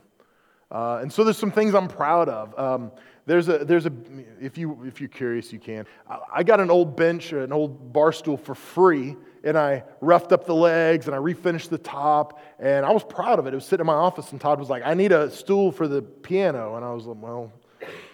Uh, 0.71 0.99
and 1.03 1.13
so 1.13 1.25
there's 1.25 1.39
some 1.39 1.51
things 1.51 1.75
I'm 1.75 1.89
proud 1.89 2.29
of. 2.29 2.57
Um, 2.59 2.93
there's 3.27 3.49
a, 3.49 3.65
there's 3.65 3.87
a, 3.87 3.93
if, 4.41 4.57
you, 4.57 4.85
if 4.85 5.01
you're 5.01 5.09
curious, 5.09 5.53
you 5.53 5.59
can. 5.59 5.87
I, 6.09 6.19
I 6.37 6.43
got 6.43 6.61
an 6.61 6.71
old 6.71 6.97
bench, 6.97 7.33
an 7.33 7.53
old 7.53 7.93
bar 7.93 8.13
stool 8.13 8.37
for 8.37 8.55
free, 8.55 9.17
and 9.43 9.59
I 9.59 9.85
roughed 10.01 10.33
up 10.33 10.45
the 10.45 10.55
legs 10.55 11.07
and 11.07 11.15
I 11.15 11.19
refinished 11.19 11.71
the 11.71 11.79
top, 11.79 12.41
and 12.59 12.85
I 12.87 12.93
was 12.93 13.03
proud 13.03 13.39
of 13.39 13.47
it. 13.47 13.53
It 13.53 13.57
was 13.57 13.65
sitting 13.65 13.83
in 13.83 13.87
my 13.87 13.95
office, 13.95 14.31
and 14.33 14.41
Todd 14.41 14.61
was 14.61 14.69
like, 14.69 14.83
I 14.85 14.95
need 14.95 15.13
a 15.13 15.31
stool 15.31 15.73
for 15.73 15.89
the 15.89 16.03
piano. 16.03 16.77
And 16.77 16.85
I 16.85 16.93
was 16.93 17.07
like, 17.07 17.21
well, 17.21 17.53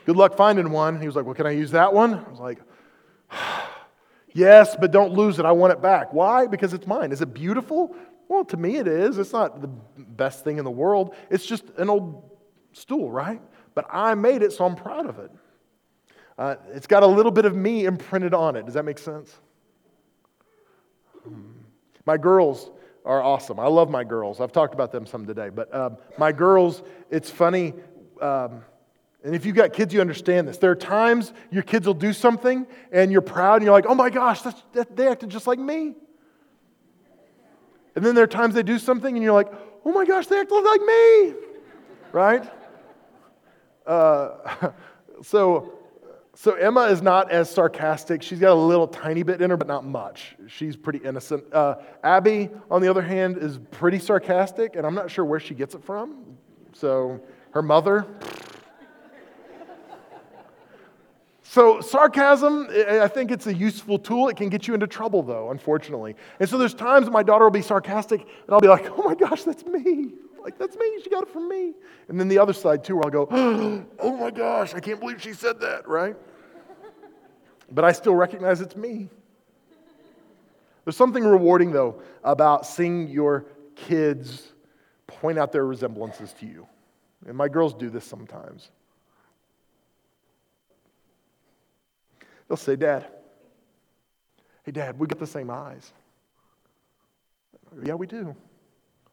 good 0.07 0.17
luck 0.17 0.37
finding 0.37 0.71
one. 0.71 1.01
He 1.01 1.07
was 1.07 1.17
like, 1.17 1.27
well, 1.27 1.35
can 1.35 1.47
I 1.47 1.51
use 1.51 1.73
that 1.73 1.93
one? 1.93 2.15
I 2.15 2.31
was 2.31 2.39
like, 2.39 2.59
yes, 4.33 4.77
but 4.81 4.93
don't 4.93 5.13
lose 5.13 5.39
it. 5.39 5.45
I 5.45 5.53
want 5.53 5.73
it 5.73 5.83
back. 5.83 6.15
Why? 6.15 6.47
Because 6.47 6.73
it's 6.73 6.87
mine. 6.87 7.13
Is 7.13 7.21
it 7.21 7.35
beautiful? 7.35 7.95
Well, 8.29 8.45
to 8.47 8.57
me 8.57 8.77
it 8.77 8.89
is. 8.89 9.19
It's 9.19 9.33
not 9.33 9.61
the 9.61 9.69
best 9.69 10.45
thing 10.45 10.59
in 10.59 10.65
the 10.65 10.71
world. 10.71 11.15
It's 11.29 11.45
just 11.45 11.65
an 11.77 11.91
old 11.91 12.31
stool, 12.73 13.11
right? 13.11 13.43
But 13.75 13.87
I 13.91 14.15
made 14.15 14.43
it, 14.43 14.53
so 14.53 14.65
I'm 14.65 14.77
proud 14.77 15.07
of 15.07 15.19
it. 15.19 15.31
Uh, 16.39 16.57
it's 16.73 16.87
got 16.87 17.03
a 17.03 17.07
little 17.07 17.33
bit 17.33 17.45
of 17.45 17.57
me 17.57 17.85
imprinted 17.85 18.33
on 18.33 18.57
it. 18.57 18.65
Does 18.65 18.75
that 18.75 18.85
make 18.85 18.99
sense? 18.99 19.35
Hmm. 21.25 21.41
My 22.05 22.17
girls 22.17 22.71
are 23.05 23.23
awesome. 23.23 23.59
I 23.59 23.67
love 23.67 23.91
my 23.91 24.05
girls. 24.05 24.41
I've 24.41 24.53
talked 24.53 24.75
about 24.75 24.93
them 24.93 25.07
some 25.07 25.27
today. 25.27 25.49
But 25.49 25.75
um, 25.75 25.97
my 26.19 26.33
girls, 26.33 26.83
it's 27.11 27.31
funny. 27.31 27.75
Um, 28.21 28.63
and 29.27 29.35
if 29.35 29.45
you've 29.45 29.57
got 29.57 29.72
kids, 29.72 29.93
you 29.93 30.01
understand 30.01 30.47
this. 30.47 30.57
There 30.57 30.70
are 30.70 30.77
times 30.77 31.33
your 31.51 31.64
kids 31.64 31.85
will 31.85 31.95
do 31.95 32.12
something 32.12 32.64
and 32.93 33.11
you're 33.11 33.20
proud 33.20 33.57
and 33.57 33.64
you're 33.64 33.72
like, 33.72 33.87
oh 33.89 33.95
my 33.95 34.09
gosh, 34.09 34.43
that, 34.43 34.95
they 34.95 35.09
acted 35.09 35.31
just 35.31 35.49
like 35.49 35.59
me. 35.59 35.97
And 37.97 38.05
then 38.05 38.14
there 38.14 38.22
are 38.22 38.29
times 38.29 38.55
they 38.55 38.62
do 38.62 38.79
something 38.79 39.12
and 39.12 39.24
you're 39.24 39.33
like, 39.33 39.53
oh 39.85 39.91
my 39.91 40.05
gosh, 40.05 40.29
they 40.29 40.39
acted 40.39 40.62
like 40.62 40.81
me. 40.81 41.35
Right? 42.12 42.49
Uh, 43.85 44.70
so, 45.24 45.72
so 46.37 46.53
Emma 46.53 46.83
is 46.83 47.03
not 47.03 47.29
as 47.33 47.51
sarcastic. 47.51 48.22
She's 48.22 48.39
got 48.39 48.53
a 48.53 48.55
little 48.55 48.87
tiny 48.87 49.24
bit 49.24 49.43
in 49.43 49.51
her, 49.51 49.57
but 49.57 49.66
not 49.66 49.85
much. 49.85 50.37
She's 50.47 50.77
pretty 50.77 51.01
innocent. 51.01 51.53
Uh, 51.53 51.79
Abby, 52.05 52.49
on 52.70 52.81
the 52.81 52.89
other 52.89 53.03
hand, 53.03 53.39
is 53.39 53.59
pretty 53.72 53.99
sarcastic, 53.99 54.77
and 54.77 54.87
I'm 54.87 54.95
not 54.95 55.11
sure 55.11 55.24
where 55.24 55.41
she 55.41 55.57
gets 55.57 55.74
it 55.74 55.83
from. 55.83 56.37
So, 56.74 57.20
her 57.51 57.62
mother. 57.62 58.07
So, 61.49 61.81
sarcasm, 61.81 62.69
I 62.71 63.09
think 63.09 63.31
it's 63.31 63.47
a 63.47 63.55
useful 63.55 63.99
tool. 63.99 64.29
It 64.29 64.37
can 64.37 64.49
get 64.49 64.67
you 64.67 64.75
into 64.75 64.87
trouble, 64.87 65.23
though, 65.23 65.51
unfortunately. 65.51 66.17
And 66.41 66.49
so, 66.49 66.59
there's 66.59 66.75
times 66.75 67.09
my 67.09 67.23
daughter 67.23 67.45
will 67.45 67.53
be 67.53 67.63
sarcastic, 67.63 68.21
and 68.21 68.51
I'll 68.51 68.61
be 68.61 68.69
like, 68.69 68.91
oh 68.99 69.05
my 69.05 69.15
gosh, 69.15 69.45
that's 69.45 69.65
me. 69.65 70.11
Like, 70.43 70.59
that's 70.59 70.77
me. 70.77 71.01
She 71.03 71.09
got 71.09 71.23
it 71.23 71.29
from 71.29 71.49
me. 71.49 71.73
And 72.09 72.21
then 72.21 72.29
the 72.29 72.39
other 72.39 72.53
side, 72.53 72.85
too, 72.85 72.97
where 72.97 73.05
I'll 73.07 73.27
go, 73.27 73.29
oh 74.01 74.17
my 74.17 74.31
gosh, 74.31 74.75
I 74.75 74.81
can't 74.81 75.01
believe 75.01 75.23
she 75.23 75.33
said 75.33 75.61
that, 75.61 75.89
right? 75.89 76.17
But 77.71 77.85
I 77.85 77.93
still 77.93 78.15
recognize 78.15 78.61
it's 78.61 78.77
me. 78.77 79.09
There's 80.85 80.97
something 80.97 81.25
rewarding, 81.25 81.73
though, 81.73 82.03
about 82.23 82.67
seeing 82.67 83.09
your 83.09 83.47
kids 83.77 84.53
point 85.07 85.39
out 85.39 85.53
their 85.53 85.67
resemblances 85.67 86.33
to 86.35 86.47
you. 86.47 86.67
And 87.27 87.37
my 87.37 87.49
girls 87.49 87.73
do 87.73 87.89
this 87.89 88.05
sometimes. 88.05 88.71
They'll 92.49 92.57
say, 92.57 92.77
Dad, 92.77 93.07
hey, 94.65 94.73
Dad, 94.73 94.99
we 94.99 95.07
got 95.07 95.19
the 95.19 95.27
same 95.27 95.51
eyes. 95.51 95.93
Yeah, 97.83 97.95
we 97.95 98.07
do. 98.07 98.35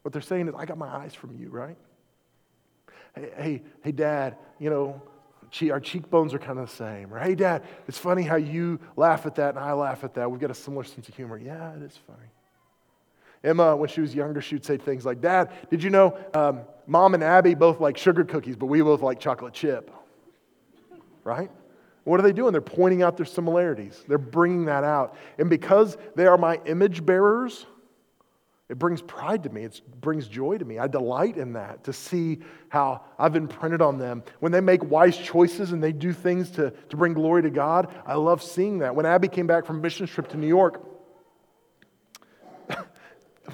What 0.03 0.13
they're 0.13 0.21
saying 0.21 0.47
is, 0.47 0.53
I 0.57 0.65
got 0.65 0.77
my 0.77 0.87
eyes 0.87 1.13
from 1.13 1.35
you, 1.35 1.49
right? 1.49 1.77
Hey, 3.15 3.31
hey, 3.35 3.61
hey 3.83 3.91
Dad, 3.91 4.37
you 4.59 4.69
know, 4.69 5.01
our 5.69 5.79
cheekbones 5.79 6.33
are 6.33 6.39
kind 6.39 6.59
of 6.59 6.69
the 6.69 6.75
same. 6.75 7.13
Or, 7.13 7.19
hey, 7.19 7.35
Dad, 7.35 7.63
it's 7.87 7.97
funny 7.97 8.23
how 8.23 8.35
you 8.35 8.79
laugh 8.95 9.25
at 9.25 9.35
that 9.35 9.55
and 9.55 9.59
I 9.59 9.73
laugh 9.73 10.03
at 10.03 10.13
that. 10.15 10.29
We've 10.29 10.41
got 10.41 10.51
a 10.51 10.55
similar 10.55 10.83
sense 10.83 11.07
of 11.07 11.15
humor. 11.15 11.37
Yeah, 11.37 11.73
it 11.73 11.83
is 11.83 11.97
funny. 12.07 12.29
Emma, 13.43 13.75
when 13.75 13.89
she 13.89 14.01
was 14.01 14.15
younger, 14.15 14.41
she 14.41 14.55
would 14.55 14.65
say 14.65 14.77
things 14.77 15.05
like, 15.05 15.21
Dad, 15.21 15.51
did 15.69 15.83
you 15.83 15.89
know 15.89 16.17
um, 16.33 16.61
Mom 16.87 17.13
and 17.13 17.23
Abby 17.23 17.55
both 17.55 17.79
like 17.79 17.97
sugar 17.97 18.23
cookies, 18.23 18.55
but 18.55 18.67
we 18.67 18.81
both 18.81 19.01
like 19.01 19.19
chocolate 19.19 19.53
chip? 19.53 19.91
Right? 21.23 21.51
What 22.03 22.19
are 22.19 22.23
they 22.23 22.33
doing? 22.33 22.51
They're 22.51 22.61
pointing 22.61 23.01
out 23.01 23.15
their 23.15 23.25
similarities. 23.25 24.03
They're 24.07 24.17
bringing 24.17 24.65
that 24.65 24.83
out. 24.83 25.15
And 25.37 25.49
because 25.49 25.97
they 26.15 26.25
are 26.25 26.37
my 26.37 26.59
image 26.65 27.05
bearers, 27.05 27.65
it 28.69 28.79
brings 28.79 29.01
pride 29.01 29.43
to 29.43 29.49
me. 29.49 29.63
It 29.63 29.81
brings 30.01 30.27
joy 30.27 30.57
to 30.57 30.65
me. 30.65 30.79
I 30.79 30.87
delight 30.87 31.37
in 31.37 31.53
that 31.53 31.83
to 31.83 31.93
see 31.93 32.39
how 32.69 33.01
I've 33.19 33.35
imprinted 33.35 33.81
on 33.81 33.97
them. 33.99 34.23
When 34.39 34.51
they 34.51 34.61
make 34.61 34.83
wise 34.83 35.17
choices 35.17 35.71
and 35.73 35.83
they 35.83 35.91
do 35.91 36.11
things 36.11 36.49
to, 36.51 36.71
to 36.71 36.97
bring 36.97 37.13
glory 37.13 37.43
to 37.43 37.49
God, 37.49 37.93
I 38.05 38.15
love 38.15 38.41
seeing 38.41 38.79
that. 38.79 38.95
When 38.95 39.05
Abby 39.05 39.27
came 39.27 39.47
back 39.47 39.65
from 39.65 39.79
mission 39.81 40.07
trip 40.07 40.27
to 40.29 40.37
New 40.37 40.47
York, 40.47 40.81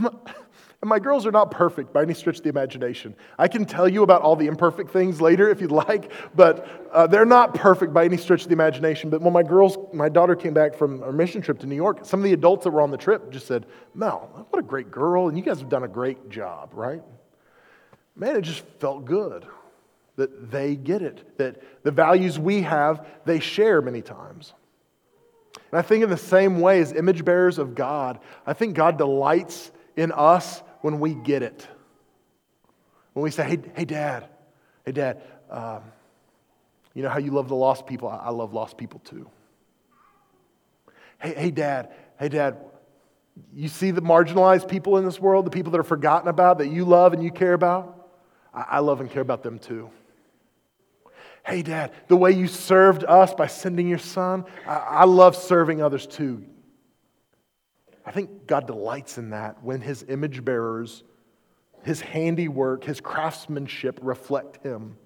And 0.81 0.87
my 0.87 0.99
girls 0.99 1.25
are 1.25 1.31
not 1.31 1.51
perfect 1.51 1.91
by 1.91 2.03
any 2.03 2.13
stretch 2.13 2.37
of 2.37 2.43
the 2.43 2.49
imagination. 2.49 3.13
I 3.37 3.49
can 3.49 3.65
tell 3.65 3.89
you 3.89 4.01
about 4.03 4.21
all 4.21 4.37
the 4.37 4.47
imperfect 4.47 4.91
things 4.91 5.19
later 5.19 5.49
if 5.49 5.59
you'd 5.59 5.73
like, 5.73 6.09
but 6.33 6.89
uh, 6.93 7.05
they're 7.05 7.25
not 7.25 7.53
perfect 7.53 7.93
by 7.93 8.05
any 8.05 8.15
stretch 8.15 8.43
of 8.43 8.47
the 8.47 8.53
imagination. 8.53 9.09
But 9.09 9.21
when 9.21 9.33
my 9.33 9.43
girls, 9.43 9.77
my 9.91 10.07
daughter 10.07 10.37
came 10.37 10.53
back 10.53 10.73
from 10.73 11.03
a 11.03 11.11
mission 11.11 11.41
trip 11.41 11.59
to 11.59 11.67
New 11.67 11.75
York, 11.75 12.05
some 12.05 12.21
of 12.21 12.23
the 12.23 12.31
adults 12.31 12.63
that 12.63 12.69
were 12.69 12.81
on 12.81 12.91
the 12.91 12.97
trip 12.97 13.29
just 13.29 13.45
said, 13.45 13.65
Mel, 13.93 14.47
what 14.49 14.59
a 14.59 14.65
great 14.65 14.89
girl, 14.89 15.27
and 15.27 15.37
you 15.37 15.43
guys 15.43 15.59
have 15.59 15.67
done 15.69 15.83
a 15.83 15.87
great 15.87 16.29
job, 16.29 16.69
right? 16.73 17.01
Man, 18.15 18.37
it 18.37 18.41
just 18.41 18.63
felt 18.79 19.03
good 19.03 19.45
that 20.15 20.49
they 20.49 20.77
get 20.77 21.01
it, 21.01 21.37
that 21.37 21.61
the 21.83 21.91
values 21.91 22.39
we 22.39 22.61
have, 22.61 23.05
they 23.25 23.39
share 23.39 23.81
many 23.81 24.01
times. 24.01 24.53
And 25.71 25.79
I 25.79 25.81
think 25.81 26.03
in 26.03 26.09
the 26.09 26.17
same 26.17 26.61
way 26.61 26.79
as 26.79 26.93
image 26.93 27.25
bearers 27.25 27.57
of 27.57 27.75
God, 27.75 28.19
I 28.45 28.53
think 28.53 28.75
God 28.75 28.97
delights 28.97 29.71
in 29.95 30.11
us 30.13 30.63
when 30.81 30.99
we 30.99 31.13
get 31.13 31.43
it. 31.43 31.67
When 33.13 33.23
we 33.23 33.31
say, 33.31 33.43
hey, 33.43 33.59
hey 33.75 33.85
Dad, 33.85 34.27
hey, 34.85 34.91
Dad, 34.91 35.21
um, 35.49 35.83
you 36.93 37.03
know 37.03 37.09
how 37.09 37.19
you 37.19 37.31
love 37.31 37.47
the 37.47 37.55
lost 37.55 37.85
people? 37.85 38.09
I 38.09 38.29
love 38.29 38.53
lost 38.53 38.77
people 38.77 38.99
too. 38.99 39.29
Hey, 41.21 41.33
hey, 41.35 41.51
Dad, 41.51 41.91
hey, 42.17 42.29
Dad, 42.29 42.57
you 43.53 43.67
see 43.67 43.91
the 43.91 44.01
marginalized 44.01 44.67
people 44.67 44.97
in 44.97 45.05
this 45.05 45.19
world, 45.19 45.45
the 45.45 45.51
people 45.51 45.71
that 45.73 45.79
are 45.79 45.83
forgotten 45.83 46.29
about, 46.29 46.59
that 46.59 46.69
you 46.69 46.85
love 46.85 47.13
and 47.13 47.23
you 47.23 47.31
care 47.31 47.53
about? 47.53 48.09
I, 48.53 48.65
I 48.69 48.79
love 48.79 49.01
and 49.01 49.09
care 49.09 49.21
about 49.21 49.43
them 49.43 49.59
too. 49.59 49.89
Hey, 51.45 51.61
Dad, 51.61 51.91
the 52.07 52.17
way 52.17 52.31
you 52.31 52.47
served 52.47 53.03
us 53.03 53.33
by 53.33 53.47
sending 53.47 53.87
your 53.87 53.97
son, 53.97 54.45
I, 54.67 54.75
I 54.75 55.05
love 55.05 55.35
serving 55.35 55.81
others 55.81 56.05
too. 56.05 56.45
I 58.09 58.11
think 58.11 58.47
God 58.47 58.65
delights 58.65 59.19
in 59.19 59.29
that 59.29 59.63
when 59.63 59.81
his 59.81 60.03
image 60.09 60.43
bearers, 60.43 61.03
his 61.83 62.01
handiwork, 62.01 62.83
his 62.83 62.99
craftsmanship 62.99 63.99
reflect 64.01 64.65
him. 64.65 64.97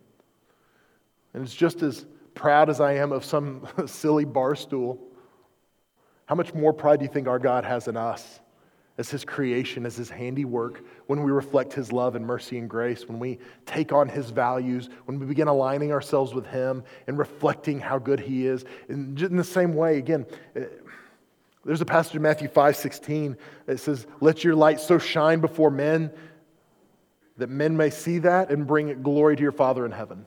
And 1.34 1.44
it's 1.44 1.54
just 1.54 1.82
as 1.82 2.06
proud 2.34 2.70
as 2.70 2.80
I 2.80 2.94
am 2.94 3.12
of 3.12 3.26
some 3.26 3.68
silly 3.88 4.24
bar 4.24 4.56
stool. 4.56 5.02
How 6.28 6.36
much 6.36 6.54
more 6.54 6.72
pride 6.72 7.00
do 7.00 7.06
you 7.06 7.12
think 7.12 7.28
our 7.28 7.40
God 7.40 7.66
has 7.66 7.90
in 7.90 7.98
us 7.98 8.40
as 8.98 9.10
his 9.10 9.26
creation, 9.26 9.86
as 9.86 9.98
his 9.98 10.10
handiwork, 10.10 10.86
when 11.08 11.24
we 11.24 11.32
reflect 11.34 11.74
his 11.74 11.92
love 11.92 12.16
and 12.16 12.26
mercy 12.26 12.58
and 12.58 12.70
grace, 12.70 13.10
when 13.10 13.20
we 13.20 13.38
take 13.66 13.92
on 13.92 14.08
his 14.08 14.30
values, 14.30 14.88
when 15.08 15.20
we 15.20 15.26
begin 15.26 15.50
aligning 15.50 15.92
ourselves 15.92 16.34
with 16.34 16.46
him 16.46 16.82
and 17.08 17.18
reflecting 17.18 17.82
how 17.82 18.00
good 18.00 18.22
he 18.22 18.48
is? 18.48 18.64
And 18.88 19.22
in 19.22 19.36
the 19.36 19.44
same 19.44 19.74
way, 19.74 19.98
again, 19.98 20.26
eh, 20.56 20.68
there's 21.66 21.82
a 21.82 21.86
passage 21.86 22.16
in 22.16 22.22
Matthew 22.22 22.48
5 22.48 22.76
16 22.76 23.38
that 23.66 23.80
says, 23.80 24.06
Let 24.20 24.44
your 24.44 24.56
light 24.56 24.80
so 24.80 24.98
shine 24.98 25.40
before 25.40 25.72
men 25.72 26.12
that 27.38 27.50
men 27.50 27.76
may 27.76 27.90
see 27.90 28.20
that 28.20 28.52
and 28.52 28.68
bring 28.68 29.02
glory 29.02 29.36
to 29.36 29.42
your 29.42 29.52
Father 29.52 29.86
in 29.86 29.92
heaven. 29.92 30.26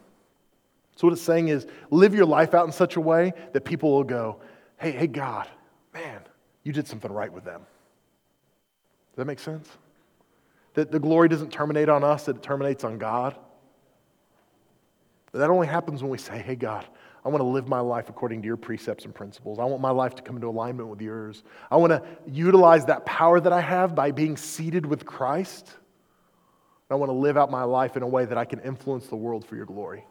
So, 0.97 1.07
what 1.07 1.13
it's 1.13 1.23
saying 1.23 1.49
is, 1.49 1.67
live 1.91 2.15
your 2.15 2.25
life 2.25 2.55
out 2.55 2.67
in 2.67 2.73
such 2.73 2.97
a 2.97 3.01
way 3.01 3.35
that 3.53 3.65
people 3.65 3.93
will 3.93 4.05
go, 4.05 4.41
Hey, 4.79 4.93
hey, 4.93 5.07
God, 5.07 5.49
man, 5.93 6.21
you 6.63 6.73
did 6.73 6.89
something 6.89 7.13
right 7.13 7.33
with 7.33 7.45
them. 7.45 7.61
Does 9.13 9.17
that 9.17 9.27
make 9.27 9.39
sense? 9.39 9.69
That 10.75 10.91
the 10.91 10.99
glory 10.99 11.29
doesn't 11.29 11.53
terminate 11.53 11.89
on 11.89 12.03
us, 12.03 12.29
it 12.29 12.43
terminates 12.43 12.83
on 12.83 12.99
God. 12.99 13.37
But 15.33 15.41
that 15.41 15.51
only 15.51 15.67
happens 15.67 16.03
when 16.03 16.11
we 16.11 16.19
say, 16.19 16.39
Hey, 16.39 16.57
God, 16.57 16.87
I 17.27 17.29
want 17.29 17.41
to 17.41 17.47
live 17.49 17.67
my 17.67 17.81
life 17.81 18.09
according 18.09 18.43
to 18.43 18.47
your 18.47 18.57
precepts 18.57 19.05
and 19.05 19.13
principles. 19.13 19.59
I 19.59 19.65
want 19.65 19.83
my 19.83 19.91
life 19.91 20.15
to 20.15 20.23
come 20.23 20.37
into 20.37 20.47
alignment 20.47 20.89
with 20.89 21.01
yours. 21.01 21.43
I 21.73 21.77
want 21.77 21.91
to 21.91 22.01
utilize 22.31 22.85
that 22.87 23.05
power 23.05 23.41
that 23.41 23.53
I 23.53 23.61
have 23.61 23.97
by 23.97 24.13
being 24.13 24.37
seated 24.37 24.87
with 24.87 25.05
Christ. 25.05 25.69
I 26.89 26.95
want 26.95 27.11
to 27.11 27.15
live 27.15 27.37
out 27.37 27.51
my 27.51 27.65
life 27.65 27.97
in 27.97 28.05
a 28.05 28.07
way 28.07 28.27
that 28.27 28.39
I 28.39 28.45
can 28.45 28.61
influence 28.61 29.09
the 29.09 29.17
world 29.17 29.45
for 29.45 29.57
your 29.57 29.67
glory. 29.67 30.05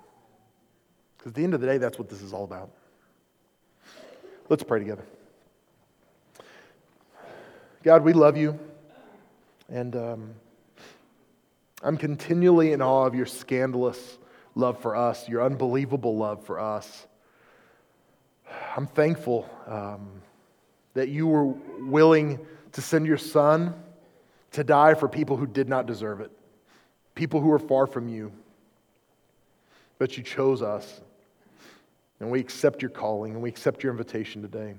Because 1.18 1.30
at 1.30 1.36
the 1.36 1.44
end 1.46 1.54
of 1.54 1.62
the 1.62 1.68
day, 1.68 1.78
that's 1.78 1.98
what 1.98 2.10
this 2.10 2.22
is 2.22 2.34
all 2.34 2.44
about. 2.44 2.70
Let's 4.50 4.64
pray 4.64 4.80
together. 4.80 5.06
God, 7.82 8.04
we 8.04 8.12
love 8.12 8.36
you. 8.36 8.60
And 9.70 9.96
um, 9.96 10.34
I'm 11.82 11.96
continually 11.96 12.74
in 12.74 12.82
awe 12.82 13.06
of 13.06 13.16
your 13.16 13.26
scandalous 13.26 14.18
love 14.56 14.82
for 14.82 14.96
us, 14.96 15.28
your 15.28 15.44
unbelievable 15.44 16.18
love 16.18 16.44
for 16.46 16.60
us. 16.60 17.06
I'm 18.76 18.88
thankful 18.88 19.50
um, 19.68 20.08
that 20.94 21.10
you 21.10 21.28
were 21.28 21.46
willing 21.46 22.40
to 22.72 22.82
send 22.82 23.06
your 23.06 23.18
son 23.18 23.74
to 24.52 24.64
die 24.64 24.94
for 24.94 25.08
people 25.08 25.38
who 25.38 25.46
did 25.46 25.68
not 25.68 25.86
deserve 25.86 26.22
it, 26.22 26.32
people 27.14 27.42
who 27.42 27.50
were 27.50 27.60
far 27.60 27.86
from 27.86 28.08
you. 28.08 28.32
But 29.98 30.18
you 30.18 30.24
chose 30.24 30.62
us. 30.62 31.02
And 32.20 32.32
we 32.32 32.40
accept 32.40 32.82
your 32.82 32.92
calling 32.92 33.34
and 33.34 33.42
we 33.42 33.50
accept 33.50 33.84
your 33.84 33.92
invitation 33.92 34.42
today. 34.42 34.76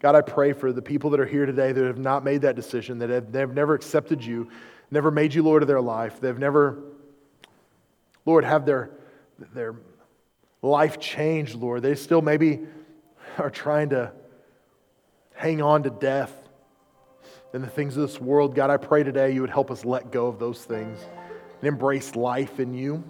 God, 0.00 0.14
I 0.14 0.20
pray 0.20 0.52
for 0.52 0.72
the 0.72 0.82
people 0.82 1.10
that 1.10 1.20
are 1.20 1.26
here 1.26 1.46
today 1.46 1.72
that 1.72 1.84
have 1.84 1.98
not 1.98 2.24
made 2.24 2.42
that 2.42 2.56
decision, 2.56 2.98
that 2.98 3.10
have, 3.10 3.32
have 3.34 3.54
never 3.54 3.74
accepted 3.74 4.24
you, 4.24 4.48
never 4.90 5.10
made 5.10 5.32
you 5.32 5.42
Lord 5.42 5.62
of 5.62 5.68
their 5.68 5.80
life. 5.80 6.20
They've 6.20 6.38
never, 6.38 6.78
Lord, 8.26 8.44
have 8.44 8.66
their, 8.66 8.90
their 9.54 9.76
life 10.60 10.98
changed, 10.98 11.54
Lord. 11.54 11.82
They 11.82 11.94
still 11.94 12.20
maybe 12.20 12.60
are 13.38 13.50
trying 13.50 13.90
to 13.90 14.12
hang 15.34 15.62
on 15.62 15.84
to 15.84 15.90
death 15.90 16.32
and 17.52 17.62
the 17.62 17.68
things 17.68 17.96
of 17.96 18.02
this 18.02 18.20
world. 18.20 18.54
God, 18.54 18.68
I 18.70 18.76
pray 18.76 19.02
today 19.02 19.32
you 19.32 19.40
would 19.40 19.50
help 19.50 19.70
us 19.70 19.84
let 19.84 20.10
go 20.10 20.26
of 20.26 20.38
those 20.38 20.64
things 20.64 20.98
and 21.60 21.68
embrace 21.68 22.16
life 22.16 22.60
in 22.60 22.74
you. 22.74 23.02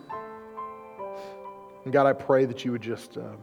And 1.84 1.92
God, 1.92 2.06
I 2.06 2.12
pray 2.12 2.44
that 2.44 2.64
you 2.64 2.72
would 2.72 2.82
just 2.82 3.16
um, 3.16 3.38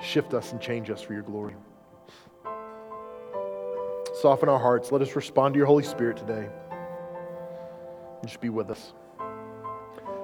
shift 0.00 0.34
us 0.34 0.52
and 0.52 0.60
change 0.60 0.90
us 0.90 1.00
for 1.00 1.12
your 1.12 1.22
glory. 1.22 1.54
Soften 4.20 4.48
our 4.48 4.58
hearts. 4.58 4.92
Let 4.92 5.02
us 5.02 5.14
respond 5.14 5.54
to 5.54 5.58
your 5.58 5.66
Holy 5.66 5.84
Spirit 5.84 6.16
today. 6.16 6.48
Just 8.24 8.40
be 8.40 8.48
with 8.48 8.70
us. 8.70 8.92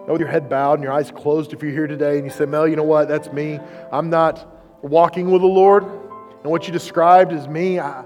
Now, 0.06 0.14
with 0.14 0.20
your 0.20 0.30
head 0.30 0.48
bowed 0.48 0.74
and 0.74 0.82
your 0.82 0.92
eyes 0.92 1.12
closed, 1.12 1.52
if 1.52 1.62
you're 1.62 1.72
here 1.72 1.86
today 1.86 2.16
and 2.16 2.24
you 2.24 2.30
say, 2.30 2.44
Mel, 2.44 2.66
you 2.66 2.74
know 2.74 2.82
what? 2.82 3.08
That's 3.08 3.32
me. 3.32 3.60
I'm 3.92 4.10
not 4.10 4.46
walking 4.82 5.30
with 5.30 5.42
the 5.42 5.46
Lord. 5.48 5.84
And 5.84 6.50
what 6.50 6.66
you 6.66 6.72
described 6.72 7.32
is 7.32 7.46
me. 7.46 7.78
I, 7.78 8.04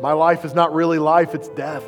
my 0.00 0.12
life 0.12 0.44
is 0.44 0.54
not 0.54 0.74
really 0.74 0.98
life, 0.98 1.34
it's 1.34 1.48
death. 1.50 1.84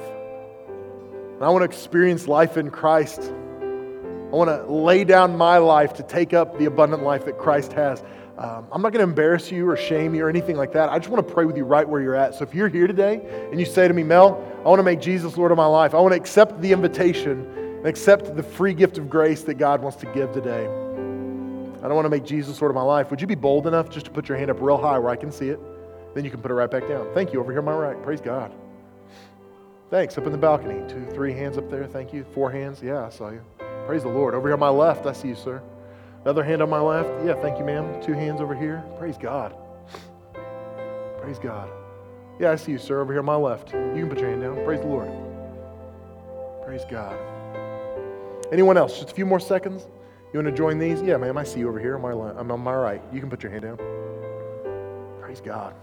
And 0.68 1.42
I 1.42 1.48
want 1.48 1.62
to 1.62 1.64
experience 1.64 2.28
life 2.28 2.56
in 2.56 2.70
Christ. 2.70 3.20
I 3.22 4.34
want 4.34 4.48
to 4.48 4.70
lay 4.70 5.02
down 5.02 5.36
my 5.36 5.58
life 5.58 5.94
to 5.94 6.02
take 6.02 6.32
up 6.32 6.58
the 6.58 6.66
abundant 6.66 7.02
life 7.02 7.24
that 7.24 7.38
Christ 7.38 7.72
has. 7.72 8.04
Um, 8.38 8.66
I'm 8.72 8.80
not 8.80 8.92
going 8.92 9.04
to 9.04 9.10
embarrass 9.10 9.52
you 9.52 9.68
or 9.68 9.76
shame 9.76 10.14
you 10.14 10.24
or 10.24 10.28
anything 10.28 10.56
like 10.56 10.72
that. 10.72 10.88
I 10.88 10.98
just 10.98 11.10
want 11.10 11.26
to 11.26 11.34
pray 11.34 11.44
with 11.44 11.56
you 11.56 11.64
right 11.64 11.86
where 11.86 12.00
you're 12.00 12.14
at. 12.14 12.34
So 12.34 12.44
if 12.44 12.54
you're 12.54 12.68
here 12.68 12.86
today 12.86 13.20
and 13.50 13.60
you 13.60 13.66
say 13.66 13.86
to 13.86 13.94
me, 13.94 14.02
Mel, 14.02 14.42
I 14.64 14.68
want 14.68 14.78
to 14.78 14.84
make 14.84 15.00
Jesus 15.00 15.36
Lord 15.36 15.50
of 15.52 15.58
my 15.58 15.66
life, 15.66 15.94
I 15.94 16.00
want 16.00 16.12
to 16.12 16.16
accept 16.20 16.60
the 16.62 16.72
invitation 16.72 17.46
and 17.78 17.86
accept 17.86 18.34
the 18.34 18.42
free 18.42 18.72
gift 18.72 18.96
of 18.96 19.10
grace 19.10 19.42
that 19.42 19.54
God 19.54 19.82
wants 19.82 19.98
to 19.98 20.06
give 20.06 20.32
today. 20.32 20.64
I 20.64 21.88
don't 21.88 21.94
want 21.94 22.06
to 22.06 22.10
make 22.10 22.24
Jesus 22.24 22.60
Lord 22.60 22.70
of 22.70 22.74
my 22.74 22.82
life. 22.82 23.10
Would 23.10 23.20
you 23.20 23.26
be 23.26 23.34
bold 23.34 23.66
enough 23.66 23.90
just 23.90 24.06
to 24.06 24.12
put 24.12 24.28
your 24.28 24.38
hand 24.38 24.50
up 24.50 24.60
real 24.60 24.78
high 24.78 24.98
where 24.98 25.10
I 25.10 25.16
can 25.16 25.32
see 25.32 25.48
it? 25.48 25.60
Then 26.14 26.24
you 26.24 26.30
can 26.30 26.40
put 26.40 26.50
it 26.50 26.54
right 26.54 26.70
back 26.70 26.88
down. 26.88 27.12
Thank 27.12 27.32
you. 27.32 27.40
Over 27.40 27.52
here 27.52 27.58
on 27.58 27.64
my 27.64 27.74
right. 27.74 28.00
Praise 28.02 28.20
God. 28.20 28.52
Thanks. 29.90 30.16
Up 30.16 30.24
in 30.24 30.32
the 30.32 30.38
balcony. 30.38 30.80
Two, 30.88 31.04
three 31.12 31.32
hands 31.32 31.58
up 31.58 31.68
there. 31.70 31.86
Thank 31.86 32.12
you. 32.12 32.24
Four 32.34 32.50
hands. 32.50 32.80
Yeah, 32.82 33.04
I 33.04 33.10
saw 33.10 33.30
you. 33.30 33.42
Praise 33.86 34.04
the 34.04 34.08
Lord. 34.08 34.34
Over 34.34 34.48
here 34.48 34.54
on 34.54 34.60
my 34.60 34.68
left, 34.68 35.06
I 35.06 35.12
see 35.12 35.28
you, 35.28 35.34
sir. 35.34 35.60
Another 36.24 36.44
hand 36.44 36.62
on 36.62 36.70
my 36.70 36.80
left. 36.80 37.10
Yeah, 37.26 37.34
thank 37.34 37.58
you, 37.58 37.64
ma'am. 37.64 38.00
Two 38.00 38.12
hands 38.12 38.40
over 38.40 38.54
here. 38.54 38.84
Praise 38.98 39.18
God. 39.18 39.54
Praise 41.20 41.38
God. 41.38 41.68
Yeah, 42.38 42.52
I 42.52 42.56
see 42.56 42.72
you, 42.72 42.78
sir, 42.78 43.00
over 43.00 43.12
here 43.12 43.20
on 43.20 43.26
my 43.26 43.36
left. 43.36 43.72
You 43.72 43.94
can 43.94 44.08
put 44.08 44.20
your 44.20 44.30
hand 44.30 44.42
down. 44.42 44.64
Praise 44.64 44.80
the 44.80 44.86
Lord. 44.86 45.10
Praise 46.64 46.82
God. 46.88 47.18
Anyone 48.52 48.76
else? 48.76 48.96
Just 48.96 49.10
a 49.10 49.14
few 49.14 49.26
more 49.26 49.40
seconds. 49.40 49.88
You 50.32 50.40
want 50.40 50.46
to 50.46 50.56
join 50.56 50.78
these? 50.78 51.02
Yeah, 51.02 51.16
ma'am, 51.16 51.36
I 51.36 51.44
see 51.44 51.60
you 51.60 51.68
over 51.68 51.78
here 51.78 51.96
on 51.96 52.02
my. 52.02 52.10
I'm 52.12 52.50
on 52.50 52.60
my 52.60 52.74
right. 52.74 53.02
You 53.12 53.20
can 53.20 53.28
put 53.28 53.42
your 53.42 53.50
hand 53.50 53.62
down. 53.62 53.76
Praise 55.20 55.40
God. 55.40 55.74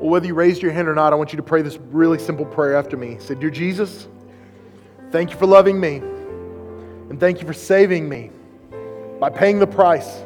Well, 0.00 0.10
whether 0.10 0.26
you 0.26 0.34
raised 0.34 0.62
your 0.62 0.72
hand 0.72 0.88
or 0.88 0.94
not, 0.94 1.12
I 1.12 1.16
want 1.16 1.32
you 1.32 1.36
to 1.38 1.42
pray 1.42 1.62
this 1.62 1.78
really 1.90 2.18
simple 2.18 2.44
prayer 2.44 2.76
after 2.76 2.96
me. 2.96 3.18
Say, 3.18 3.34
Dear 3.34 3.50
Jesus, 3.50 4.08
thank 5.10 5.30
you 5.30 5.36
for 5.36 5.46
loving 5.46 5.80
me. 5.80 6.02
And 7.16 7.20
thank 7.22 7.40
you 7.40 7.46
for 7.46 7.54
saving 7.54 8.10
me 8.10 8.30
by 9.18 9.30
paying 9.30 9.58
the 9.58 9.66
price 9.66 10.22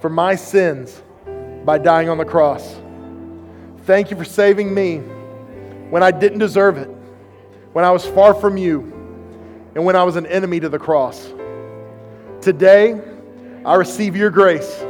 for 0.00 0.08
my 0.08 0.34
sins 0.34 1.02
by 1.66 1.76
dying 1.76 2.08
on 2.08 2.16
the 2.16 2.24
cross. 2.24 2.74
Thank 3.82 4.10
you 4.10 4.16
for 4.16 4.24
saving 4.24 4.72
me 4.72 5.00
when 5.90 6.02
I 6.02 6.10
didn't 6.10 6.38
deserve 6.38 6.78
it, 6.78 6.88
when 7.74 7.84
I 7.84 7.90
was 7.90 8.06
far 8.06 8.32
from 8.32 8.56
you, 8.56 8.80
and 9.74 9.84
when 9.84 9.94
I 9.94 10.04
was 10.04 10.16
an 10.16 10.24
enemy 10.24 10.58
to 10.60 10.70
the 10.70 10.78
cross. 10.78 11.30
Today, 12.40 12.98
I 13.66 13.74
receive 13.74 14.16
your 14.16 14.30
grace 14.30 14.80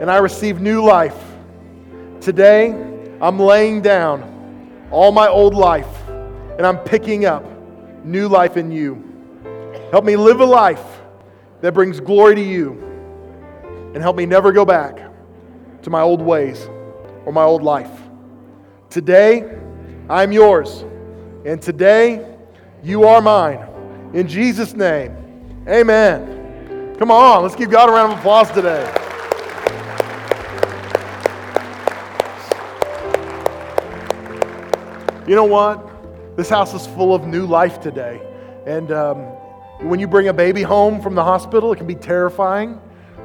and 0.00 0.08
I 0.08 0.18
receive 0.18 0.60
new 0.60 0.84
life. 0.84 1.20
Today, 2.20 2.70
I'm 3.20 3.40
laying 3.40 3.82
down 3.82 4.86
all 4.92 5.10
my 5.10 5.26
old 5.26 5.56
life 5.56 6.08
and 6.08 6.64
I'm 6.64 6.78
picking 6.78 7.24
up 7.24 7.44
new 8.04 8.28
life 8.28 8.56
in 8.56 8.70
you. 8.70 9.05
Help 9.90 10.04
me 10.04 10.16
live 10.16 10.40
a 10.40 10.44
life 10.44 10.84
that 11.60 11.72
brings 11.72 12.00
glory 12.00 12.34
to 12.34 12.42
you. 12.42 12.72
And 13.94 14.02
help 14.02 14.16
me 14.16 14.26
never 14.26 14.52
go 14.52 14.64
back 14.64 14.98
to 15.82 15.90
my 15.90 16.00
old 16.00 16.20
ways 16.20 16.68
or 17.24 17.32
my 17.32 17.44
old 17.44 17.62
life. 17.62 17.90
Today, 18.90 19.58
I'm 20.10 20.32
yours. 20.32 20.84
And 21.44 21.62
today, 21.62 22.36
you 22.82 23.04
are 23.04 23.22
mine. 23.22 23.64
In 24.12 24.26
Jesus' 24.26 24.74
name, 24.74 25.14
amen. 25.68 26.96
Come 26.98 27.10
on, 27.10 27.42
let's 27.42 27.54
give 27.54 27.70
God 27.70 27.88
a 27.88 27.92
round 27.92 28.12
of 28.12 28.18
applause 28.18 28.50
today. 28.50 28.92
You 35.28 35.34
know 35.34 35.44
what? 35.44 36.36
This 36.36 36.48
house 36.48 36.74
is 36.74 36.86
full 36.86 37.14
of 37.14 37.26
new 37.26 37.46
life 37.46 37.80
today. 37.80 38.20
And 38.66 38.92
um, 38.92 39.26
when 39.80 40.00
you 40.00 40.06
bring 40.06 40.28
a 40.28 40.32
baby 40.32 40.62
home 40.62 41.00
from 41.00 41.14
the 41.14 41.22
hospital, 41.22 41.72
it 41.72 41.76
can 41.76 41.86
be 41.86 41.94
terrifying, 41.94 42.80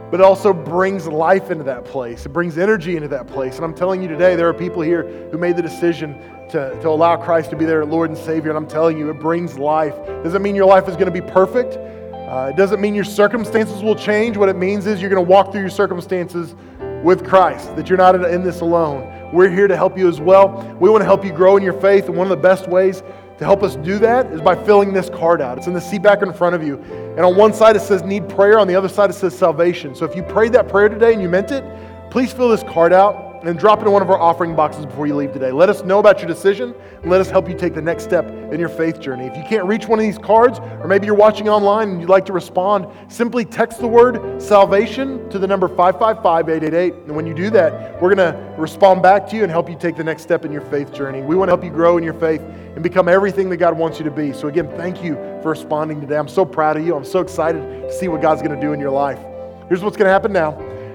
but 0.10 0.20
it 0.20 0.24
also 0.24 0.52
brings 0.52 1.08
life 1.08 1.50
into 1.50 1.64
that 1.64 1.86
place. 1.86 2.26
It 2.26 2.30
brings 2.30 2.58
energy 2.58 2.96
into 2.98 3.08
that 3.08 3.28
place. 3.28 3.56
And 3.56 3.64
I'm 3.64 3.74
telling 3.74 4.02
you 4.02 4.10
today, 4.10 4.36
there 4.36 4.50
are 4.50 4.54
people 4.54 4.82
here 4.82 5.04
who 5.32 5.38
made 5.38 5.56
the 5.56 5.62
decision 5.62 6.14
to, 6.50 6.78
to 6.82 6.90
allow 6.90 7.16
Christ 7.16 7.50
to 7.52 7.56
be 7.56 7.64
their 7.64 7.86
Lord 7.86 8.10
and 8.10 8.20
Savior. 8.20 8.50
And 8.50 8.58
I'm 8.58 8.68
telling 8.68 8.98
you, 8.98 9.10
it 9.10 9.20
brings 9.20 9.58
life. 9.58 9.96
Doesn't 10.24 10.42
mean 10.42 10.56
your 10.56 10.66
life 10.66 10.90
is 10.90 10.96
going 10.96 11.06
to 11.06 11.12
be 11.12 11.22
perfect. 11.22 11.78
Uh, 11.78 12.50
it 12.50 12.58
doesn't 12.58 12.82
mean 12.82 12.94
your 12.94 13.06
circumstances 13.06 13.82
will 13.82 13.96
change. 13.96 14.36
What 14.36 14.50
it 14.50 14.58
means 14.58 14.88
is 14.88 15.00
you're 15.00 15.10
going 15.10 15.24
to 15.24 15.30
walk 15.30 15.52
through 15.54 15.62
your 15.62 15.70
circumstances 15.70 16.56
with 17.04 17.26
Christ, 17.26 17.76
that 17.76 17.88
you're 17.90 17.98
not 17.98 18.16
in 18.26 18.44
this 18.44 18.62
alone. 18.62 19.32
We're 19.34 19.50
here 19.50 19.68
to 19.68 19.76
help 19.76 19.98
you 19.98 20.08
as 20.08 20.20
well. 20.20 20.78
We 20.80 20.90
want 20.90 21.02
to 21.02 21.06
help 21.06 21.24
you 21.26 21.32
grow 21.32 21.56
in 21.56 21.64
your 21.64 21.80
faith. 21.80 22.06
And 22.06 22.16
one 22.16 22.28
of 22.28 22.30
the 22.30 22.44
best 22.44 22.68
ways 22.68 23.02
to 23.42 23.46
help 23.46 23.64
us 23.64 23.76
do 23.78 23.98
that 23.98 24.28
is 24.28 24.40
by 24.40 24.54
filling 24.54 24.94
this 24.94 25.10
card 25.10 25.42
out. 25.42 25.58
It's 25.58 25.66
in 25.66 25.74
the 25.74 25.82
seat 25.82 26.04
back 26.04 26.22
in 26.22 26.32
front 26.32 26.54
of 26.54 26.62
you. 26.62 26.78
And 27.18 27.22
on 27.22 27.36
one 27.36 27.56
side 27.56 27.76
it 27.76 27.80
says 27.80 28.04
need 28.04 28.30
prayer, 28.30 28.60
on 28.60 28.68
the 28.68 28.76
other 28.76 28.88
side 28.88 29.10
it 29.10 29.14
says 29.14 29.36
salvation. 29.36 29.96
So 29.96 30.06
if 30.06 30.16
you 30.16 30.22
prayed 30.22 30.54
that 30.54 30.68
prayer 30.68 30.90
today 30.90 31.12
and 31.12 31.24
you 31.24 31.28
meant 31.28 31.50
it, 31.50 31.64
please 32.12 32.32
fill 32.32 32.50
this 32.50 32.62
card 32.62 32.94
out 32.94 33.31
and 33.44 33.58
drop 33.58 33.82
it 33.82 33.86
in 33.86 33.92
one 33.92 34.02
of 34.02 34.10
our 34.10 34.20
offering 34.20 34.56
boxes 34.56 34.86
before 34.86 35.08
you 35.08 35.16
leave 35.16 35.34
today. 35.34 35.52
Let 35.52 35.70
us 35.70 35.84
know 35.84 36.00
about 36.00 36.20
your 36.20 36.28
decision 36.28 36.76
let 37.04 37.20
us 37.20 37.32
help 37.32 37.50
you 37.50 37.56
take 37.56 37.74
the 37.74 37.82
next 37.82 38.04
step 38.04 38.28
in 38.54 38.60
your 38.60 38.70
faith 38.70 39.00
journey. 39.00 39.26
If 39.26 39.36
you 39.36 39.44
can't 39.44 39.66
reach 39.66 39.88
one 39.88 39.98
of 39.98 40.04
these 40.04 40.20
cards, 40.20 40.60
or 40.60 40.88
maybe 40.88 41.08
you're 41.08 41.16
watching 41.16 41.50
online 41.50 41.90
and 41.90 42.00
you'd 42.00 42.12
like 42.12 42.26
to 42.28 42.34
respond, 42.34 42.86
simply 43.08 43.44
text 43.44 43.80
the 43.80 43.88
word 43.88 44.40
salvation 44.42 45.28
to 45.32 45.40
the 45.40 45.48
number 45.48 45.68
555 45.68 46.50
888. 46.50 46.94
And 47.08 47.16
when 47.16 47.26
you 47.26 47.34
do 47.34 47.50
that, 47.52 48.00
we're 48.00 48.14
going 48.14 48.34
to 48.34 48.56
respond 48.56 49.02
back 49.02 49.28
to 49.30 49.36
you 49.36 49.42
and 49.42 49.52
help 49.52 49.68
you 49.68 49.76
take 49.76 49.96
the 49.96 50.04
next 50.04 50.22
step 50.22 50.46
in 50.46 50.52
your 50.52 50.62
faith 50.62 50.94
journey. 50.94 51.22
We 51.22 51.36
want 51.36 51.50
to 51.50 51.54
help 51.54 51.64
you 51.64 51.72
grow 51.72 51.98
in 51.98 52.04
your 52.04 52.14
faith 52.14 52.42
and 52.42 52.84
become 52.84 53.10
everything 53.10 53.50
that 53.50 53.58
God 53.58 53.76
wants 53.76 53.98
you 53.98 54.06
to 54.06 54.12
be. 54.12 54.32
So, 54.32 54.48
again, 54.48 54.68
thank 54.78 55.04
you 55.04 55.16
for 55.42 55.50
responding 55.50 56.02
today. 56.02 56.18
I'm 56.18 56.28
so 56.28 56.46
proud 56.46 56.78
of 56.78 56.86
you. 56.86 56.96
I'm 56.96 57.06
so 57.06 57.20
excited 57.20 57.62
to 57.62 57.92
see 57.92 58.08
what 58.08 58.22
God's 58.22 58.44
going 58.44 58.54
to 58.54 58.62
do 58.62 58.74
in 58.74 58.80
your 58.80 58.92
life. 58.92 59.20
Here's 59.68 59.82
what's 59.82 59.98
going 59.98 60.08
to 60.08 60.12
happen 60.12 60.32
now. 60.32 60.52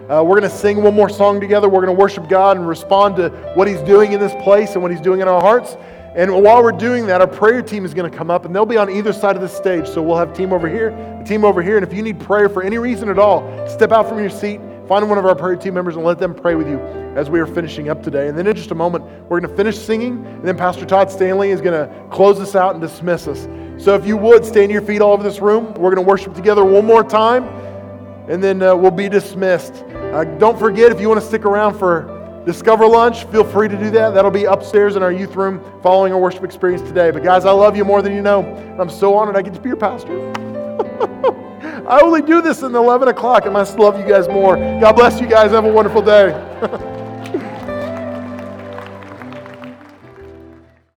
Uh, 0.09 0.23
we're 0.23 0.39
going 0.39 0.49
to 0.49 0.57
sing 0.57 0.85
one 0.85 0.95
more 0.95 1.09
song 1.09 1.41
together. 1.41 1.69
We're 1.69 1.85
going 1.85 1.95
to 1.95 2.01
worship 2.01 2.29
God 2.29 2.57
and 2.57 2.69
respond 2.69 3.17
to 3.17 3.31
what 3.55 3.67
He's 3.67 3.81
doing 3.81 4.13
in 4.13 4.21
this 4.21 4.33
place 4.45 4.75
and 4.75 4.83
what 4.83 4.93
He's 4.93 5.01
doing 5.01 5.21
in 5.21 5.27
our 5.27 5.41
hearts. 5.41 5.77
And 6.15 6.33
while 6.45 6.63
we're 6.63 6.71
doing 6.71 7.07
that, 7.09 7.21
our 7.21 7.27
prayer 7.27 7.61
team 7.61 7.85
is 7.85 7.93
going 7.93 8.09
to 8.09 8.17
come 8.17 8.31
up 8.31 8.45
and 8.45 8.55
they'll 8.55 8.65
be 8.65 8.77
on 8.77 8.89
either 8.89 9.13
side 9.13 9.35
of 9.35 9.43
the 9.43 9.49
stage. 9.49 9.89
So 9.89 10.01
we'll 10.01 10.17
have 10.17 10.33
team 10.33 10.53
over 10.53 10.69
here, 10.69 10.91
a 10.91 11.25
team 11.25 11.45
over 11.45 11.61
here. 11.61 11.77
And 11.77 11.85
if 11.85 11.93
you 11.93 12.03
need 12.03 12.21
prayer 12.21 12.49
for 12.49 12.63
any 12.63 12.79
reason 12.79 13.09
at 13.09 13.19
all, 13.19 13.69
step 13.69 13.91
out 13.91 14.09
from 14.09 14.21
your 14.21 14.31
seat, 14.31 14.61
find 14.87 15.09
one 15.09 15.19
of 15.19 15.27
our 15.27 15.35
prayer 15.35 15.57
team 15.57 15.75
members, 15.75 15.97
and 15.97 16.05
let 16.05 16.21
them 16.21 16.37
pray 16.37 16.55
with 16.55 16.69
you 16.69 16.79
as 17.17 17.29
we 17.29 17.41
are 17.41 17.47
finishing 17.47 17.89
up 17.89 18.01
today. 18.01 18.29
And 18.29 18.39
then 18.39 18.47
in 18.47 18.55
just 18.55 18.71
a 18.71 18.77
moment, 18.77 19.05
we're 19.29 19.41
going 19.41 19.51
to 19.51 19.57
finish 19.57 19.77
singing, 19.77 20.25
and 20.25 20.45
then 20.45 20.57
Pastor 20.57 20.87
Todd 20.87 21.11
Stanley 21.11 21.51
is 21.51 21.61
going 21.61 21.75
to 21.75 21.93
close 22.11 22.39
us 22.39 22.55
out 22.55 22.75
and 22.75 22.81
dismiss 22.81 23.27
us. 23.27 23.49
So 23.83 23.97
if 23.97 24.07
you 24.07 24.17
would, 24.17 24.45
stand 24.45 24.71
your 24.71 24.83
feet 24.83 25.03
all 25.03 25.15
over 25.15 25.25
this 25.25 25.41
room. 25.41 25.75
We're 25.75 25.93
going 25.93 25.97
to 25.97 26.09
worship 26.09 26.35
together 26.35 26.65
one 26.65 26.87
more 26.87 27.03
time, 27.03 27.45
and 28.29 28.43
then 28.43 28.63
uh, 28.63 28.77
we'll 28.77 28.93
be 28.93 29.09
dismissed. 29.09 29.85
Uh, 30.17 30.25
don't 30.39 30.59
forget, 30.59 30.91
if 30.91 30.99
you 30.99 31.11
want 31.11 31.21
to 31.21 31.27
stick 31.27 31.45
around 31.45 31.79
for 31.79 32.43
discover 32.47 32.87
lunch, 32.87 33.27
feel 33.27 33.45
free 33.45 33.69
to 33.69 33.77
do 33.77 33.91
that. 33.91 34.14
That'll 34.14 34.31
be 34.31 34.45
upstairs 34.45 34.97
in 34.97 35.03
our 35.03 35.12
youth 35.12 35.37
room 35.37 35.61
following 35.83 36.11
our 36.14 36.19
worship 36.19 36.43
experience 36.43 36.81
today. 36.81 37.11
But 37.11 37.23
guys, 37.23 37.45
I 37.45 37.51
love 37.51 37.77
you 37.77 37.85
more 37.85 38.01
than 38.01 38.14
you 38.14 38.23
know. 38.23 38.43
I'm 38.81 38.89
so 38.89 39.14
honored 39.14 39.37
I 39.37 39.43
get 39.43 39.53
to 39.53 39.61
be 39.61 39.69
your 39.69 39.77
pastor. 39.77 40.33
I 41.87 42.01
only 42.01 42.23
do 42.23 42.41
this 42.41 42.62
in 42.62 42.75
11 42.75 43.09
o'clock, 43.09 43.43
and 43.43 43.51
I 43.51 43.61
must 43.61 43.79
love 43.79 44.01
you 44.01 44.07
guys 44.07 44.27
more. 44.27 44.57
God 44.57 44.95
bless 44.95 45.21
you 45.21 45.27
guys. 45.27 45.51
Have 45.51 45.67
a 45.67 45.73
wonderful 45.73 46.01
day. 46.01 46.33